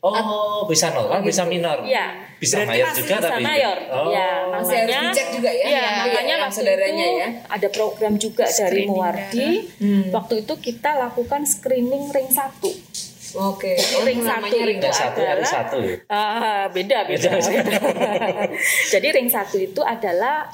Oh, 0.07 0.61
bisa 0.65 0.89
normal, 0.89 1.19
bisa 1.21 1.41
minor. 1.43 1.81
Iya. 1.81 2.27
Bisa 2.35 2.61
Berarti 2.61 2.69
mayor 2.69 2.87
juga 2.91 3.15
bisa 3.15 3.25
tapi. 3.25 3.43
mayor 3.43 3.77
Oh. 3.87 4.11
ya 4.11 4.29
Masih 4.45 4.51
harus 4.51 4.67
makanya 4.67 4.99
dicek 5.07 5.27
juga 5.31 5.49
ya? 5.49 5.65
Iya, 5.65 5.79
Yang- 5.79 5.95
makanya 6.03 6.35
waktu 6.37 6.53
saudaranya 6.53 7.05
itu 7.05 7.15
ya? 7.17 7.29
ada 7.47 7.67
program 7.69 8.13
juga 8.15 8.43
dari 8.43 8.53
Screening 8.53 8.89
Muwardi 8.91 9.49
waktu 10.11 10.33
itu 10.37 10.53
kita 10.61 10.89
lakukan 10.99 11.41
screening 11.43 12.03
ring 12.09 12.29
satu 12.29 12.69
Oke. 13.35 13.75
ring 14.01 14.19
Oh, 14.19 14.25
satu 14.25 14.47
namanya 14.47 14.63
ring 14.63 14.79
itu 14.79 14.89
satu 14.89 15.19
adalah 15.19 15.43
satu. 15.45 15.77
ya? 15.81 15.95
Ah, 16.07 16.63
beda 16.69 16.97
beda. 17.03 17.29
Jadi 18.93 19.07
ring 19.11 19.27
satu 19.27 19.57
itu 19.57 19.81
adalah 19.81 20.47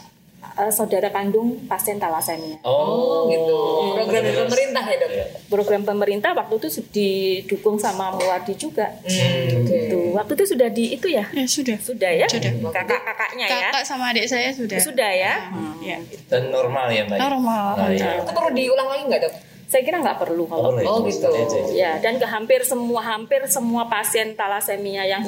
eh, 0.53 0.69
saudara 0.69 1.07
kandung 1.07 1.63
pasien 1.65 1.95
talasemia. 1.95 2.59
Oh 2.61 3.25
gitu. 3.25 3.57
Program 3.93 4.09
dari 4.17 4.29
Terus. 4.29 4.41
pemerintah 4.45 4.83
ya 4.83 4.97
dok? 4.97 5.09
Iya. 5.09 5.25
Program 5.47 5.81
pemerintah 5.83 6.31
waktu 6.33 6.53
itu 6.57 6.67
didukung 6.87 7.75
sama 7.75 8.11
Muwardi 8.11 8.53
juga. 8.53 8.91
Hmm. 9.01 9.63
Tuh, 9.63 10.11
waktu 10.13 10.31
itu 10.33 10.45
sudah 10.49 10.67
di 10.67 10.93
itu 10.93 11.07
ya, 11.07 11.23
Ya 11.31 11.45
sudah. 11.45 11.77
sudah 11.77 12.11
ya, 12.11 12.25
Sudah. 12.25 12.51
kakak-kakaknya 12.71 13.45
ya, 13.45 13.59
Kakak 13.69 13.83
sama 13.83 14.09
adik 14.09 14.25
saya 14.25 14.49
sudah. 14.51 14.77
sudah 14.77 15.09
ya. 15.09 15.33
Ya. 15.79 15.97
Dan 16.27 16.49
normal 16.49 16.87
ya 16.87 17.03
Mbak. 17.03 17.17
Normal, 17.17 17.65
Nah, 17.75 17.89
iya. 17.89 18.19
Itu 18.19 18.31
perlu 18.31 18.51
diulang 18.51 18.87
lagi 18.87 19.03
nggak 19.07 19.21
dok? 19.21 19.33
Saya 19.65 19.81
kira 19.81 19.97
nggak 19.99 20.19
perlu 20.19 20.43
kalau 20.45 20.75
Oh, 20.75 20.99
gitu. 21.01 21.31
aja. 21.31 21.59
Ya, 21.71 21.91
dan 21.97 22.19
ke 22.19 22.27
hampir 22.27 22.59
semua 22.61 22.99
hampir 23.01 23.39
semua 23.47 23.87
pasien 23.87 24.35
talasemia 24.35 25.07
yang 25.07 25.23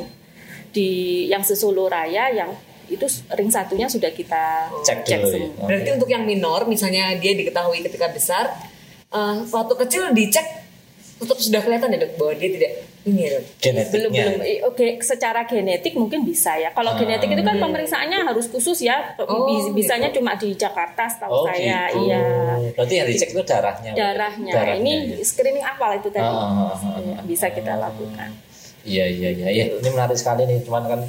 di 0.70 0.90
yang 1.28 1.40
sesulu 1.40 1.86
raya 1.86 2.28
yang 2.30 2.52
itu 2.86 3.06
ring 3.32 3.48
satunya 3.48 3.86
sudah 3.86 4.10
kita 4.10 4.68
Cek 4.82 5.06
dulu 5.06 5.28
ya. 5.28 5.28
semua. 5.46 5.66
Berarti 5.66 5.90
untuk 5.92 6.08
yang 6.08 6.24
minor, 6.24 6.66
misalnya 6.66 7.16
dia 7.16 7.32
diketahui 7.32 7.80
ketika 7.82 8.08
besar, 8.08 8.52
eh, 9.10 9.36
waktu 9.46 9.74
kecil 9.78 10.12
dicek 10.12 10.46
tetap 11.16 11.38
sudah 11.38 11.62
kelihatan 11.62 11.88
ya 11.90 12.00
dok 12.00 12.12
bahwa 12.14 12.34
dia 12.34 12.50
tidak 12.52 12.72
ini 13.04 13.20
ya 13.22 13.30
dok. 13.32 13.44
Genetiknya. 13.58 13.94
belum 13.94 14.12
belum 14.12 14.36
oke 14.66 14.86
secara 15.00 15.42
genetik 15.44 15.94
mungkin 15.94 16.20
bisa 16.22 16.52
ya 16.54 16.68
kalau 16.70 16.92
genetik 16.94 17.30
itu 17.30 17.40
kan 17.40 17.56
pemeriksaannya 17.58 18.20
harus 18.24 18.46
khusus 18.46 18.76
ya 18.82 19.16
Oh, 19.22 19.48
Bis- 19.48 19.72
bisanya 19.74 20.10
gitu. 20.10 20.20
cuma 20.20 20.36
di 20.36 20.52
Jakarta 20.54 21.08
Oh 21.08 21.08
setahu 21.08 21.36
saya 21.48 21.88
gitu. 21.88 22.04
iya 22.04 22.20
Berarti 22.76 22.94
yang 22.94 23.08
dicek 23.08 23.30
itu 23.30 23.42
darahnya. 23.42 23.92
darahnya, 23.94 24.52
Darahnya, 24.52 24.76
ini 24.78 24.94
ya. 25.14 25.24
screening 25.24 25.64
awal 25.64 25.96
itu 25.96 26.10
tadi 26.10 26.28
ah. 26.28 26.76
bisa 27.24 27.48
kita 27.50 27.72
lakukan 27.74 28.28
Iya 28.84 29.08
iya 29.08 29.30
iya 29.32 29.48
iya. 29.50 29.64
Ini 29.72 29.88
menarik 29.88 30.20
sekali 30.20 30.44
nih, 30.44 30.60
cuman 30.62 30.84
kan 30.84 31.00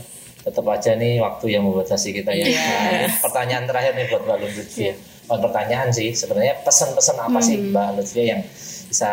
tetap 0.45 0.64
aja 0.68 0.92
nih 0.92 1.24
waktu 1.24 1.57
yang 1.57 1.64
membatasi 1.64 2.12
kita 2.12 2.30
ya. 2.36 2.45
Iya. 2.45 2.61
Nah, 3.09 3.16
pertanyaan 3.24 3.64
terakhir 3.64 3.92
nih 3.97 4.07
buat 4.12 4.22
Mbak 4.28 4.38
Lutfia. 4.45 4.92
Bukan 5.24 5.40
pertanyaan 5.40 5.88
sih, 5.88 6.12
sebenarnya 6.12 6.61
pesan-pesan 6.61 7.16
apa 7.16 7.40
sih 7.40 7.57
Mbak 7.72 7.88
Lutfia 7.97 8.24
yang 8.36 8.40
bisa 8.92 9.12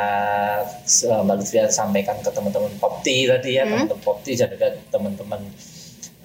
eh, 0.83 1.21
Mbak 1.23 1.35
Lutfia 1.39 1.63
sampaikan 1.71 2.19
ke 2.19 2.29
teman-teman 2.35 2.75
Popti 2.75 3.31
tadi 3.31 3.55
ya, 3.55 3.63
teman-teman 3.63 4.03
Popti 4.03 4.35
dan 4.35 4.51
juga 4.51 4.67
teman-teman 4.91 5.41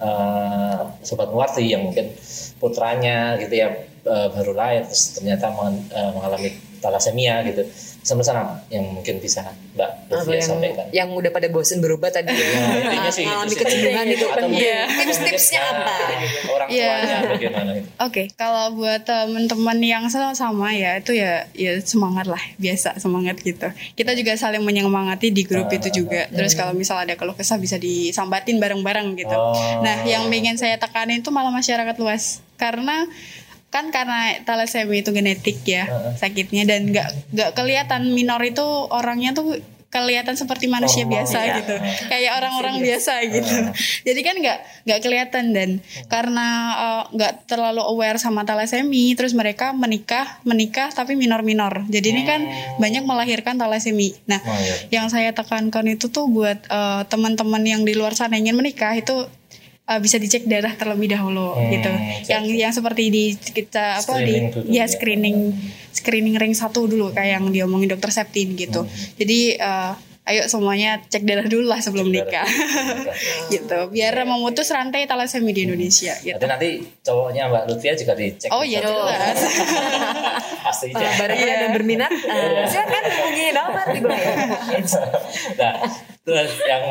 eh, 0.03 0.81
sobat 1.07 1.31
Muarti 1.31 1.63
yang 1.63 1.87
mungkin 1.87 2.11
putranya 2.59 3.39
gitu 3.39 3.55
ya 3.63 3.87
eh, 4.03 4.27
baru 4.35 4.51
lahir 4.51 4.83
terus 4.91 5.15
ternyata 5.15 5.55
mengalami 6.11 6.51
talasemia 6.83 7.47
gitu. 7.47 7.63
Apa 8.07 8.63
yang 8.71 8.85
mungkin 8.95 9.19
bisa 9.19 9.43
Mbak 9.75 9.89
Lutfia 10.07 10.39
yang, 10.39 10.47
sampaikan? 10.47 10.85
yang 10.95 11.09
udah 11.11 11.31
pada 11.35 11.51
bosen 11.51 11.83
berubah 11.83 12.07
tadi 12.07 12.31
Ya, 12.31 13.11
sih 13.11 13.27
mengalami 13.27 13.51
itu 13.51 13.59
kecenderungan 13.59 14.05
itu 14.07 14.25
Atau 14.31 14.47
Iya. 14.47 14.79
mungkin, 14.87 15.03
tips-tipsnya 15.03 15.59
nah, 15.59 15.71
apa 15.75 15.95
Orang 16.47 16.67
Iya. 16.71 16.87
tuanya 16.87 17.17
bagaimana 17.27 17.71
itu? 17.75 17.87
Oke, 17.99 18.23
kalau 18.39 18.65
buat 18.79 19.01
teman-teman 19.03 19.77
yang 19.83 20.05
sama-sama 20.07 20.71
ya 20.71 20.97
itu 21.03 21.11
ya 21.11 21.45
ya 21.51 21.75
semangat 21.83 22.25
lah, 22.31 22.39
biasa 22.55 22.97
semangat 22.97 23.41
gitu. 23.43 23.67
Kita 23.97 24.15
juga 24.15 24.33
saling 24.39 24.63
menyemangati 24.63 25.29
di 25.33 25.43
grup 25.43 25.67
itu 25.73 25.91
juga. 25.91 26.31
Terus 26.31 26.55
kalau 26.55 26.71
misal 26.71 27.03
ada 27.03 27.13
keluh 27.19 27.35
kesah 27.35 27.59
bisa 27.59 27.75
disambatin 27.75 28.57
bareng-bareng 28.61 29.17
gitu. 29.19 29.35
Oh. 29.35 29.53
Nah, 29.83 30.07
yang 30.07 30.29
pengen 30.31 30.55
saya 30.55 30.79
tekanin 30.79 31.19
itu 31.19 31.29
malah 31.33 31.51
masyarakat 31.51 31.95
luas 31.99 32.39
karena 32.57 33.05
kan 33.67 33.91
karena 33.91 34.39
thalassemia 34.47 35.03
itu 35.03 35.11
genetik 35.11 35.59
ya 35.67 35.91
sakitnya 36.15 36.63
dan 36.63 36.87
nggak 36.89 37.35
nggak 37.35 37.49
kelihatan 37.51 38.15
minor 38.15 38.39
itu 38.39 38.63
orangnya 38.87 39.35
tuh 39.35 39.59
kelihatan 39.87 40.35
seperti 40.35 40.67
manusia 40.67 41.07
Normal, 41.07 41.23
biasa 41.23 41.37
iya. 41.47 41.55
gitu. 41.63 41.75
Kayak 42.11 42.31
orang-orang 42.43 42.75
biasa 42.83 43.13
gitu. 43.31 43.55
Jadi 44.07 44.19
kan 44.19 44.35
nggak 44.35 44.59
nggak 44.83 44.99
kelihatan 44.99 45.45
dan 45.55 45.69
karena 46.11 46.47
eh, 46.75 47.03
nggak 47.15 47.33
terlalu 47.47 47.81
aware 47.81 48.19
sama 48.19 48.43
thalassemia 48.43 49.15
terus 49.15 49.31
mereka 49.31 49.71
menikah 49.71 50.43
menikah 50.43 50.91
tapi 50.91 51.15
minor-minor. 51.15 51.87
Jadi 51.87 52.07
ini 52.11 52.23
kan 52.27 52.43
banyak 52.77 53.03
melahirkan 53.07 53.55
thalassemia 53.55 54.19
nah 54.27 54.39
Oh, 54.47 54.53
iya. 54.53 55.01
yang 55.01 55.07
saya 55.11 55.35
tekankan 55.35 55.87
itu 55.87 56.11
tuh 56.11 56.27
buat 56.27 56.67
eh, 56.67 57.01
teman-teman 57.07 57.63
yang 57.63 57.81
di 57.87 57.95
luar 57.95 58.13
sana 58.13 58.35
ingin 58.35 58.55
menikah 58.55 58.91
itu 58.95 59.27
eh, 59.87 59.99
bisa 59.99 60.15
dicek 60.15 60.43
darah 60.43 60.73
terlebih 60.73 61.07
dahulu 61.09 61.53
Hmm, 61.53 61.69
gitu 61.69 61.91
cek. 62.21 62.29
yang 62.29 62.43
yang 62.59 62.71
seperti 62.71 63.03
di 63.07 63.23
kita 63.33 63.97
apa 63.97 64.11
Screening 64.13 64.45
di 64.53 64.59
ya 64.69 64.77
ya. 64.77 64.85
screening 64.85 65.37
screening 65.89 66.35
ring 66.35 66.53
satu 66.53 66.85
dulu 66.85 67.09
kayak 67.09 67.37
yang 67.37 67.45
diomongin 67.47 67.89
dokter 67.89 68.11
Septin 68.11 68.53
gitu 68.53 68.81
Hmm. 68.81 68.91
jadi 69.15 69.39
eh, 69.55 69.93
ayo 70.27 70.43
semuanya 70.43 70.99
cek 71.01 71.23
darah 71.23 71.45
dulu 71.45 71.65
lah 71.65 71.79
sebelum 71.79 72.03
Cek 72.05 72.27
darah 72.27 72.43
nikah 72.43 72.47
gitu 73.55 73.79
biar 73.87 74.11
memutus 74.21 74.67
rantai 74.67 75.03
talasemia 75.03 75.55
di 75.55 75.63
Indonesia 75.63 76.11
gitu 76.19 76.35
Nanti 76.37 76.43
nanti 76.43 76.69
cowoknya 76.99 77.47
Mbak 77.47 77.63
Lutfia 77.65 77.95
juga 77.95 78.11
dicek. 78.13 78.51
oh 78.51 78.59
iya 78.59 78.83
jelas 78.83 79.39
Pasti 80.59 80.85
Uh, 80.87 80.99
cek. 80.99 81.15
barangkali 81.17 81.47
ada 81.47 81.63
yang 81.63 81.73
berminat 81.73 82.11
uh, 82.11 82.67
silakan 82.67 83.03
hubungi 83.07 83.45
nomor 83.51 83.85
di 83.87 83.99
bawah 84.01 84.19
ya. 84.67 84.79
nah, 85.55 85.73
terus 86.21 86.51
yang 86.61 86.83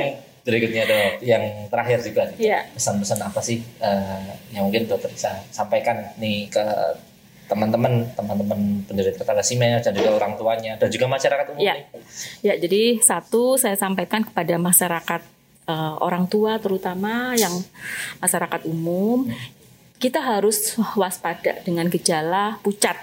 berikutnya 0.47 0.87
dok, 0.87 1.27
yang 1.27 1.43
terakhir 1.67 1.99
juga 2.07 2.31
nih. 2.31 2.37
Iya. 2.39 2.59
Pesan-pesan 2.73 3.19
apa 3.19 3.41
sih 3.43 3.59
eh, 3.83 4.31
yang 4.55 4.71
mungkin 4.71 4.87
dokter 4.87 5.11
bisa 5.11 5.43
sampaikan 5.51 6.15
nih 6.17 6.47
ke 6.47 6.63
teman-teman, 7.47 8.07
teman-teman 8.15 8.59
penderita 8.87 9.23
thalassemia 9.23 9.79
dan 9.79 9.95
juga 9.95 10.19
orang 10.19 10.35
tuanya 10.35 10.75
dan 10.79 10.91
juga 10.91 11.07
masyarakat 11.07 11.47
umum 11.55 11.63
Ya, 11.63 11.75
nih. 11.79 11.85
ya. 12.43 12.55
Jadi 12.59 12.83
satu 13.03 13.59
saya 13.59 13.75
sampaikan 13.75 14.23
kepada 14.23 14.55
masyarakat 14.55 15.23
eh, 15.67 15.95
orang 15.99 16.31
tua 16.31 16.63
terutama 16.63 17.35
yang 17.35 17.55
masyarakat 18.23 18.67
umum, 18.67 19.27
kita 19.99 20.23
harus 20.23 20.79
waspada 20.95 21.59
dengan 21.67 21.91
gejala 21.91 22.63
pucat 22.63 22.95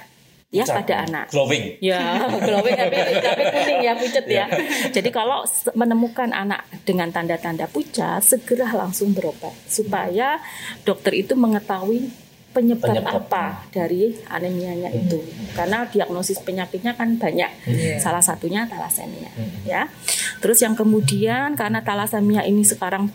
ya 0.53 0.63
Pucat. 0.69 0.75
pada 0.85 0.95
anak. 1.09 1.25
Glowing. 1.33 1.81
Ya, 1.81 2.21
glowing 2.47 2.77
tapi, 2.77 2.95
tapi 3.25 3.43
kuning 3.49 3.79
ya 3.81 3.93
pucat 3.97 4.25
ya. 4.29 4.45
Jadi 4.93 5.09
kalau 5.09 5.41
menemukan 5.73 6.29
anak 6.29 6.69
dengan 6.85 7.09
tanda-tanda 7.09 7.65
pucat, 7.65 8.21
segera 8.21 8.69
langsung 8.69 9.17
berobat 9.17 9.51
supaya 9.65 10.37
dokter 10.85 11.17
itu 11.17 11.33
mengetahui 11.33 12.13
penyebab, 12.53 12.85
Penyebab. 12.93 13.13
apa 13.25 13.65
dari 13.73 14.13
anemianya 14.29 14.93
itu. 14.93 15.17
Karena 15.57 15.89
diagnosis 15.89 16.37
penyakitnya 16.45 16.93
kan 16.93 17.17
banyak. 17.17 17.49
Iya. 17.65 17.97
Salah 17.97 18.21
satunya 18.21 18.69
talasemia, 18.69 19.33
ya. 19.65 19.89
Terus 20.37 20.61
yang 20.61 20.77
kemudian 20.77 21.57
karena 21.57 21.81
talasemia 21.81 22.45
ini 22.45 22.61
sekarang 22.61 23.09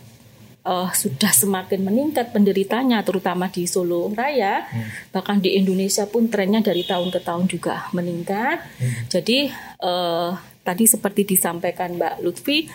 eh, 0.65 0.89
sudah 0.91 1.31
semakin 1.31 1.85
meningkat 1.85 2.31
penderitanya 2.35 3.03
terutama 3.05 3.47
di 3.47 3.67
Solo 3.69 4.09
Raya. 4.11 4.65
Bahkan 5.13 5.43
di 5.43 5.55
Indonesia 5.55 6.07
pun 6.07 6.27
trennya 6.27 6.59
dari 6.63 6.83
tahun 6.83 7.11
ke 7.11 7.19
tahun 7.23 7.45
juga 7.47 7.87
meningkat. 7.95 8.63
Jadi 9.11 9.51
eh, 9.83 10.31
tadi 10.63 10.83
seperti 10.85 11.25
disampaikan 11.25 11.95
Mbak 11.95 12.15
Lutfi 12.21 12.69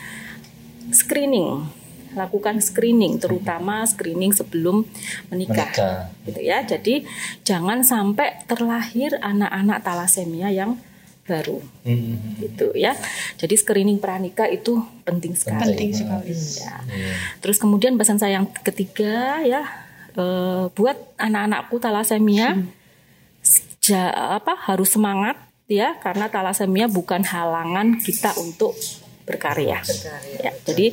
screening 0.93 1.82
lakukan 2.14 2.62
screening 2.62 3.18
terutama 3.18 3.82
screening 3.85 4.30
sebelum 4.30 4.87
menikah, 5.28 5.66
Menikah. 5.66 5.99
gitu 6.24 6.41
ya. 6.41 6.62
Jadi 6.62 7.03
jangan 7.43 7.82
sampai 7.82 8.47
terlahir 8.47 9.18
anak-anak 9.18 9.82
talasemia 9.82 10.49
yang 10.55 10.78
baru. 11.25 11.59
Hmm. 11.85 12.37
gitu 12.41 12.72
ya. 12.77 12.93
Jadi 13.41 13.55
screening 13.57 13.99
pranikah 14.01 14.49
itu 14.49 14.81
penting 15.05 15.33
sekali. 15.33 15.72
Penting 15.72 15.91
sekali. 15.93 16.33
Ya. 16.33 16.77
Terus 17.41 17.57
kemudian 17.57 17.97
pesan 17.97 18.20
saya 18.20 18.41
yang 18.41 18.49
ketiga 18.64 19.41
ya 19.45 19.64
eh, 20.14 20.64
buat 20.72 20.97
anak-anakku 21.16 21.81
talasemia 21.81 22.61
ja- 23.85 24.41
apa 24.41 24.57
harus 24.64 24.93
semangat 24.97 25.37
ya 25.68 25.97
karena 26.01 26.29
talasemia 26.29 26.89
bukan 26.89 27.25
halangan 27.25 28.01
kita 28.01 28.37
untuk 28.41 28.77
berkarya. 29.25 29.81
Ya, 30.41 30.53
jadi 30.68 30.93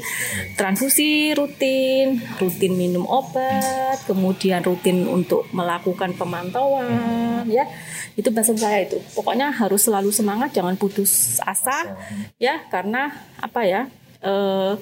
transfusi 0.56 1.36
rutin, 1.36 2.24
rutin 2.40 2.74
minum 2.80 3.04
obat, 3.04 4.00
kemudian 4.08 4.64
rutin 4.64 5.08
untuk 5.08 5.48
melakukan 5.52 6.16
pemantauan 6.16 7.46
ya. 7.52 7.68
Itu 8.16 8.32
pesan 8.32 8.56
saya 8.56 8.88
itu. 8.88 9.00
Pokoknya 9.16 9.52
harus 9.52 9.88
selalu 9.88 10.16
semangat, 10.16 10.56
jangan 10.56 10.76
putus 10.80 11.44
asa 11.44 11.96
ya 12.40 12.64
karena 12.72 13.12
apa 13.40 13.64
ya? 13.68 13.82
eh, 14.22 14.74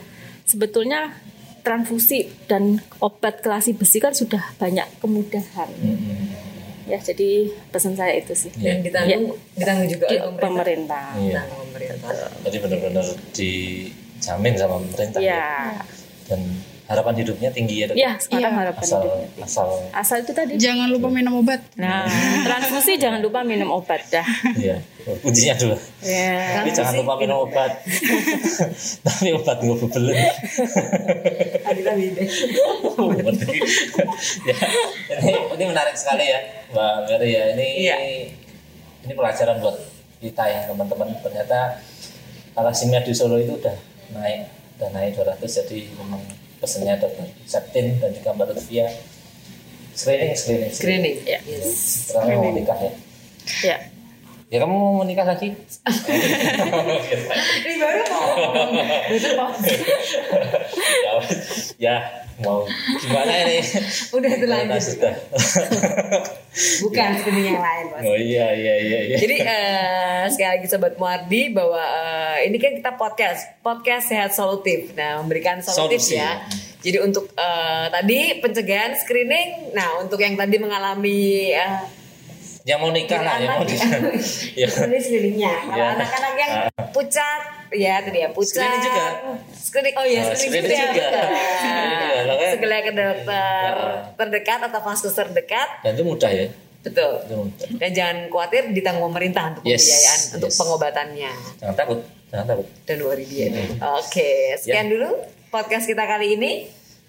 sebetulnya 0.44 1.16
transfusi 1.60 2.32
dan 2.48 2.80
obat 3.04 3.44
kelasi 3.44 3.76
besi 3.76 4.00
kan 4.00 4.16
sudah 4.16 4.56
banyak 4.56 4.88
kemudahan. 5.04 5.70
Ya, 6.90 6.98
jadi 6.98 7.30
pesan 7.70 7.94
saya 7.94 8.18
itu 8.18 8.34
sih. 8.34 8.50
Dan 8.58 8.82
ditanggung, 8.82 9.38
ditanggung 9.54 9.90
juga 9.94 10.06
Di 10.10 10.18
oleh 10.18 10.42
pemerintah. 10.42 11.06
Iya. 11.16 11.46
Ditanggung 11.46 11.60
pemerintah. 11.70 12.10
Jadi 12.50 12.58
benar-benar 12.58 13.06
dijamin 13.38 14.54
sama 14.58 14.76
pemerintah 14.82 15.20
Ya. 15.22 15.86
dan 16.26 16.42
harapan 16.90 17.14
hidupnya 17.16 17.50
tinggi 17.50 17.76
ya 17.78 17.86
dok. 17.86 17.96
Ya, 17.96 18.18
sekarang 18.18 18.50
Iya. 18.50 18.60
harapan 18.60 18.82
Asal 18.84 19.00
hidupnya. 19.00 19.28
asal 19.40 19.68
Asal 19.94 20.18
itu 20.20 20.32
tadi. 20.34 20.52
jangan 20.58 20.90
lupa 20.90 21.08
minum 21.08 21.38
obat 21.38 21.62
Nah, 21.76 22.10
transfusi 22.46 22.98
jangan 22.98 23.22
lupa 23.22 23.40
minum 23.44 23.70
obat 23.70 24.02
dah. 24.10 24.26
Iya, 24.52 24.82
kuncinya 25.22 25.54
dulu. 25.56 25.78
Ya. 26.02 26.60
Tapi 26.60 26.70
jangan 26.72 26.94
lupa 26.98 27.14
minum 27.16 27.46
obat. 27.46 27.72
Tapi 29.06 29.28
obat 29.32 29.58
nggak 29.60 29.78
bebelen. 29.80 30.18
Adila 31.64 31.94
Bide. 31.94 32.24
ya, 34.44 34.58
ini, 35.16 35.34
ini 35.56 35.64
menarik 35.66 35.94
sekali 35.94 36.26
ya, 36.26 36.40
Mbak 36.70 36.94
Mary 37.06 37.30
ya. 37.30 37.44
Ini 37.54 37.68
Iya. 37.80 37.96
ini 39.00 39.14
pelajaran 39.14 39.58
buat 39.60 39.78
kita 40.20 40.44
ya 40.44 40.60
teman-teman. 40.66 41.14
Ternyata 41.22 41.80
thalassemia 42.52 43.00
di 43.00 43.14
Solo 43.14 43.38
itu 43.38 43.56
udah 43.56 43.76
naik, 44.12 44.50
udah 44.78 44.90
naik 44.92 45.14
200. 45.16 45.38
Jadi 45.56 45.94
memang 45.94 46.22
pesannya 46.60 47.00
dokter 47.00 47.28
Septin 47.48 47.98
dan 48.04 48.12
juga 48.14 48.36
Mbak 48.36 48.48
Lutfia 48.56 48.88
screening, 50.00 50.32
screening, 50.36 50.72
Screening. 50.72 51.16
Ya. 51.28 51.40
Yes. 51.44 52.12
Sekarang 52.12 52.40
mau 52.40 52.52
menikah 52.56 52.80
ya. 52.80 52.94
Ya. 53.64 53.78
Ya 54.50 54.66
kamu 54.66 54.74
mau 54.74 55.06
menikah 55.06 55.30
lagi? 55.30 55.54
Ini 57.62 57.74
baru 57.78 58.02
mau 59.38 59.54
ya, 61.78 62.02
mau 62.42 62.66
gimana 62.98 63.30
ini? 63.46 63.62
Udah 64.10 64.32
itu 64.34 64.46
lanjut. 64.50 64.82
sudah. 64.82 65.14
Bukan 66.82 67.10
screening 67.22 67.54
yang 67.54 67.62
lain, 67.62 67.86
Mas. 67.94 68.02
oh 68.10 68.18
iya 68.18 68.50
iya 68.58 68.74
iya 68.82 69.00
iya. 69.14 69.18
Jadi 69.22 69.38
eh, 69.38 70.22
sekali 70.34 70.50
lagi 70.58 70.66
sobat 70.66 70.98
Muardi 70.98 71.54
bahwa 71.54 71.86
eh, 71.86 72.50
ini 72.50 72.58
kan 72.58 72.74
kita 72.74 72.98
podcast, 72.98 73.54
podcast 73.62 74.10
sehat 74.10 74.34
solutif. 74.34 74.98
Nah, 74.98 75.22
memberikan 75.22 75.62
solutif 75.62 76.02
Solusi. 76.02 76.18
ya. 76.18 76.42
Jadi 76.82 76.98
untuk 77.06 77.30
eh, 77.38 77.86
tadi 77.94 78.42
pencegahan 78.42 78.98
screening, 78.98 79.78
nah 79.78 80.02
untuk 80.02 80.18
yang 80.18 80.34
tadi 80.34 80.58
mengalami 80.58 81.54
eh, 81.54 81.99
yang 82.70 82.78
mau 82.78 82.92
nikah 82.92 83.18
lah, 83.18 83.36
yang 83.36 83.58
mau 83.58 83.66
nikah. 83.66 83.90
Ya. 84.62 84.68
Ini 84.70 84.98
screeningnya. 84.98 85.54
Kalau 85.66 85.74
Ya. 85.76 85.88
anak-anak 85.96 86.34
yang 86.36 86.52
Ah. 86.70 86.88
pucat, 86.90 87.42
ya 87.72 87.98
tadi 88.00 88.20
ya 88.20 88.30
pucat. 88.30 88.62
Screening 88.62 88.84
juga. 88.84 89.06
Screening, 89.52 89.96
oh 89.96 90.06
iya 90.06 90.22
screening, 90.30 90.62
screening 90.62 90.92
juga. 90.94 91.08
juga. 91.10 91.22
Segala 92.54 92.76
ke 92.80 92.92
dokter 92.92 93.72
Ah. 93.74 93.98
terdekat 94.16 94.60
atau 94.64 94.80
vaskes 94.80 95.14
terdekat, 95.14 95.70
Dan 95.82 95.92
itu 95.94 96.04
mudah 96.04 96.30
ya. 96.30 96.46
betul. 96.80 97.12
Itu 97.20 97.36
mudah. 97.40 97.68
Dan 97.76 97.90
jangan 97.92 98.18
khawatir 98.28 98.62
ditanggung 98.70 99.10
pemerintah 99.10 99.44
untuk 99.50 99.64
Yes, 99.64 99.82
pembiayaan 99.82 100.20
untuk 100.38 100.52
pengobatannya 100.56 101.32
Jangan 101.58 101.76
takut, 101.76 102.00
jangan 102.30 102.46
takut. 102.48 102.68
dan 102.86 102.98
worry 103.02 103.26
dia. 103.26 103.48
Hmm. 103.50 103.98
Oke, 103.98 104.30
sekian 104.56 104.86
Ya. 104.86 104.92
dulu 104.92 105.10
podcast 105.48 105.86
kita 105.86 106.04
kali 106.04 106.36
ini. 106.36 106.52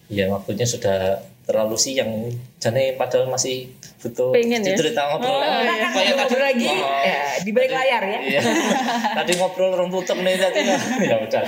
Ya 0.08 0.26
waktunya 0.26 0.64
sudah 0.64 1.20
terlalu 1.50 1.74
siang. 1.74 2.30
Jadi 2.56 2.94
padahal 2.94 3.26
masih 3.26 3.66
butuh 3.98 4.30
Pengen 4.30 4.62
ya? 4.62 4.72
cerita 4.72 5.02
ngobrol. 5.04 5.34
Oh, 5.34 5.42
Kita 5.42 5.74
akan 5.90 6.14
ngobrol 6.16 6.42
lagi 6.46 6.66
Oh. 6.70 7.00
ya, 7.02 7.20
di 7.38 7.50
balik 7.50 7.70
layar 7.70 8.02
ya. 8.04 8.20
Iya. 8.22 8.40
tadi 9.18 9.32
ngobrol 9.34 9.74
orang 9.74 9.90
tutup 9.90 10.18
nih 10.18 10.34
tadi. 10.36 10.60
ya 11.02 11.16
udah. 11.18 11.42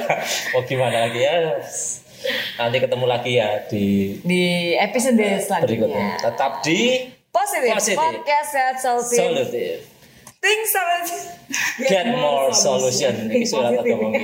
Mau 0.50 0.62
gimana 0.62 1.06
lagi 1.06 1.20
ya? 1.20 1.54
Nanti 2.54 2.76
ketemu 2.78 3.04
lagi 3.04 3.32
ya 3.32 3.62
di 3.64 4.18
Di 4.20 4.42
episode 4.76 5.14
berikutnya. 5.14 5.40
selanjutnya. 5.40 6.08
Tetap 6.20 6.52
di 6.60 6.80
Positif, 7.28 7.72
Positif. 7.72 7.96
podcast 7.96 8.48
sehat 8.50 8.76
solutif. 8.76 9.16
Solutif. 9.16 9.76
Think 10.36 10.62
solutif. 10.66 11.20
Get 11.80 12.06
more 12.12 12.50
solution. 12.52 13.14
Ini 13.24 13.30
Think 13.32 13.44
surat 13.46 13.72
positif. 13.72 13.88
agama 13.88 14.06
ini. 14.10 14.20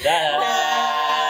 Dadah. 0.00 1.23